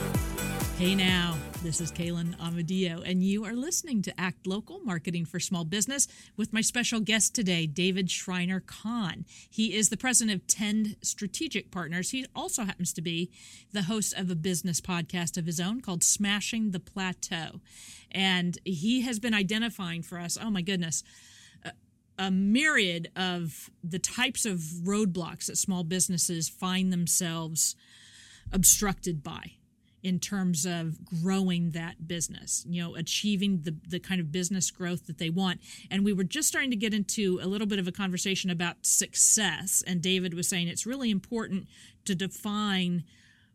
Hey 0.77 0.95
now, 0.95 1.35
this 1.63 1.79
is 1.79 1.91
Kalynn 1.91 2.35
Amadio, 2.39 3.07
and 3.07 3.23
you 3.23 3.45
are 3.45 3.53
listening 3.53 4.01
to 4.01 4.19
Act 4.19 4.47
Local 4.47 4.79
Marketing 4.79 5.25
for 5.25 5.39
Small 5.39 5.63
Business 5.63 6.07
with 6.35 6.51
my 6.51 6.61
special 6.61 6.99
guest 6.99 7.35
today, 7.35 7.67
David 7.67 8.09
Shriner 8.09 8.61
Cahn. 8.61 9.25
He 9.47 9.75
is 9.75 9.89
the 9.89 9.97
president 9.97 10.41
of 10.41 10.47
Tend 10.47 10.95
Strategic 11.03 11.69
Partners. 11.69 12.09
He 12.09 12.25
also 12.35 12.63
happens 12.63 12.91
to 12.93 13.01
be 13.01 13.29
the 13.71 13.83
host 13.83 14.15
of 14.17 14.31
a 14.31 14.35
business 14.35 14.81
podcast 14.81 15.37
of 15.37 15.45
his 15.45 15.59
own 15.59 15.81
called 15.81 16.03
Smashing 16.03 16.71
the 16.71 16.79
Plateau. 16.79 17.61
And 18.11 18.57
he 18.65 19.01
has 19.01 19.19
been 19.19 19.35
identifying 19.35 20.01
for 20.01 20.17
us, 20.17 20.39
oh 20.41 20.49
my 20.49 20.63
goodness, 20.63 21.03
a 22.17 22.31
myriad 22.31 23.11
of 23.15 23.69
the 23.83 23.99
types 23.99 24.47
of 24.47 24.57
roadblocks 24.83 25.45
that 25.45 25.57
small 25.57 25.83
businesses 25.83 26.49
find 26.49 26.91
themselves 26.91 27.75
obstructed 28.51 29.21
by. 29.21 29.57
In 30.03 30.19
terms 30.19 30.65
of 30.65 31.03
growing 31.05 31.71
that 31.71 32.07
business, 32.07 32.65
you 32.67 32.81
know, 32.81 32.95
achieving 32.95 33.61
the, 33.61 33.75
the 33.87 33.99
kind 33.99 34.19
of 34.19 34.31
business 34.31 34.71
growth 34.71 35.05
that 35.07 35.17
they 35.17 35.29
want. 35.29 35.59
And 35.89 36.03
we 36.03 36.13
were 36.13 36.23
just 36.23 36.47
starting 36.47 36.71
to 36.71 36.75
get 36.75 36.93
into 36.93 37.39
a 37.41 37.47
little 37.47 37.67
bit 37.67 37.79
of 37.79 37.87
a 37.87 37.91
conversation 37.91 38.49
about 38.49 38.85
success. 38.85 39.83
And 39.85 40.01
David 40.01 40.33
was 40.33 40.47
saying 40.47 40.67
it's 40.67 40.85
really 40.85 41.11
important 41.11 41.67
to 42.05 42.15
define 42.15 43.03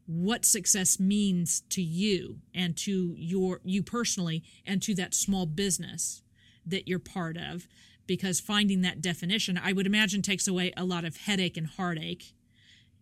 what 0.06 0.44
success 0.44 1.00
means 1.00 1.62
to 1.68 1.82
you 1.82 2.38
and 2.54 2.76
to 2.76 3.14
your 3.18 3.60
you 3.64 3.82
personally 3.82 4.44
and 4.64 4.80
to 4.82 4.94
that 4.94 5.14
small 5.14 5.46
business 5.46 6.22
that 6.64 6.86
you're 6.86 7.00
part 7.00 7.36
of 7.36 7.66
because 8.06 8.38
finding 8.38 8.82
that 8.82 9.00
definition 9.00 9.60
i 9.62 9.72
would 9.72 9.84
imagine 9.84 10.22
takes 10.22 10.46
away 10.46 10.72
a 10.76 10.84
lot 10.84 11.04
of 11.04 11.16
headache 11.16 11.56
and 11.56 11.66
heartache 11.66 12.35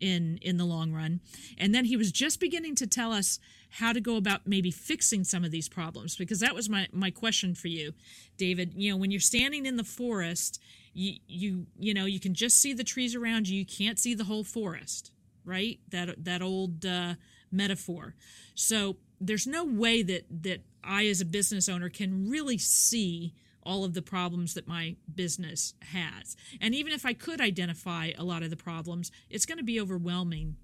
in 0.05 0.39
in 0.43 0.57
the 0.57 0.65
long 0.65 0.93
run 0.93 1.21
and 1.59 1.75
then 1.75 1.85
he 1.85 1.97
was 1.97 2.13
just 2.13 2.41
beginning 2.41 2.75
to 2.75 2.87
tell 2.87 3.13
us 3.13 3.39
how 3.71 3.93
to 3.93 4.01
go 4.01 4.17
about 4.17 4.47
maybe 4.47 4.71
fixing 4.71 5.25
some 5.25 5.45
of 5.45 5.51
these 5.51 5.69
problems 5.69 6.17
because 6.17 6.41
that 6.41 6.55
was 6.55 6.69
my 6.69 6.87
my 6.93 7.11
question 7.11 7.55
for 7.55 7.69
you 7.69 7.93
david 8.37 8.73
you 8.77 8.91
know 8.91 8.97
when 8.97 9.11
you're 9.11 9.21
standing 9.21 9.67
in 9.67 9.77
the 9.77 9.85
forest 9.85 10.61
you 10.93 11.15
you 11.27 11.67
you 11.79 11.95
know 11.95 12.05
you 12.05 12.21
can 12.21 12.35
just 12.35 12.61
see 12.61 12.73
the 12.73 12.85
trees 12.85 13.15
around 13.15 13.49
you 13.49 13.59
you 13.59 13.67
can't 13.67 13.99
see 13.99 14.15
the 14.15 14.25
whole 14.25 14.45
forest 14.45 15.11
right? 15.45 15.79
That 15.91 16.25
that 16.25 16.43
old 16.43 16.85
uh, 16.85 17.15
metaphor. 17.51 18.15
So 18.55 18.97
there's 19.21 19.47
no 19.47 19.65
way 19.65 20.03
that 20.03 20.25
that 20.43 20.63
I, 20.83 21.07
as 21.07 21.21
a 21.21 21.25
business 21.25 21.69
owner, 21.69 21.89
can 21.89 22.29
really 22.29 22.59
see 22.59 23.35
all 23.65 23.85
of 23.85 23.95
the 23.95 24.03
problems 24.03 24.55
that 24.55 24.69
my 24.69 24.97
business 25.15 25.75
has. 25.93 26.37
And 26.61 26.75
even 26.75 26.93
if 26.93 27.07
I 27.07 27.13
could 27.13 27.41
identify 27.41 28.13
a 28.17 28.25
lot 28.25 28.43
of 28.43 28.51
the 28.51 28.57
problems, 28.57 29.11
it's 29.31 29.47
going 29.47 29.59
to 29.59 29.65
be 29.65 29.81
overwhelming 29.81 30.57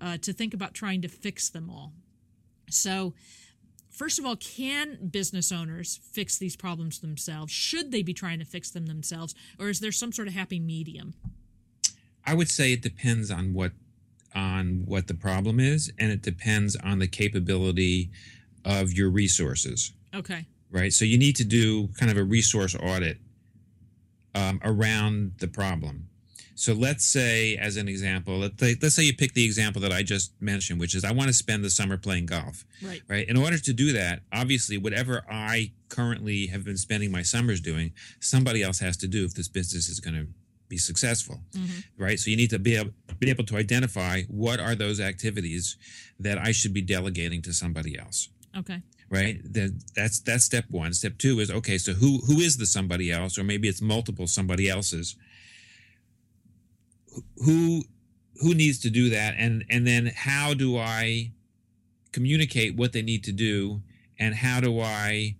uh, 0.00 0.18
to 0.18 0.32
think 0.32 0.54
about 0.54 0.74
trying 0.74 1.02
to 1.02 1.08
fix 1.08 1.48
them 1.48 1.70
all. 1.70 1.92
So. 2.70 3.14
First 3.90 4.18
of 4.18 4.26
all, 4.26 4.34
can 4.34 5.06
business 5.12 5.52
owners 5.52 6.00
fix 6.10 6.36
these 6.36 6.56
problems 6.56 6.98
themselves? 6.98 7.52
Should 7.52 7.92
they 7.92 8.02
be 8.02 8.12
trying 8.12 8.40
to 8.40 8.44
fix 8.44 8.68
them 8.68 8.86
themselves? 8.86 9.36
Or 9.56 9.68
is 9.68 9.78
there 9.78 9.92
some 9.92 10.10
sort 10.10 10.26
of 10.26 10.34
happy 10.34 10.58
medium? 10.58 11.14
I 12.26 12.34
would 12.34 12.50
say 12.50 12.72
it 12.72 12.82
depends 12.82 13.30
on 13.30 13.54
what 13.54 13.70
on 14.34 14.82
what 14.86 15.06
the 15.06 15.14
problem 15.14 15.60
is, 15.60 15.92
and 15.96 16.10
it 16.10 16.22
depends 16.22 16.74
on 16.74 16.98
the 16.98 17.06
capability 17.06 18.10
of 18.64 18.92
your 18.92 19.10
resources. 19.10 19.92
Okay. 20.12 20.46
Right. 20.78 20.92
So 20.92 21.04
you 21.04 21.18
need 21.18 21.36
to 21.36 21.44
do 21.44 21.88
kind 21.98 22.10
of 22.10 22.18
a 22.18 22.24
resource 22.24 22.74
audit 22.74 23.18
um, 24.34 24.60
around 24.64 25.34
the 25.38 25.48
problem. 25.48 26.08
So 26.56 26.72
let's 26.72 27.04
say, 27.04 27.56
as 27.56 27.76
an 27.76 27.88
example, 27.88 28.38
let's 28.38 28.60
say, 28.60 28.76
let's 28.80 28.94
say 28.94 29.02
you 29.04 29.14
pick 29.16 29.34
the 29.34 29.44
example 29.44 29.80
that 29.82 29.92
I 29.92 30.02
just 30.04 30.32
mentioned, 30.40 30.78
which 30.80 30.94
is 30.94 31.04
I 31.04 31.12
want 31.12 31.28
to 31.28 31.34
spend 31.34 31.64
the 31.64 31.70
summer 31.70 31.96
playing 31.96 32.26
golf. 32.26 32.64
Right. 32.82 33.02
Right. 33.08 33.28
In 33.28 33.36
order 33.36 33.58
to 33.58 33.72
do 33.72 33.92
that, 33.92 34.22
obviously, 34.32 34.78
whatever 34.78 35.24
I 35.30 35.72
currently 35.88 36.46
have 36.48 36.64
been 36.64 36.76
spending 36.76 37.10
my 37.10 37.22
summers 37.22 37.60
doing, 37.60 37.92
somebody 38.20 38.62
else 38.62 38.78
has 38.80 38.96
to 38.98 39.08
do 39.08 39.24
if 39.24 39.34
this 39.34 39.48
business 39.48 39.88
is 39.88 39.98
going 40.00 40.14
to 40.14 40.26
be 40.68 40.78
successful, 40.78 41.40
Mm-hmm. 41.56 42.02
right? 42.02 42.18
So 42.18 42.30
you 42.30 42.36
need 42.36 42.50
to 42.50 42.58
be 42.58 42.76
able, 42.76 42.90
be 43.18 43.30
able 43.30 43.44
to 43.46 43.56
identify 43.56 44.22
what 44.28 44.58
are 44.60 44.74
those 44.74 44.98
activities 45.00 45.76
that 46.20 46.38
I 46.38 46.52
should 46.52 46.72
be 46.72 46.82
delegating 46.82 47.42
to 47.42 47.52
somebody 47.52 47.98
else, 47.98 48.28
Okay. 48.56 48.80
Right? 49.10 49.40
Then 49.44 49.80
that's 49.94 50.20
that's 50.20 50.44
step 50.44 50.64
one. 50.70 50.92
Step 50.92 51.18
two 51.18 51.40
is 51.40 51.50
okay. 51.50 51.78
So 51.78 51.92
who 51.92 52.18
who 52.26 52.38
is 52.38 52.56
the 52.56 52.66
somebody 52.66 53.10
else, 53.10 53.38
or 53.38 53.44
maybe 53.44 53.68
it's 53.68 53.82
multiple 53.82 54.26
somebody 54.26 54.68
else's? 54.68 55.16
Who 57.44 57.84
who 58.40 58.54
needs 58.54 58.78
to 58.80 58.90
do 58.90 59.10
that, 59.10 59.34
and 59.38 59.64
and 59.70 59.86
then 59.86 60.10
how 60.14 60.54
do 60.54 60.76
I 60.78 61.32
communicate 62.12 62.76
what 62.76 62.92
they 62.92 63.02
need 63.02 63.24
to 63.24 63.32
do, 63.32 63.82
and 64.18 64.34
how 64.34 64.60
do 64.60 64.80
I 64.80 65.36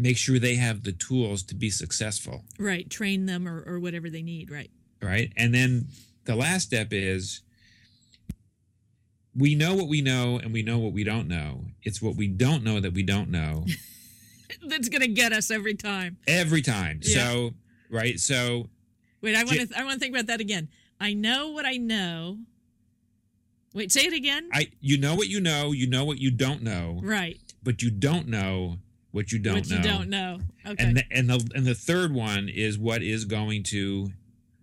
make 0.00 0.16
sure 0.16 0.38
they 0.38 0.54
have 0.54 0.82
the 0.82 0.92
tools 0.92 1.42
to 1.44 1.54
be 1.54 1.70
successful? 1.70 2.44
Right. 2.58 2.88
Train 2.88 3.26
them 3.26 3.46
or, 3.46 3.62
or 3.66 3.78
whatever 3.78 4.08
they 4.08 4.22
need. 4.22 4.50
Right. 4.50 4.70
right? 5.02 5.30
And 5.36 5.54
then 5.54 5.88
the 6.24 6.34
last 6.34 6.64
step 6.64 6.88
is 6.90 7.42
we 9.34 9.54
know 9.54 9.74
what 9.74 9.88
we 9.88 10.00
know 10.00 10.38
and 10.38 10.52
we 10.52 10.62
know 10.62 10.78
what 10.78 10.92
we 10.92 11.04
don't 11.04 11.28
know. 11.28 11.64
It's 11.82 12.02
what 12.02 12.16
we 12.16 12.28
don't 12.28 12.64
know 12.64 12.80
that 12.80 12.92
we 12.92 13.02
don't 13.02 13.30
know 13.30 13.64
That's 14.66 14.88
going 14.88 15.02
to 15.02 15.08
get 15.08 15.32
us 15.32 15.50
every 15.50 15.74
time. 15.74 16.18
every 16.26 16.62
time. 16.62 17.00
Yeah. 17.02 17.18
So, 17.18 17.50
right? 17.90 18.18
So, 18.18 18.68
Wait, 19.22 19.36
I 19.36 19.44
want 19.44 19.70
to. 19.70 19.78
I 19.78 19.84
want 19.84 19.94
to 19.94 20.00
think 20.00 20.14
about 20.14 20.26
that 20.26 20.40
again. 20.40 20.68
I 21.00 21.14
know 21.14 21.50
what 21.50 21.66
I 21.66 21.76
know. 21.76 22.38
Wait, 23.74 23.92
say 23.92 24.02
it 24.02 24.12
again. 24.12 24.48
I 24.52 24.70
you 24.80 24.98
know 24.98 25.14
what 25.14 25.28
you 25.28 25.40
know, 25.40 25.72
you 25.72 25.88
know 25.88 26.04
what 26.04 26.18
you 26.18 26.30
don't 26.30 26.62
know, 26.62 27.00
right. 27.02 27.38
but 27.62 27.82
you 27.82 27.90
don't 27.90 28.28
know 28.28 28.78
what 29.12 29.30
you 29.30 29.38
don't 29.38 29.54
what 29.54 29.70
know. 29.70 29.76
you 29.76 29.82
don't 29.82 30.08
know. 30.08 30.38
Okay. 30.66 30.84
And 30.84 30.96
the, 30.96 31.04
and 31.10 31.30
the 31.30 31.50
and 31.54 31.66
the 31.66 31.74
third 31.74 32.12
one 32.12 32.48
is 32.48 32.78
what 32.78 33.02
is 33.02 33.24
going 33.24 33.62
to 33.64 34.10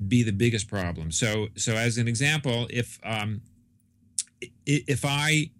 be 0.07 0.23
the 0.23 0.31
biggest 0.31 0.67
problem. 0.67 1.11
So 1.11 1.47
so 1.55 1.75
as 1.75 1.97
an 1.97 2.07
example, 2.07 2.67
if 2.69 2.99
um 3.03 3.41
if 4.65 5.03
I 5.05 5.51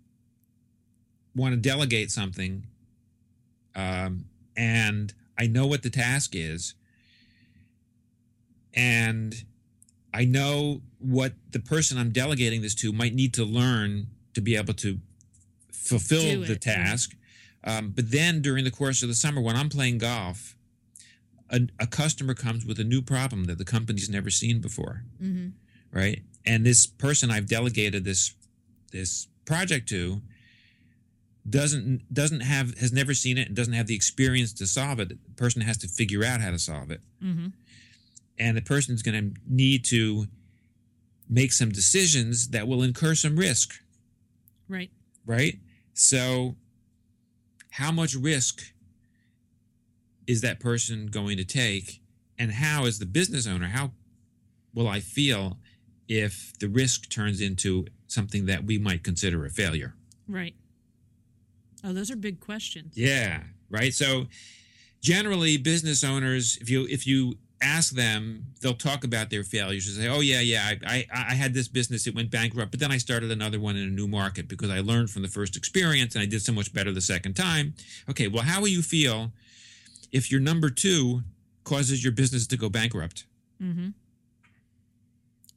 want 1.36 1.54
to 1.54 1.58
delegate 1.58 2.12
something 2.12 2.66
um 3.76 4.26
and 4.56 5.14
I 5.38 5.48
know 5.48 5.68
what 5.68 5.84
the 5.84 5.90
task 5.90 6.32
is 6.36 6.74
and 8.74 9.36
I 10.14 10.26
know 10.26 10.82
what 11.00 11.34
the 11.52 11.60
person 11.60 11.98
I'm 11.98 12.12
delegating 12.12 12.62
this 12.62 12.76
to 12.76 12.92
might 12.92 13.14
need 13.14 13.34
to 13.36 13.44
learn 13.44 14.08
to 14.34 14.42
be 14.42 14.56
able 14.56 14.74
to 14.76 15.00
fulfill 15.72 16.42
the 16.42 16.56
task. 16.56 17.16
Um, 17.64 17.92
but 17.96 18.12
then 18.12 18.42
during 18.42 18.64
the 18.64 18.72
course 18.72 19.02
of 19.02 19.10
the 19.10 19.16
summer, 19.16 19.42
when 19.42 19.56
I'm 19.56 19.70
playing 19.70 19.98
golf, 19.98 20.56
a, 21.50 21.62
a 21.80 21.88
customer 21.88 22.34
comes 22.34 22.66
with 22.66 22.80
a 22.80 22.84
new 22.84 23.02
problem 23.02 23.46
that 23.46 23.58
the 23.58 23.66
company's 23.66 24.10
never 24.10 24.30
seen 24.30 24.60
before, 24.60 25.04
hmm 25.20 25.50
right? 25.92 26.22
And 26.46 26.66
this 26.66 26.86
person 26.86 27.32
I've 27.32 27.48
delegated 27.48 28.04
this 28.04 28.36
this 28.92 29.28
project 29.46 29.88
to 29.90 30.22
doesn't 31.50 32.14
doesn't 32.14 32.42
have 32.42 32.78
has 32.78 32.92
never 32.92 33.14
seen 33.14 33.38
it 33.38 33.48
and 33.48 33.56
doesn't 33.56 33.74
have 33.74 33.88
the 33.88 33.96
experience 33.96 34.52
to 34.54 34.68
solve 34.68 35.00
it. 35.00 35.10
The 35.10 35.18
person 35.36 35.62
has 35.62 35.78
to 35.78 35.88
figure 35.88 36.24
out 36.26 36.42
how 36.42 36.52
to 36.52 36.60
solve 36.60 36.92
it 36.92 37.02
hmm 37.22 37.48
and 38.40 38.56
the 38.56 38.62
person's 38.62 39.02
going 39.02 39.34
to 39.34 39.42
need 39.50 39.84
to 39.86 40.28
make 41.28 41.52
some 41.52 41.72
decisions 41.72 42.50
that 42.50 42.68
will 42.68 42.84
incur 42.84 43.16
some 43.16 43.36
risk, 43.36 43.74
Right. 44.70 44.92
right? 45.26 45.58
So, 45.96 46.56
how 47.72 47.92
much 47.92 48.14
risk 48.14 48.62
is 50.28 50.42
that 50.42 50.60
person 50.60 51.08
going 51.08 51.38
to 51.38 51.44
take? 51.44 52.02
And 52.38 52.52
how, 52.52 52.86
as 52.86 53.00
the 53.00 53.08
business 53.08 53.48
owner, 53.48 53.70
how 53.70 53.92
will 54.76 54.88
I 54.88 55.00
feel 55.00 55.58
if 56.08 56.54
the 56.60 56.70
risk 56.70 57.10
turns 57.10 57.42
into 57.42 57.88
something 58.08 58.45
that 58.47 58.64
we 58.64 58.78
might 58.78 59.03
consider 59.03 59.45
a 59.45 59.49
failure? 59.49 59.93
Right. 60.28 60.55
Oh, 61.84 61.93
those 61.93 62.10
are 62.12 62.16
big 62.16 62.39
questions. 62.39 62.93
Yeah, 62.97 63.43
right. 63.70 63.93
So 63.93 64.28
generally, 65.01 65.58
business 65.58 66.03
owners, 66.03 66.58
if 66.58 66.70
you 66.70 66.88
if 66.89 67.05
you 67.05 67.36
ask 67.62 67.93
them, 67.93 68.45
they'll 68.62 68.74
talk 68.74 69.03
about 69.03 69.30
their 69.30 69.43
failures 69.43 69.88
and 69.88 69.97
say, 69.97 70.08
"Oh 70.10 70.20
yeah, 70.20 70.41
yeah, 70.41 70.74
I, 70.86 71.05
I 71.12 71.26
I 71.32 71.34
had 71.36 71.53
this 71.53 71.68
business, 71.68 72.08
it 72.08 72.16
went 72.16 72.30
bankrupt, 72.32 72.72
but 72.72 72.80
then 72.80 72.91
I 72.91 72.97
started 72.97 73.32
another 73.32 73.60
one 73.60 73.76
in 73.78 73.84
a 73.84 73.91
new 73.91 74.08
market 74.08 74.47
because 74.47 74.70
I 74.70 74.80
learned 74.80 75.10
from 75.10 75.22
the 75.22 75.28
first 75.28 75.55
experience 75.55 76.16
and 76.16 76.22
I 76.22 76.26
did 76.26 76.41
so 76.41 76.51
much 76.51 76.74
better 76.74 76.91
the 76.91 77.01
second 77.01 77.36
time." 77.36 77.74
Okay, 78.10 78.28
well, 78.28 78.43
how 78.43 78.62
will 78.62 78.68
you 78.68 78.82
feel 78.82 79.32
if 80.12 80.32
your 80.32 80.39
number 80.39 80.70
two 80.70 81.24
causes 81.64 82.03
your 82.03 82.14
business 82.14 82.47
to 82.47 82.58
go 82.58 82.70
bankrupt? 82.70 83.26
hmm 83.60 83.89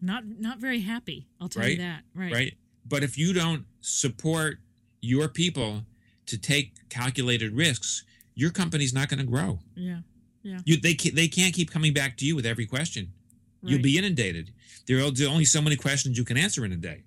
Not 0.00 0.24
not 0.26 0.58
very 0.58 0.80
happy. 0.80 1.26
I'll 1.40 1.48
tell 1.48 1.62
Right. 1.62 1.72
you 1.72 1.78
that. 1.78 2.02
Right. 2.14 2.32
right? 2.32 2.54
But 2.86 3.02
if 3.02 3.18
you 3.18 3.32
don't 3.32 3.64
support 3.80 4.58
your 5.00 5.28
people 5.28 5.84
to 6.26 6.38
take 6.38 6.88
calculated 6.88 7.52
risks, 7.52 8.04
your 8.34 8.50
company's 8.50 8.92
not 8.92 9.08
going 9.08 9.20
to 9.20 9.26
grow. 9.26 9.58
Yeah. 9.74 10.00
Yeah. 10.42 10.60
You 10.64 10.80
they 10.80 10.94
can't, 10.94 11.14
they 11.14 11.28
can't 11.28 11.54
keep 11.54 11.70
coming 11.70 11.92
back 11.92 12.16
to 12.18 12.24
you 12.26 12.34
with 12.34 12.46
every 12.46 12.66
question. 12.66 13.12
You'll 13.62 13.82
be 13.82 13.98
inundated. 13.98 14.52
There 14.86 14.98
are 14.98 15.02
only 15.02 15.44
so 15.44 15.60
many 15.60 15.76
questions 15.76 16.16
you 16.16 16.24
can 16.24 16.38
answer 16.38 16.64
in 16.64 16.72
a 16.72 16.76
day. 16.76 17.02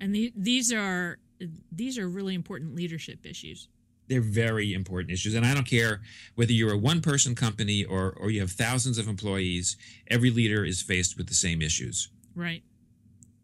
And 0.00 0.14
the, 0.14 0.32
these 0.34 0.72
are 0.72 1.18
these 1.70 1.98
are 1.98 2.08
really 2.08 2.34
important 2.34 2.74
leadership 2.74 3.26
issues. 3.26 3.68
They're 4.08 4.20
very 4.22 4.72
important 4.72 5.10
issues, 5.10 5.34
and 5.34 5.44
I 5.44 5.52
don't 5.54 5.66
care 5.66 6.00
whether 6.34 6.52
you're 6.52 6.72
a 6.72 6.78
one 6.78 7.00
person 7.00 7.34
company 7.34 7.84
or 7.84 8.10
or 8.12 8.30
you 8.30 8.40
have 8.40 8.50
thousands 8.52 8.96
of 8.98 9.06
employees. 9.08 9.76
Every 10.08 10.30
leader 10.30 10.64
is 10.64 10.80
faced 10.82 11.16
with 11.18 11.28
the 11.28 11.34
same 11.34 11.60
issues, 11.62 12.08
Right. 12.34 12.62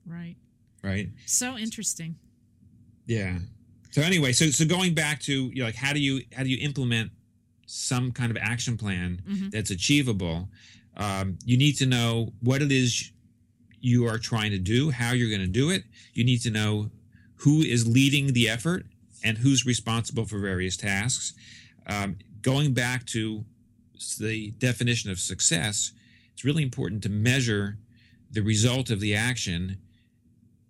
Right. 0.06 0.36
right? 0.82 1.08
So 1.26 1.56
interesting. 1.58 2.16
Yeah. 3.06 3.38
So 3.90 4.02
anyway, 4.02 4.32
so 4.32 4.46
so 4.50 4.64
going 4.64 4.94
back 4.94 5.20
to 5.22 5.50
you 5.52 5.56
know, 5.60 5.64
like 5.66 5.74
how 5.76 5.92
do 5.92 6.00
you 6.00 6.22
how 6.34 6.42
do 6.42 6.48
you 6.48 6.58
implement 6.64 7.10
some 7.66 8.12
kind 8.12 8.30
of 8.30 8.36
action 8.38 8.76
plan 8.78 9.22
Mhm. 9.28 9.50
that's 9.50 9.70
achievable? 9.70 10.48
Um, 10.96 11.38
you 11.44 11.56
need 11.56 11.76
to 11.78 11.86
know 11.86 12.32
what 12.40 12.62
it 12.62 12.70
is 12.72 13.10
you 13.80 14.06
are 14.06 14.18
trying 14.18 14.50
to 14.52 14.58
do, 14.58 14.90
how 14.90 15.12
you're 15.12 15.28
going 15.28 15.40
to 15.42 15.46
do 15.46 15.68
it. 15.70 15.84
You 16.14 16.24
need 16.24 16.40
to 16.42 16.50
know 16.50 16.90
who 17.36 17.60
is 17.60 17.86
leading 17.86 18.32
the 18.32 18.48
effort 18.48 18.86
and 19.24 19.38
who's 19.38 19.66
responsible 19.66 20.26
for 20.26 20.38
various 20.38 20.76
tasks. 20.76 21.34
Um, 21.86 22.18
going 22.42 22.74
back 22.74 23.06
to 23.06 23.44
the 24.20 24.52
definition 24.52 25.10
of 25.10 25.18
success, 25.18 25.92
it's 26.32 26.44
really 26.44 26.62
important 26.62 27.02
to 27.04 27.08
measure 27.08 27.78
the 28.30 28.42
result 28.42 28.90
of 28.90 29.00
the 29.00 29.14
action 29.14 29.78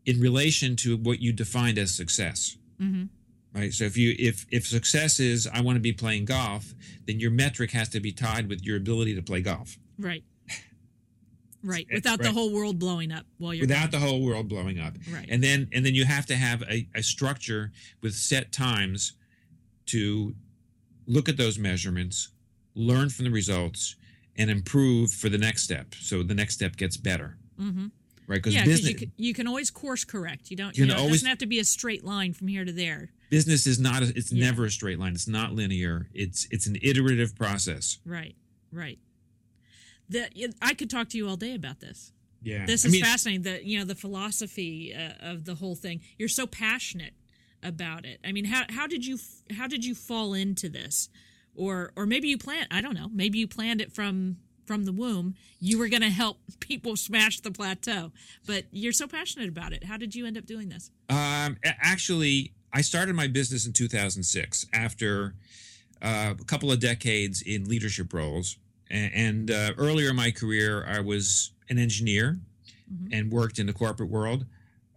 in 0.06 0.20
relation 0.20 0.76
to 0.76 0.96
what 0.96 1.20
you 1.20 1.32
defined 1.32 1.78
as 1.78 1.94
success. 1.94 2.56
Mm-hmm. 2.80 3.04
Right. 3.54 3.72
So 3.72 3.84
if 3.84 3.96
you 3.96 4.16
if 4.18 4.46
if 4.50 4.66
success 4.66 5.20
is 5.20 5.46
I 5.46 5.60
want 5.60 5.76
to 5.76 5.80
be 5.80 5.92
playing 5.92 6.24
golf, 6.24 6.74
then 7.06 7.20
your 7.20 7.30
metric 7.30 7.70
has 7.70 7.88
to 7.90 8.00
be 8.00 8.10
tied 8.10 8.48
with 8.48 8.64
your 8.64 8.76
ability 8.76 9.14
to 9.14 9.22
play 9.22 9.42
golf. 9.42 9.78
Right. 9.96 10.24
Right. 11.64 11.86
Without 11.92 12.20
the 12.20 12.30
whole 12.30 12.52
world 12.52 12.78
blowing 12.78 13.10
up 13.10 13.24
while 13.38 13.54
you're 13.54 13.62
without 13.66 13.90
the 13.90 13.98
whole 13.98 14.22
world 14.22 14.48
blowing 14.48 14.78
up. 14.78 14.94
Right. 15.10 15.26
And 15.30 15.42
then 15.42 15.68
and 15.72 15.84
then 15.84 15.94
you 15.94 16.04
have 16.04 16.26
to 16.26 16.36
have 16.36 16.62
a, 16.62 16.86
a 16.94 17.02
structure 17.02 17.72
with 18.02 18.14
set 18.14 18.52
times 18.52 19.14
to 19.86 20.34
look 21.06 21.28
at 21.28 21.36
those 21.36 21.58
measurements, 21.58 22.28
learn 22.74 23.08
from 23.10 23.24
the 23.24 23.30
results, 23.30 23.96
and 24.36 24.50
improve 24.50 25.10
for 25.10 25.28
the 25.28 25.38
next 25.38 25.62
step. 25.62 25.94
So 26.00 26.22
the 26.22 26.34
next 26.34 26.54
step 26.54 26.76
gets 26.76 26.96
better. 26.96 27.36
Mm-hmm. 27.58 27.86
Right? 28.26 28.36
Because 28.36 28.54
Yeah, 28.54 28.64
business 28.64 28.90
you 28.92 28.96
can, 28.96 29.12
you 29.16 29.34
can 29.34 29.46
always 29.46 29.70
course 29.70 30.04
correct. 30.04 30.50
You 30.50 30.56
don't. 30.56 30.76
You 30.76 30.84
You, 30.84 30.88
know, 30.90 30.94
it 30.96 30.98
always- 31.00 31.12
doesn't 31.16 31.28
have 31.28 31.38
to 31.38 31.46
be 31.46 31.58
a 31.60 31.64
straight 31.64 32.04
line 32.04 32.32
from 32.32 32.48
here 32.48 32.64
to 32.64 32.72
there. 32.72 33.10
business 33.30 33.66
is 33.66 33.78
not 33.78 34.02
a, 34.02 34.12
it's 34.16 34.32
Yeah. 34.32 34.46
never 34.46 34.64
a 34.66 34.70
straight 34.70 34.98
line. 34.98 35.12
It's 35.12 35.28
not 35.28 35.52
linear. 35.54 36.08
It's 36.14 36.46
it's 36.50 36.66
an 36.66 36.76
iterative 36.82 37.34
process. 37.36 37.98
Right. 38.06 38.34
Right. 38.72 38.98
That 40.10 40.32
I 40.60 40.74
could 40.74 40.90
talk 40.90 41.08
to 41.10 41.16
you 41.16 41.28
all 41.28 41.36
day 41.36 41.54
about 41.54 41.80
this. 41.80 42.12
Yeah. 42.42 42.66
This 42.66 42.84
I 42.84 42.88
is 42.88 42.92
mean, 42.92 43.04
fascinating. 43.04 43.42
The 43.42 43.66
you 43.66 43.78
know 43.78 43.84
the 43.84 43.94
philosophy 43.94 44.94
uh, 44.94 45.30
of 45.30 45.44
the 45.44 45.54
whole 45.54 45.74
thing. 45.74 46.00
You're 46.18 46.28
so 46.28 46.46
passionate 46.46 47.14
about 47.62 48.04
it. 48.04 48.20
I 48.24 48.32
mean, 48.32 48.44
how 48.44 48.64
how 48.68 48.86
did 48.86 49.06
you 49.06 49.18
how 49.56 49.66
did 49.66 49.84
you 49.84 49.94
fall 49.94 50.34
into 50.34 50.68
this, 50.68 51.08
or 51.54 51.92
or 51.96 52.06
maybe 52.06 52.28
you 52.28 52.38
planned? 52.38 52.68
I 52.70 52.80
don't 52.80 52.94
know. 52.94 53.08
Maybe 53.12 53.38
you 53.38 53.48
planned 53.48 53.80
it 53.80 53.92
from 53.92 54.36
from 54.66 54.84
the 54.84 54.92
womb. 54.92 55.34
You 55.60 55.78
were 55.78 55.88
going 55.88 56.02
to 56.02 56.10
help 56.10 56.38
people 56.60 56.96
smash 56.96 57.40
the 57.40 57.50
plateau, 57.50 58.12
but 58.46 58.64
you're 58.70 58.92
so 58.92 59.06
passionate 59.06 59.48
about 59.48 59.72
it. 59.72 59.84
How 59.84 59.96
did 59.96 60.14
you 60.14 60.26
end 60.26 60.36
up 60.38 60.46
doing 60.46 60.68
this? 60.68 60.90
Um, 61.08 61.56
actually, 61.64 62.52
I 62.72 62.82
started 62.82 63.14
my 63.14 63.26
business 63.26 63.66
in 63.66 63.72
2006 63.72 64.66
after 64.72 65.34
uh, 66.02 66.34
a 66.38 66.44
couple 66.44 66.70
of 66.70 66.80
decades 66.80 67.42
in 67.42 67.64
leadership 67.64 68.12
roles. 68.12 68.58
And 68.94 69.50
uh, 69.50 69.72
earlier 69.76 70.10
in 70.10 70.16
my 70.16 70.30
career, 70.30 70.84
I 70.86 71.00
was 71.00 71.50
an 71.68 71.78
engineer 71.78 72.38
Mhm. 72.92 73.08
and 73.12 73.32
worked 73.32 73.58
in 73.58 73.66
the 73.66 73.72
corporate 73.72 74.10
world. 74.10 74.44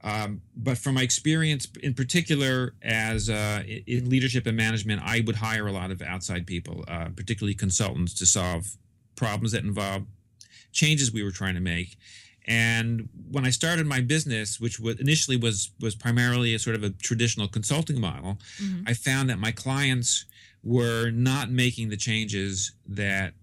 Um, 0.03 0.41
but 0.55 0.77
from 0.77 0.95
my 0.95 1.01
experience, 1.01 1.67
in 1.81 1.93
particular, 1.93 2.75
as 2.81 3.29
uh, 3.29 3.63
in 3.65 4.09
leadership 4.09 4.45
and 4.45 4.55
management, 4.55 5.01
I 5.03 5.21
would 5.21 5.37
hire 5.37 5.67
a 5.67 5.71
lot 5.71 5.89
of 5.91 6.01
outside 6.01 6.45
people, 6.45 6.83
uh, 6.87 7.09
particularly 7.09 7.55
consultants, 7.55 8.13
to 8.15 8.25
solve 8.25 8.77
problems 9.15 9.53
that 9.53 9.63
involve 9.63 10.05
changes 10.71 11.11
we 11.11 11.23
were 11.23 11.31
trying 11.31 11.55
to 11.55 11.61
make. 11.61 11.97
And 12.45 13.09
when 13.31 13.45
I 13.45 13.49
started 13.49 13.85
my 13.87 14.01
business, 14.01 14.59
which 14.59 14.79
was 14.79 14.99
initially 14.99 15.35
was 15.37 15.71
was 15.79 15.95
primarily 15.95 16.53
a 16.53 16.59
sort 16.59 16.75
of 16.75 16.83
a 16.83 16.91
traditional 16.91 17.47
consulting 17.47 17.99
model, 17.99 18.39
Mhm. 18.61 18.83
I 18.85 18.93
found 18.93 19.29
that 19.29 19.39
my 19.39 19.51
clients 19.51 20.25
were 20.63 21.09
not 21.09 21.49
making 21.51 21.89
the 21.89 21.97
changes 21.97 22.71
that 22.87 23.33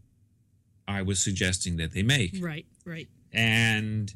I 0.87 1.03
was 1.03 1.23
suggesting 1.23 1.77
that 1.79 1.93
they 1.93 2.03
make. 2.03 2.37
Right. 2.41 2.67
Right. 2.85 3.09
And 3.33 4.13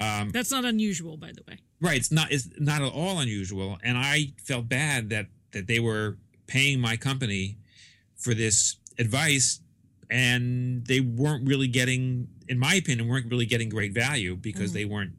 um, 0.00 0.30
That's 0.30 0.50
not 0.50 0.64
unusual, 0.64 1.16
by 1.16 1.32
the 1.32 1.42
way. 1.48 1.58
right, 1.80 1.96
it's 1.96 2.10
not 2.12 2.30
it's 2.32 2.48
not 2.58 2.82
at 2.82 2.92
all 2.92 3.18
unusual. 3.20 3.78
And 3.82 3.96
I 3.96 4.32
felt 4.42 4.68
bad 4.68 5.10
that 5.10 5.26
that 5.52 5.66
they 5.66 5.78
were 5.80 6.18
paying 6.46 6.80
my 6.80 6.96
company 6.96 7.56
for 8.16 8.34
this 8.34 8.76
advice 8.98 9.60
and 10.10 10.84
they 10.86 11.00
weren't 11.00 11.46
really 11.46 11.66
getting 11.68 12.28
in 12.48 12.58
my 12.58 12.74
opinion 12.74 13.08
weren't 13.08 13.30
really 13.30 13.46
getting 13.46 13.68
great 13.68 13.92
value 13.92 14.36
because 14.36 14.70
Mhm. 14.70 14.74
they 14.74 14.84
weren't 14.84 15.12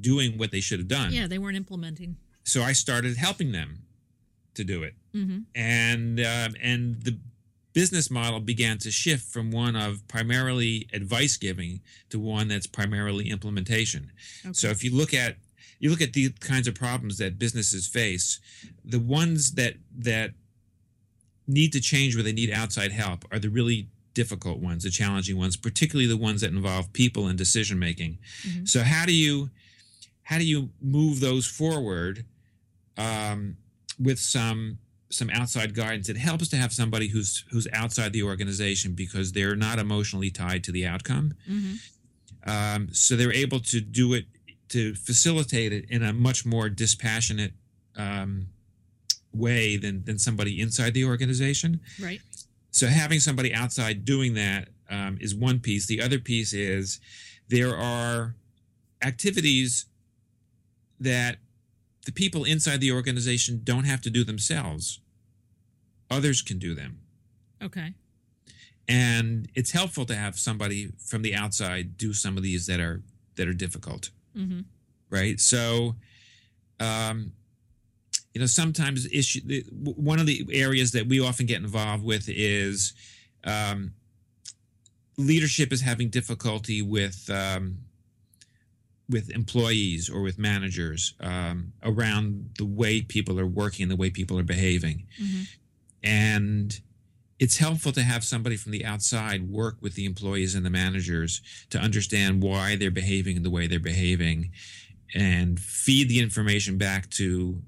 doing 0.00 0.38
what 0.38 0.50
they 0.50 0.60
should 0.60 0.78
have 0.78 0.88
done 0.88 1.12
Yeah, 1.12 1.26
they 1.26 1.38
weren't 1.38 1.56
implementing. 1.56 2.16
so 2.44 2.62
i 2.62 2.72
started 2.72 3.16
helping 3.16 3.52
them 3.52 3.82
to 4.54 4.64
do 4.64 4.82
it 4.82 4.94
hmm 5.12 5.40
and 5.54 6.18
um, 6.20 6.54
and 6.62 7.02
the 7.02 7.18
business 7.72 8.10
model 8.10 8.40
began 8.40 8.78
to 8.78 8.90
shift 8.90 9.24
from 9.24 9.50
one 9.50 9.74
of 9.76 10.06
primarily 10.08 10.86
advice 10.92 11.36
giving 11.36 11.80
to 12.10 12.18
one 12.18 12.48
that's 12.48 12.66
primarily 12.66 13.30
implementation 13.30 14.10
Okay. 14.44 14.52
so 14.52 14.68
if 14.68 14.82
you 14.84 14.94
look 14.94 15.14
at 15.14 15.36
you 15.78 15.90
look 15.90 16.00
at 16.02 16.12
the 16.12 16.30
kinds 16.40 16.68
of 16.68 16.74
problems 16.76 17.18
that 17.18 17.38
businesses 17.40 17.88
face, 17.88 18.38
the 18.84 19.00
ones 19.00 19.52
that 19.54 19.74
that 19.98 20.30
need 21.48 21.72
to 21.72 21.80
change 21.80 22.14
where 22.14 22.22
they 22.22 22.32
need 22.32 22.50
outside 22.52 22.92
help 22.92 23.24
are 23.32 23.38
the 23.40 23.48
really 23.50 23.88
difficult 24.14 24.58
ones, 24.60 24.84
the 24.84 24.90
challenging 24.90 25.36
ones, 25.36 25.56
particularly 25.56 26.06
the 26.06 26.16
ones 26.16 26.40
that 26.40 26.50
involve 26.50 26.92
people 26.92 27.26
and 27.26 27.36
decision 27.36 27.78
making. 27.80 28.18
Mhm. 28.46 28.68
So 28.68 28.82
how 28.84 29.06
do 29.06 29.12
you 29.14 29.50
how 30.22 30.38
do 30.38 30.44
you 30.44 30.70
move 30.80 31.18
those 31.18 31.46
forward 31.46 32.24
um, 32.96 33.56
with 33.98 34.20
some 34.20 34.78
some 35.12 35.30
outside 35.30 35.74
guidance? 35.74 36.08
It 36.08 36.16
helps 36.16 36.48
to 36.48 36.56
have 36.56 36.72
somebody 36.72 37.08
who's 37.08 37.44
who's 37.50 37.68
outside 37.72 38.12
the 38.12 38.22
organization 38.22 38.94
because 38.94 39.32
they're 39.32 39.56
not 39.56 39.78
emotionally 39.78 40.30
tied 40.30 40.64
to 40.64 40.72
the 40.72 40.86
outcome 40.86 41.34
hmm 41.46 41.74
um, 42.44 42.88
so 42.92 43.16
they're 43.16 43.32
able 43.32 43.60
to 43.60 43.80
do 43.80 44.14
it 44.14 44.26
to 44.70 44.94
facilitate 44.94 45.72
it 45.72 45.84
in 45.90 46.02
a 46.02 46.12
much 46.12 46.44
more 46.44 46.68
dispassionate 46.68 47.52
um, 47.96 48.46
way 49.32 49.76
than 49.76 50.04
than 50.04 50.18
somebody 50.18 50.60
inside 50.60 50.94
the 50.94 51.04
organization. 51.04 51.80
Right. 52.00 52.20
So 52.70 52.86
having 52.86 53.20
somebody 53.20 53.52
outside 53.52 54.04
doing 54.04 54.34
that 54.34 54.68
um, 54.90 55.18
is 55.20 55.34
one 55.34 55.60
piece. 55.60 55.86
The 55.86 56.00
other 56.00 56.18
piece 56.18 56.52
is 56.52 57.00
there 57.48 57.76
are 57.76 58.34
activities 59.02 59.86
that 61.00 61.36
the 62.06 62.12
people 62.12 62.44
inside 62.44 62.80
the 62.80 62.92
organization 62.92 63.60
don't 63.64 63.84
have 63.84 64.00
to 64.02 64.10
do 64.10 64.24
themselves. 64.24 65.00
Others 66.10 66.42
can 66.42 66.58
do 66.58 66.74
them 66.74 66.98
Okay. 67.62 67.94
and 68.88 69.48
it's 69.54 69.70
helpful 69.70 70.04
to 70.06 70.14
have 70.14 70.38
somebody 70.38 70.90
from 70.98 71.22
the 71.22 71.34
outside 71.34 71.96
do 71.96 72.12
some 72.12 72.36
of 72.36 72.42
these 72.42 72.66
that 72.66 72.80
are 72.80 73.02
that 73.36 73.48
are 73.48 73.54
difficult 73.54 74.10
hmm 74.34 74.60
right 75.08 75.40
so 75.40 75.94
um 76.80 77.32
you 78.34 78.40
know 78.40 78.46
sometimes 78.46 79.06
issue 79.12 79.40
one 79.84 80.18
of 80.18 80.26
the 80.26 80.46
areas 80.52 80.90
that 80.92 81.06
we 81.06 81.20
often 81.20 81.46
get 81.46 81.60
involved 81.62 82.04
with 82.04 82.28
is 82.28 82.92
um 83.44 83.92
leadership 85.16 85.72
is 85.72 85.80
having 85.80 86.08
difficulty 86.10 86.82
with 86.82 87.30
um 87.30 87.78
with 89.12 89.30
employees 89.30 90.10
or 90.10 90.20
with 90.22 90.38
managers 90.38 91.14
um, 91.20 91.72
around 91.84 92.50
the 92.58 92.64
way 92.64 93.02
people 93.02 93.38
are 93.38 93.46
working, 93.46 93.88
the 93.88 93.96
way 93.96 94.10
people 94.10 94.38
are 94.38 94.42
behaving 94.56 95.06
hmm 95.18 95.42
and 96.04 96.80
it's 97.38 97.58
helpful 97.58 97.92
to 97.92 98.02
have 98.02 98.24
somebody 98.24 98.56
from 98.56 98.72
the 98.72 98.84
outside 98.84 99.48
work 99.48 99.76
with 99.80 99.94
the 99.94 100.04
employees 100.04 100.54
and 100.56 100.64
the 100.66 100.70
managers 100.70 101.40
to 101.70 101.78
understand 101.78 102.42
why 102.42 102.74
they're 102.76 102.90
behaving 102.90 103.42
the 103.42 103.50
way 103.50 103.66
they're 103.68 103.78
behaving 103.80 104.50
and 105.14 105.60
feed 105.60 106.08
the 106.08 106.18
information 106.20 106.76
back 106.78 107.08
to 107.10 107.60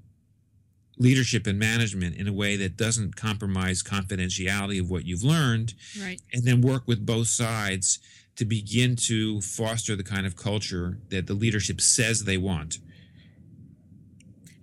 leadership 0.97 1.45
and 1.47 1.59
management 1.59 2.15
in 2.15 2.27
a 2.27 2.33
way 2.33 2.55
that 2.55 2.77
doesn't 2.77 3.15
compromise 3.15 3.83
confidentiality 3.83 4.79
of 4.79 4.89
what 4.89 5.05
you've 5.05 5.23
learned 5.23 5.73
Right. 6.01 6.21
and 6.33 6.43
then 6.43 6.61
work 6.61 6.83
with 6.87 7.05
both 7.05 7.27
sides 7.27 7.99
to 8.35 8.45
begin 8.45 8.95
to 8.95 9.39
foster 9.41 9.95
the 9.95 10.03
kind 10.03 10.25
of 10.25 10.35
culture 10.35 10.97
that 11.09 11.27
the 11.27 11.33
leadership 11.33 11.79
says 11.81 12.23
they 12.25 12.37
want 12.37 12.79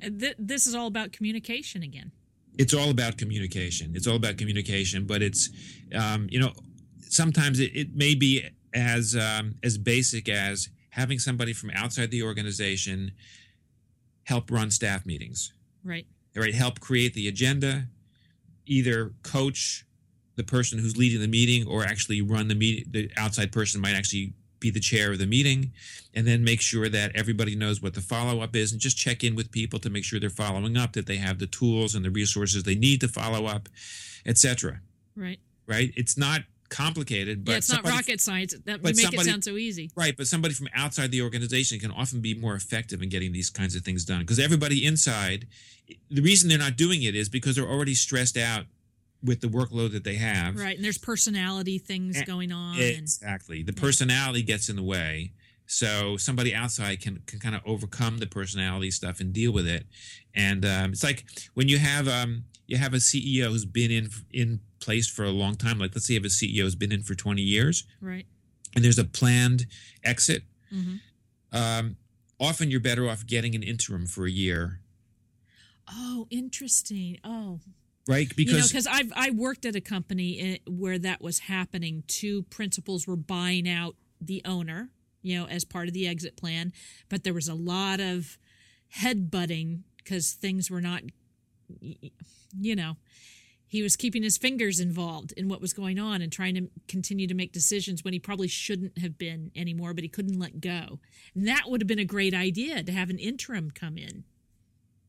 th- 0.00 0.34
this 0.38 0.66
is 0.66 0.74
all 0.74 0.86
about 0.86 1.12
communication 1.12 1.82
again. 1.82 2.12
it's 2.58 2.74
all 2.74 2.90
about 2.90 3.16
communication. 3.16 3.92
It's 3.94 4.06
all 4.06 4.16
about 4.16 4.36
communication, 4.36 5.06
but 5.06 5.22
it's, 5.22 5.48
um, 5.94 6.26
you 6.30 6.38
know, 6.38 6.52
sometimes 7.00 7.60
it, 7.60 7.74
it 7.74 7.94
may 7.96 8.14
be 8.14 8.44
as 8.74 9.16
um, 9.16 9.54
as 9.62 9.78
basic 9.78 10.28
as 10.28 10.68
having 10.90 11.18
somebody 11.18 11.52
from 11.54 11.70
outside 11.74 12.10
the 12.10 12.22
organization 12.22 13.12
help 14.24 14.50
run 14.50 14.70
staff 14.70 15.06
meetings, 15.06 15.52
Right. 15.82 16.06
right? 16.36 16.54
Help 16.54 16.78
create 16.80 17.14
the 17.14 17.26
agenda, 17.28 17.88
either 18.66 19.12
coach 19.22 19.86
the 20.36 20.44
person 20.44 20.78
who's 20.78 20.96
leading 20.96 21.20
the 21.20 21.28
meeting, 21.28 21.66
or 21.66 21.84
actually 21.84 22.20
run 22.22 22.48
the 22.48 22.54
meeting. 22.54 22.84
The 22.90 23.10
outside 23.16 23.52
person 23.52 23.80
might 23.80 23.94
actually 23.94 24.32
be 24.60 24.70
the 24.70 24.80
chair 24.80 25.12
of 25.12 25.18
the 25.18 25.26
meeting, 25.26 25.72
and 26.14 26.26
then 26.26 26.44
make 26.44 26.60
sure 26.60 26.88
that 26.88 27.14
everybody 27.14 27.56
knows 27.56 27.82
what 27.82 27.94
the 27.94 28.00
follow 28.00 28.40
up 28.40 28.54
is, 28.54 28.72
and 28.72 28.80
just 28.80 28.96
check 28.96 29.24
in 29.24 29.34
with 29.34 29.50
people 29.50 29.78
to 29.80 29.90
make 29.90 30.04
sure 30.04 30.20
they're 30.20 30.30
following 30.30 30.76
up, 30.76 30.92
that 30.92 31.06
they 31.06 31.16
have 31.16 31.38
the 31.38 31.46
tools 31.46 31.94
and 31.94 32.04
the 32.04 32.10
resources 32.10 32.62
they 32.62 32.74
need 32.74 33.00
to 33.00 33.08
follow 33.08 33.46
up, 33.46 33.68
etc. 34.24 34.80
Right. 35.16 35.40
Right? 35.66 35.92
It's 35.96 36.16
not 36.16 36.42
complicated, 36.72 37.44
but 37.44 37.52
yeah, 37.52 37.58
it's 37.58 37.70
not 37.70 37.84
rocket 37.84 38.20
science. 38.20 38.54
That 38.64 38.82
we 38.82 38.92
make 38.92 39.00
somebody- 39.00 39.28
it 39.28 39.30
sound 39.30 39.44
so 39.44 39.56
easy. 39.56 39.90
Right, 39.94 40.16
but 40.16 40.26
somebody 40.26 40.54
from 40.54 40.68
outside 40.74 41.10
the 41.10 41.22
organization 41.22 41.78
can 41.78 41.90
often 41.90 42.20
be 42.20 42.34
more 42.34 42.54
effective 42.54 43.02
in 43.02 43.10
getting 43.10 43.32
these 43.32 43.50
kinds 43.50 43.76
of 43.76 43.82
things 43.82 44.04
done 44.04 44.20
because 44.20 44.38
everybody 44.38 44.84
inside, 44.84 45.46
the 46.10 46.22
reason 46.22 46.48
they're 46.48 46.58
not 46.58 46.76
doing 46.76 47.02
it 47.02 47.14
is 47.14 47.28
because 47.28 47.56
they're 47.56 47.68
already 47.68 47.94
stressed 47.94 48.38
out 48.38 48.64
with 49.24 49.40
the 49.40 49.46
workload 49.48 49.92
that 49.92 50.04
they 50.04 50.16
have. 50.16 50.56
Right, 50.56 50.74
and 50.76 50.84
there's 50.84 50.98
personality 50.98 51.78
things 51.78 52.16
Eh, 52.16 52.24
going 52.24 52.50
on. 52.52 52.74
and, 52.76 52.98
Exactly. 52.98 53.62
The 53.62 53.72
personality 53.72 54.42
gets 54.42 54.68
in 54.68 54.76
the 54.76 54.82
way. 54.82 55.32
So 55.66 56.16
somebody 56.16 56.54
outside 56.54 57.00
can, 57.00 57.22
can 57.26 57.38
kind 57.38 57.54
of 57.54 57.62
overcome 57.64 58.18
the 58.18 58.26
personality 58.26 58.90
stuff 58.90 59.20
and 59.20 59.32
deal 59.32 59.52
with 59.52 59.66
it. 59.66 59.86
And 60.34 60.64
um, 60.64 60.92
it's 60.92 61.02
like 61.04 61.24
when 61.54 61.68
you 61.68 61.78
have 61.78 62.08
um, 62.08 62.44
you 62.66 62.76
have 62.76 62.92
a 62.94 62.98
CEO 62.98 63.46
who's 63.48 63.64
been 63.64 63.90
in 63.90 64.08
in 64.32 64.60
place 64.80 65.08
for 65.08 65.24
a 65.24 65.30
long 65.30 65.54
time. 65.54 65.78
Like 65.78 65.94
let's 65.94 66.06
say 66.06 66.14
you 66.14 66.20
have 66.20 66.24
a 66.26 66.28
CEO 66.28 66.62
who's 66.62 66.74
been 66.74 66.92
in 66.92 67.02
for 67.02 67.14
20 67.14 67.40
years 67.40 67.84
right. 68.00 68.26
and 68.74 68.84
there's 68.84 68.98
a 68.98 69.04
planned 69.04 69.66
exit. 70.04 70.42
hmm 70.70 70.96
Um, 71.52 71.96
often 72.40 72.70
you're 72.70 72.80
better 72.80 73.08
off 73.08 73.24
getting 73.26 73.54
an 73.54 73.62
interim 73.62 74.06
for 74.06 74.26
a 74.26 74.30
year, 74.30 74.80
Oh, 75.88 76.26
interesting. 76.30 77.18
Oh, 77.24 77.60
right? 78.08 78.30
you 78.36 78.44
know, 78.46 78.52
Because 78.52 78.68
because 78.68 78.86
I've 78.86 79.12
I 79.14 79.30
worked 79.30 79.64
at 79.64 79.76
a 79.76 79.80
company 79.80 80.60
i- 80.66 80.70
where 80.70 80.98
that 80.98 81.20
was 81.22 81.40
happening. 81.40 82.04
Two 82.06 82.42
principals 82.44 83.06
were 83.06 83.16
buying 83.16 83.68
out 83.68 83.96
the 84.20 84.42
owner, 84.44 84.90
you 85.22 85.38
know, 85.38 85.46
as 85.46 85.64
part 85.64 85.88
of 85.88 85.94
the 85.94 86.06
exit 86.06 86.36
plan, 86.36 86.72
but 87.08 87.24
there 87.24 87.34
was 87.34 87.48
a 87.48 87.54
lot 87.54 88.00
of 88.00 88.38
headbutting 88.96 89.80
because 89.98 90.32
things 90.32 90.70
were 90.70 90.80
not, 90.80 91.02
you 92.58 92.76
know. 92.76 92.96
He 93.66 93.82
was 93.82 93.96
keeping 93.96 94.22
his 94.22 94.36
fingers 94.36 94.80
involved 94.80 95.32
in 95.34 95.48
what 95.48 95.62
was 95.62 95.72
going 95.72 95.98
on 95.98 96.20
and 96.20 96.30
trying 96.30 96.54
to 96.56 96.68
continue 96.88 97.26
to 97.26 97.32
make 97.32 97.52
decisions 97.52 98.04
when 98.04 98.12
he 98.12 98.18
probably 98.18 98.46
shouldn't 98.48 98.98
have 98.98 99.16
been 99.16 99.50
anymore, 99.56 99.94
but 99.94 100.04
he 100.04 100.08
couldn't 100.10 100.38
let 100.38 100.60
go. 100.60 100.98
And 101.34 101.48
that 101.48 101.62
would 101.68 101.80
have 101.80 101.88
been 101.88 101.98
a 101.98 102.04
great 102.04 102.34
idea 102.34 102.82
to 102.82 102.92
have 102.92 103.08
an 103.08 103.18
interim 103.18 103.70
come 103.70 103.96
in. 103.96 104.24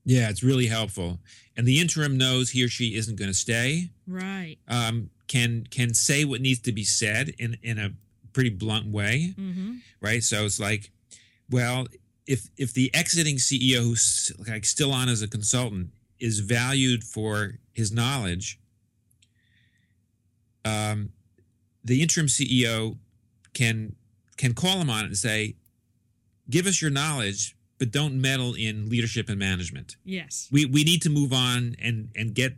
Yeah, 0.06 0.30
it's 0.30 0.44
really 0.44 0.68
helpful. 0.68 1.20
And 1.56 1.68
the 1.68 1.80
interim 1.80 2.18
knows 2.18 2.50
he 2.50 2.64
or 2.64 2.68
she 2.68 2.96
isn't 2.96 3.16
going 3.18 3.30
to 3.30 3.34
stay. 3.38 3.90
Right. 4.08 4.58
um, 4.68 5.10
can 5.28 5.66
can 5.72 5.94
say 5.94 6.26
what 6.26 6.42
needs 6.42 6.60
to 6.62 6.72
be 6.72 6.84
said 6.84 7.30
in 7.40 7.58
in 7.64 7.80
a 7.80 7.92
pretty 8.34 8.50
blunt 8.50 8.88
way, 8.88 9.34
Mm-hmm. 9.40 9.76
right? 10.02 10.22
So 10.24 10.46
it's 10.46 10.60
like, 10.60 10.92
well, 11.50 11.88
if 12.28 12.50
if 12.58 12.74
the 12.74 12.94
exiting 12.94 13.38
CEO 13.38 13.80
who's 13.84 14.32
like 14.48 14.66
still 14.66 14.92
on 14.92 15.10
as 15.10 15.22
a 15.22 15.28
consultant 15.28 15.90
is 16.20 16.40
valued 16.40 17.04
for 17.04 17.60
his 17.74 17.92
knowledge, 17.92 18.60
um, 20.66 21.10
the 21.84 22.02
interim 22.02 22.28
CEO 22.28 22.98
can 23.54 23.96
can 24.38 24.54
call 24.54 24.78
him 24.80 24.90
on 24.90 25.04
it 25.06 25.08
and 25.08 25.18
say, 25.18 25.56
"Give 26.50 26.66
us 26.68 26.82
your 26.82 26.92
knowledge, 26.92 27.56
but 27.80 27.92
don't 27.92 28.20
meddle 28.20 28.54
in 28.54 28.90
leadership 28.90 29.30
and 29.30 29.38
management." 29.40 29.96
Yes. 30.06 30.48
we 30.52 30.66
we 30.66 30.84
need 30.84 31.02
to 31.04 31.10
move 31.10 31.32
on 31.34 31.76
and 31.80 32.10
and 32.16 32.34
get 32.34 32.54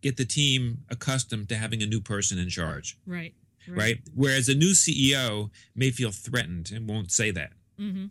get 0.00 0.16
the 0.16 0.24
team 0.24 0.84
accustomed 0.90 1.48
to 1.48 1.56
having 1.56 1.82
a 1.82 1.86
new 1.86 2.00
person 2.00 2.38
in 2.38 2.48
charge 2.50 2.98
Right. 3.06 3.34
right, 3.66 3.98
whereas 4.14 4.48
a 4.50 4.54
new 4.54 4.72
ceo 4.72 5.50
may 5.74 5.90
feel 5.90 6.10
threatened 6.10 6.70
and 6.74 6.86
won't 6.88 7.10
say 7.10 7.30
that 7.30 7.52
Mm-hmm. 7.80 8.06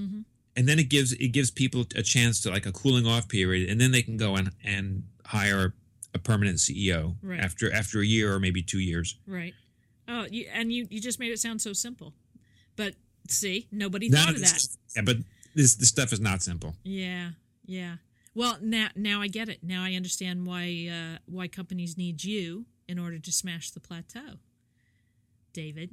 Mm-hmm. 0.00 0.20
and 0.56 0.68
then 0.68 0.78
it 0.78 0.88
gives 0.88 1.12
it 1.12 1.28
gives 1.28 1.50
people 1.50 1.86
a 1.94 2.02
chance 2.02 2.40
to 2.42 2.50
like 2.50 2.66
a 2.66 2.72
cooling 2.72 3.06
off 3.06 3.28
period 3.28 3.70
and 3.70 3.80
then 3.80 3.92
they 3.92 4.02
can 4.02 4.16
go 4.16 4.34
and 4.36 4.50
and 4.64 5.04
hire 5.26 5.74
a 6.12 6.18
permanent 6.18 6.58
ceo 6.58 7.14
Right. 7.22 7.40
after 7.40 7.72
after 7.72 8.00
a 8.00 8.06
year 8.06 8.32
or 8.34 8.40
maybe 8.40 8.62
two 8.62 8.80
years 8.80 9.16
Right. 9.26 9.54
Oh, 10.08 10.26
you, 10.30 10.46
and 10.52 10.72
you 10.72 10.86
you 10.90 11.00
just 11.00 11.18
made 11.18 11.32
it 11.32 11.38
sound 11.40 11.60
so 11.62 11.72
simple, 11.72 12.14
but 12.76 12.94
see, 13.28 13.66
nobody 13.72 14.08
None 14.08 14.20
thought 14.20 14.28
of 14.30 14.34
of 14.36 14.40
that. 14.42 14.48
stuff- 14.60 14.76
yeah 14.94 15.02
but 15.02 15.16
this 15.56 15.74
this 15.74 15.88
stuff 15.88 16.12
is 16.12 16.20
not 16.20 16.42
simple 16.42 16.76
Yeah. 16.84 17.30
Yeah. 17.64 17.96
Well, 18.34 18.58
now 18.60 18.88
now 18.94 19.22
I 19.22 19.28
get 19.28 19.48
it. 19.48 19.60
Now 19.62 19.82
I 19.82 19.94
understand 19.94 20.46
why 20.46 20.88
uh, 20.92 21.18
why 21.26 21.48
companies 21.48 21.96
need 21.96 22.22
you 22.22 22.66
in 22.86 22.98
order 22.98 23.18
to 23.18 23.32
smash 23.32 23.70
the 23.70 23.80
plateau, 23.80 24.38
David. 25.52 25.90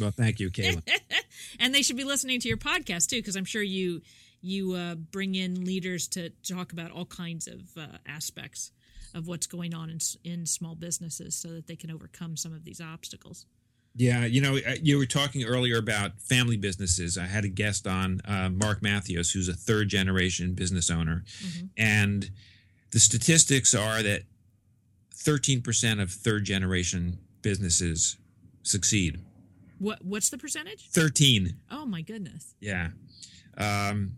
well 0.00 0.12
thank 0.12 0.40
you 0.40 0.50
Kayla. 0.50 0.82
and 1.60 1.74
they 1.74 1.82
should 1.82 1.96
be 1.96 2.04
listening 2.04 2.40
to 2.40 2.48
your 2.48 2.56
podcast 2.56 3.08
too, 3.08 3.16
because 3.16 3.36
I'm 3.36 3.44
sure 3.44 3.62
you 3.62 4.02
you 4.40 4.72
uh, 4.74 4.94
bring 4.94 5.34
in 5.34 5.64
leaders 5.64 6.06
to 6.08 6.30
talk 6.48 6.72
about 6.72 6.92
all 6.92 7.06
kinds 7.06 7.48
of 7.48 7.60
uh, 7.76 7.98
aspects 8.06 8.70
of 9.12 9.26
what's 9.26 9.48
going 9.48 9.74
on 9.74 9.90
in 9.90 9.98
in 10.24 10.46
small 10.46 10.76
businesses, 10.76 11.34
so 11.34 11.48
that 11.48 11.66
they 11.66 11.76
can 11.76 11.90
overcome 11.90 12.36
some 12.36 12.54
of 12.54 12.64
these 12.64 12.80
obstacles. 12.80 13.46
Yeah, 13.98 14.24
you 14.26 14.40
know, 14.40 14.56
uh, 14.56 14.76
you 14.80 14.96
were 14.96 15.06
talking 15.06 15.42
earlier 15.42 15.76
about 15.76 16.20
family 16.20 16.56
businesses. 16.56 17.18
I 17.18 17.24
had 17.24 17.44
a 17.44 17.48
guest 17.48 17.84
on, 17.86 18.20
uh, 18.24 18.48
Mark 18.48 18.80
Matthews, 18.80 19.32
who's 19.32 19.48
a 19.48 19.54
third 19.54 19.88
generation 19.88 20.54
business 20.54 20.88
owner. 20.88 21.24
And 21.76 22.30
the 22.92 23.00
statistics 23.00 23.74
are 23.74 24.00
that 24.04 24.22
13% 25.16 26.00
of 26.00 26.12
third 26.12 26.44
generation 26.44 27.18
businesses 27.42 28.16
succeed. 28.62 29.18
What 29.80 30.04
what's 30.04 30.30
the 30.30 30.38
percentage? 30.38 30.88
13. 30.90 31.56
Oh 31.70 31.84
my 31.84 32.02
goodness. 32.02 32.54
Yeah. 32.60 32.90
Um, 33.56 34.12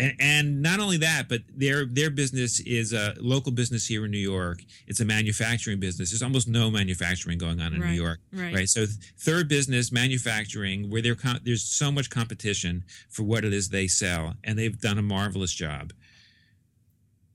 and, 0.00 0.14
and 0.18 0.62
not 0.62 0.80
only 0.80 0.96
that, 0.98 1.28
but 1.28 1.42
their 1.54 1.84
their 1.84 2.10
business 2.10 2.58
is 2.60 2.92
a 2.92 3.14
local 3.18 3.52
business 3.52 3.86
here 3.86 4.04
in 4.04 4.10
New 4.10 4.18
York. 4.18 4.58
It's 4.86 5.00
a 5.00 5.04
manufacturing 5.04 5.78
business. 5.80 6.10
There's 6.10 6.22
almost 6.22 6.48
no 6.48 6.70
manufacturing 6.70 7.38
going 7.38 7.60
on 7.60 7.74
in 7.74 7.80
Right, 7.80 7.90
New 7.90 8.02
York, 8.02 8.18
right. 8.32 8.68
So 8.68 8.86
third 9.18 9.48
business, 9.48 9.92
manufacturing, 9.92 10.90
where 10.90 11.02
there 11.02 11.14
com- 11.14 11.40
there's 11.44 11.62
so 11.62 11.92
much 11.92 12.08
competition 12.10 12.84
for 13.08 13.22
what 13.24 13.44
it 13.44 13.52
is 13.52 13.68
they 13.68 13.86
sell, 13.86 14.34
and 14.44 14.58
they've 14.58 14.78
done 14.80 14.98
a 14.98 15.02
marvelous 15.02 15.52
job. 15.52 15.92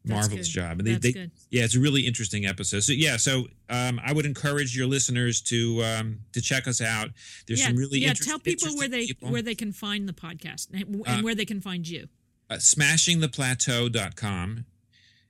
That's 0.08 0.28
Marvelous 0.30 0.54
good. 0.54 0.60
job, 0.62 0.78
and 0.78 0.88
they, 0.88 0.92
That's 0.92 1.04
they 1.04 1.12
good. 1.14 1.32
yeah, 1.50 1.64
it's 1.64 1.76
a 1.76 1.80
really 1.80 2.06
interesting 2.06 2.46
episode. 2.46 2.82
So 2.84 2.94
yeah, 2.94 3.18
so 3.18 3.46
um, 3.72 4.00
I 4.06 4.14
would 4.14 4.28
encourage 4.28 4.78
your 4.78 4.86
listeners 4.86 5.42
to 5.44 5.84
um, 5.84 6.20
to 6.34 6.42
check 6.42 6.68
us 6.68 6.80
out. 6.80 7.10
There's 7.48 7.60
yeah, 7.62 7.68
some 7.70 7.76
really 7.76 8.00
yeah. 8.00 8.10
interest- 8.10 8.30
Tell 8.30 8.38
people 8.38 8.76
where 8.78 8.88
they 8.88 9.08
people. 9.08 9.32
where 9.32 9.42
they 9.42 9.56
can 9.56 9.72
find 9.72 10.08
the 10.08 10.14
podcast 10.14 10.70
and, 10.72 10.84
and 11.08 11.08
Uh, 11.08 11.22
where 11.24 11.34
they 11.34 11.46
can 11.46 11.60
find 11.60 11.88
you. 11.88 12.08
Uh, 12.50 12.56
smashingtheplateau.com 12.56 14.66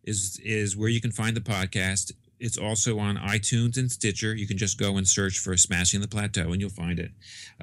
is 0.03 0.39
is 0.43 0.77
where 0.77 0.89
you 0.89 1.01
can 1.01 1.11
find 1.11 1.35
the 1.35 1.41
podcast. 1.41 2.11
It's 2.37 2.57
also 2.57 2.99
on 2.99 3.15
itunes 3.15 3.77
and 3.77 3.89
stitcher. 3.89 4.35
You 4.35 4.45
can 4.45 4.57
just 4.57 4.77
go 4.77 4.97
and 4.97 5.07
search 5.07 5.39
for 5.39 5.55
smashing 5.55 6.01
the 6.01 6.07
plateau 6.07 6.51
and 6.51 6.59
you'll 6.59 6.69
find 6.69 6.99
it. 6.99 7.11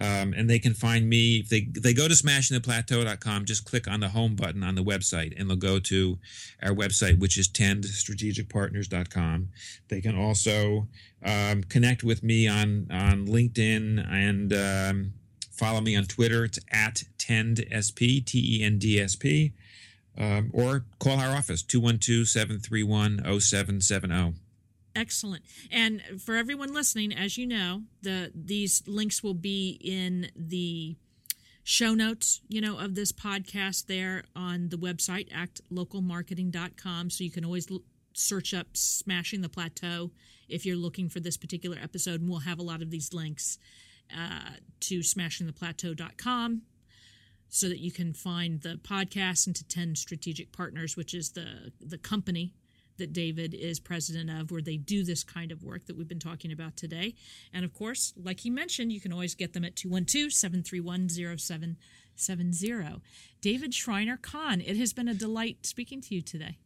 Um, 0.00 0.32
and 0.32 0.48
they 0.48 0.58
can 0.58 0.72
find 0.72 1.10
me 1.10 1.40
if 1.40 1.50
they 1.50 1.68
they 1.70 1.92
go 1.92 2.08
to 2.08 2.14
smashingtheplateau.com 2.14 3.44
just 3.44 3.66
click 3.66 3.86
on 3.86 4.00
the 4.00 4.08
home 4.08 4.34
button 4.34 4.62
on 4.62 4.74
the 4.74 4.82
website 4.82 5.38
and 5.38 5.48
they'll 5.48 5.56
go 5.56 5.78
to 5.78 6.18
our 6.62 6.74
website 6.74 7.18
which 7.18 7.38
is 7.38 7.48
tendstrategicpartners.com 7.48 9.48
they 9.88 10.00
can 10.00 10.18
also 10.18 10.88
um, 11.22 11.62
connect 11.64 12.02
with 12.02 12.22
me 12.22 12.48
on 12.48 12.86
on 12.90 13.26
linkedin 13.26 14.10
and 14.10 14.54
um, 14.54 15.12
follow 15.62 15.80
me 15.80 15.94
on 15.94 16.06
twitter. 16.06 16.44
It's 16.44 16.58
at 16.72 17.04
tendsp 17.18 18.26
t-e-n-d-s-p 18.26 19.52
um, 20.18 20.50
or 20.52 20.84
call 20.98 21.20
our 21.20 21.36
office 21.36 21.62
212-731-0770 21.62 24.34
Excellent. 24.94 25.42
And 25.70 26.02
for 26.20 26.36
everyone 26.36 26.74
listening, 26.74 27.14
as 27.14 27.38
you 27.38 27.46
know, 27.46 27.84
the 28.02 28.30
these 28.34 28.82
links 28.86 29.22
will 29.22 29.32
be 29.32 29.80
in 29.82 30.30
the 30.36 30.96
show 31.64 31.94
notes, 31.94 32.42
you 32.46 32.60
know, 32.60 32.78
of 32.78 32.94
this 32.94 33.10
podcast 33.10 33.86
there 33.86 34.24
on 34.36 34.68
the 34.68 34.76
website 34.76 35.30
actlocalmarketing.com 35.32 37.08
so 37.08 37.24
you 37.24 37.30
can 37.30 37.46
always 37.46 37.70
l- 37.70 37.80
search 38.12 38.52
up 38.52 38.66
smashing 38.74 39.40
the 39.40 39.48
plateau 39.48 40.10
if 40.46 40.66
you're 40.66 40.76
looking 40.76 41.08
for 41.08 41.20
this 41.20 41.38
particular 41.38 41.78
episode 41.82 42.20
and 42.20 42.28
we'll 42.28 42.40
have 42.40 42.58
a 42.58 42.62
lot 42.62 42.82
of 42.82 42.90
these 42.90 43.14
links 43.14 43.56
uh, 44.16 44.56
to 44.80 45.00
smashingtheplateau.com 45.00 46.62
so 47.48 47.68
that 47.68 47.80
you 47.80 47.92
can 47.92 48.14
find 48.14 48.62
the 48.62 48.80
podcast 48.82 49.46
and 49.46 49.54
to 49.56 49.64
Tend 49.66 49.98
Strategic 49.98 50.52
Partners 50.52 50.96
which 50.96 51.14
is 51.14 51.30
the 51.30 51.72
the 51.80 51.98
company 51.98 52.54
that 52.98 53.12
David 53.12 53.54
is 53.54 53.80
president 53.80 54.30
of, 54.30 54.50
where 54.50 54.62
they 54.62 54.76
do 54.76 55.04
this 55.04 55.24
kind 55.24 55.50
of 55.52 55.62
work 55.62 55.86
that 55.86 55.96
we've 55.96 56.08
been 56.08 56.18
talking 56.18 56.52
about 56.52 56.76
today. 56.76 57.14
And 57.52 57.64
of 57.64 57.74
course, 57.74 58.12
like 58.16 58.40
he 58.40 58.50
mentioned, 58.50 58.92
you 58.92 59.00
can 59.00 59.12
always 59.12 59.34
get 59.34 59.52
them 59.52 59.64
at 59.64 59.76
212 59.76 60.32
731 60.32 61.08
0770. 61.08 63.00
David 63.40 63.74
Shriner 63.74 64.16
Cahn, 64.16 64.60
it 64.60 64.76
has 64.76 64.92
been 64.92 65.08
a 65.08 65.14
delight 65.14 65.66
speaking 65.66 66.00
to 66.02 66.14
you 66.14 66.22
today. 66.22 66.58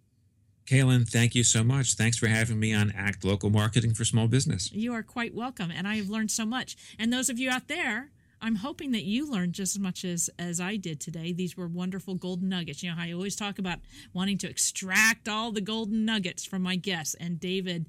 Kalynn, 0.66 1.08
thank 1.08 1.34
you 1.34 1.44
so 1.44 1.62
much. 1.62 1.94
Thanks 1.94 2.18
for 2.18 2.26
having 2.26 2.58
me 2.58 2.74
on 2.74 2.92
Act 2.96 3.24
Local 3.24 3.50
Marketing 3.50 3.94
for 3.94 4.04
Small 4.04 4.26
Business. 4.26 4.72
You 4.72 4.92
are 4.94 5.02
quite 5.02 5.34
welcome, 5.34 5.70
and 5.70 5.86
I 5.86 5.96
have 5.96 6.08
learned 6.08 6.30
so 6.30 6.44
much. 6.44 6.76
And 6.98 7.12
those 7.12 7.28
of 7.28 7.38
you 7.38 7.50
out 7.50 7.68
there, 7.68 8.10
I'm 8.40 8.56
hoping 8.56 8.90
that 8.92 9.04
you 9.04 9.30
learned 9.30 9.52
just 9.52 9.76
as 9.76 9.80
much 9.80 10.04
as, 10.04 10.28
as 10.38 10.60
I 10.60 10.76
did 10.76 11.00
today. 11.00 11.32
These 11.32 11.56
were 11.56 11.68
wonderful 11.68 12.16
golden 12.16 12.48
nuggets. 12.48 12.82
You 12.82 12.90
know 12.90 12.96
how 12.96 13.04
I 13.04 13.12
always 13.12 13.36
talk 13.36 13.60
about 13.60 13.78
wanting 14.12 14.38
to 14.38 14.48
extract 14.48 15.28
all 15.28 15.52
the 15.52 15.60
golden 15.60 16.04
nuggets 16.04 16.44
from 16.44 16.62
my 16.62 16.76
guests, 16.76 17.14
and 17.14 17.38
David 17.38 17.86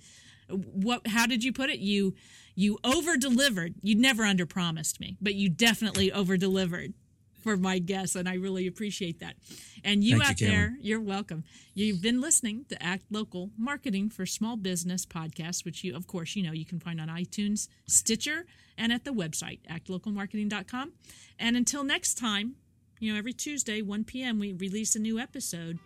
what 0.49 1.05
how 1.07 1.27
did 1.27 1.43
you 1.43 1.51
put 1.51 1.69
it? 1.69 1.79
You 1.79 2.15
you 2.55 2.77
over 2.83 3.17
delivered. 3.17 3.75
You 3.81 3.95
never 3.95 4.23
under 4.23 4.45
promised 4.45 4.99
me, 4.99 5.17
but 5.21 5.35
you 5.35 5.49
definitely 5.49 6.11
over 6.11 6.37
delivered 6.37 6.93
for 7.39 7.57
my 7.57 7.79
guests, 7.79 8.15
and 8.15 8.27
I 8.27 8.35
really 8.35 8.67
appreciate 8.67 9.19
that. 9.19 9.35
And 9.83 10.03
you 10.03 10.19
Thank 10.19 10.29
out 10.29 10.41
you, 10.41 10.47
there, 10.47 10.77
you're 10.81 11.01
welcome. 11.01 11.43
You've 11.73 12.01
been 12.01 12.21
listening 12.21 12.65
to 12.69 12.83
Act 12.83 13.03
Local 13.09 13.51
Marketing 13.57 14.09
for 14.09 14.25
Small 14.25 14.57
Business 14.57 15.05
podcast, 15.05 15.65
which 15.65 15.83
you, 15.83 15.95
of 15.95 16.07
course, 16.07 16.35
you 16.35 16.43
know 16.43 16.51
you 16.51 16.65
can 16.65 16.79
find 16.79 16.99
on 16.99 17.07
iTunes, 17.07 17.67
Stitcher, 17.87 18.45
and 18.77 18.91
at 18.91 19.05
the 19.05 19.11
website 19.11 19.59
actlocalmarketing.com. 19.69 20.93
And 21.39 21.55
until 21.55 21.83
next 21.83 22.15
time, 22.15 22.55
you 22.99 23.11
know, 23.11 23.19
every 23.19 23.33
Tuesday, 23.33 23.81
1 23.81 24.03
p.m., 24.05 24.39
we 24.39 24.53
release 24.53 24.95
a 24.95 24.99
new 24.99 25.19
episode. 25.19 25.79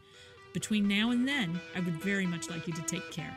Between 0.54 0.88
now 0.88 1.12
and 1.12 1.28
then, 1.28 1.62
I 1.76 1.80
would 1.80 2.02
very 2.02 2.26
much 2.26 2.49
like 2.49 2.68
you 2.68 2.74
to 2.74 2.82
take 2.82 3.10
care. 3.12 3.36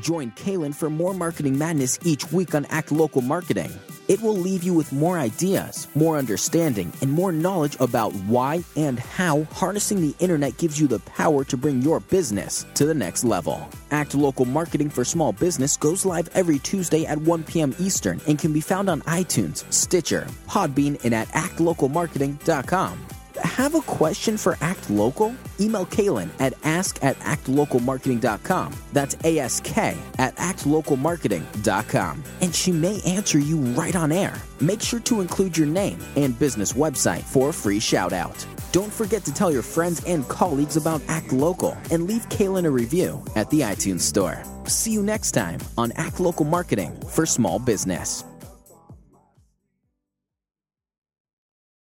Join 0.00 0.30
Kalynn 0.32 0.74
for 0.74 0.90
more 0.90 1.14
marketing 1.14 1.58
madness 1.58 1.98
each 2.04 2.30
week 2.32 2.54
on 2.54 2.64
Act 2.66 2.92
Local 2.92 3.22
Marketing. 3.22 3.70
It 4.08 4.20
will 4.20 4.36
leave 4.36 4.62
you 4.62 4.74
with 4.74 4.92
more 4.92 5.18
ideas, 5.18 5.88
more 5.94 6.16
understanding, 6.16 6.92
and 7.00 7.10
more 7.10 7.32
knowledge 7.32 7.76
about 7.80 8.12
why 8.26 8.64
and 8.76 8.98
how 8.98 9.44
harnessing 9.44 10.00
the 10.00 10.14
internet 10.18 10.58
gives 10.58 10.80
you 10.80 10.86
the 10.86 10.98
power 11.00 11.44
to 11.44 11.56
bring 11.56 11.82
your 11.82 12.00
business 12.00 12.66
to 12.74 12.84
the 12.84 12.94
next 12.94 13.24
level. 13.24 13.66
Act 13.90 14.14
Local 14.14 14.44
Marketing 14.44 14.90
for 14.90 15.04
Small 15.04 15.32
Business 15.32 15.76
goes 15.76 16.04
live 16.04 16.28
every 16.34 16.58
Tuesday 16.58 17.06
at 17.06 17.18
1 17.18 17.44
p.m. 17.44 17.74
Eastern 17.78 18.20
and 18.26 18.38
can 18.38 18.52
be 18.52 18.60
found 18.60 18.90
on 18.90 19.02
iTunes, 19.02 19.70
Stitcher, 19.72 20.26
Podbean, 20.46 21.02
and 21.04 21.14
at 21.14 21.28
actlocalmarketing.com. 21.28 23.06
Have 23.38 23.74
a 23.74 23.80
question 23.82 24.36
for 24.36 24.56
Act 24.60 24.90
Local? 24.90 25.34
Email 25.60 25.86
Kalynn 25.86 26.30
at 26.38 26.54
ask 26.64 27.02
at 27.02 27.18
actlocalmarketing.com. 27.20 28.74
That's 28.92 29.14
ASK 29.24 29.78
at 30.18 30.36
actlocalmarketing.com. 30.36 32.24
And 32.40 32.54
she 32.54 32.72
may 32.72 33.00
answer 33.02 33.38
you 33.38 33.58
right 33.58 33.94
on 33.96 34.12
air. 34.12 34.34
Make 34.60 34.82
sure 34.82 35.00
to 35.00 35.20
include 35.20 35.56
your 35.56 35.66
name 35.66 35.98
and 36.16 36.38
business 36.38 36.72
website 36.72 37.22
for 37.22 37.50
a 37.50 37.52
free 37.52 37.80
shout 37.80 38.12
out. 38.12 38.46
Don't 38.72 38.92
forget 38.92 39.24
to 39.26 39.34
tell 39.34 39.52
your 39.52 39.62
friends 39.62 40.02
and 40.04 40.26
colleagues 40.28 40.76
about 40.76 41.02
Act 41.08 41.32
Local 41.32 41.76
and 41.90 42.06
leave 42.06 42.28
Kalynn 42.30 42.64
a 42.64 42.70
review 42.70 43.22
at 43.36 43.50
the 43.50 43.60
iTunes 43.60 44.00
Store. 44.00 44.42
See 44.66 44.92
you 44.92 45.02
next 45.02 45.32
time 45.32 45.60
on 45.76 45.92
Act 45.92 46.20
Local 46.20 46.46
Marketing 46.46 46.98
for 47.08 47.26
Small 47.26 47.58
Business. 47.58 48.24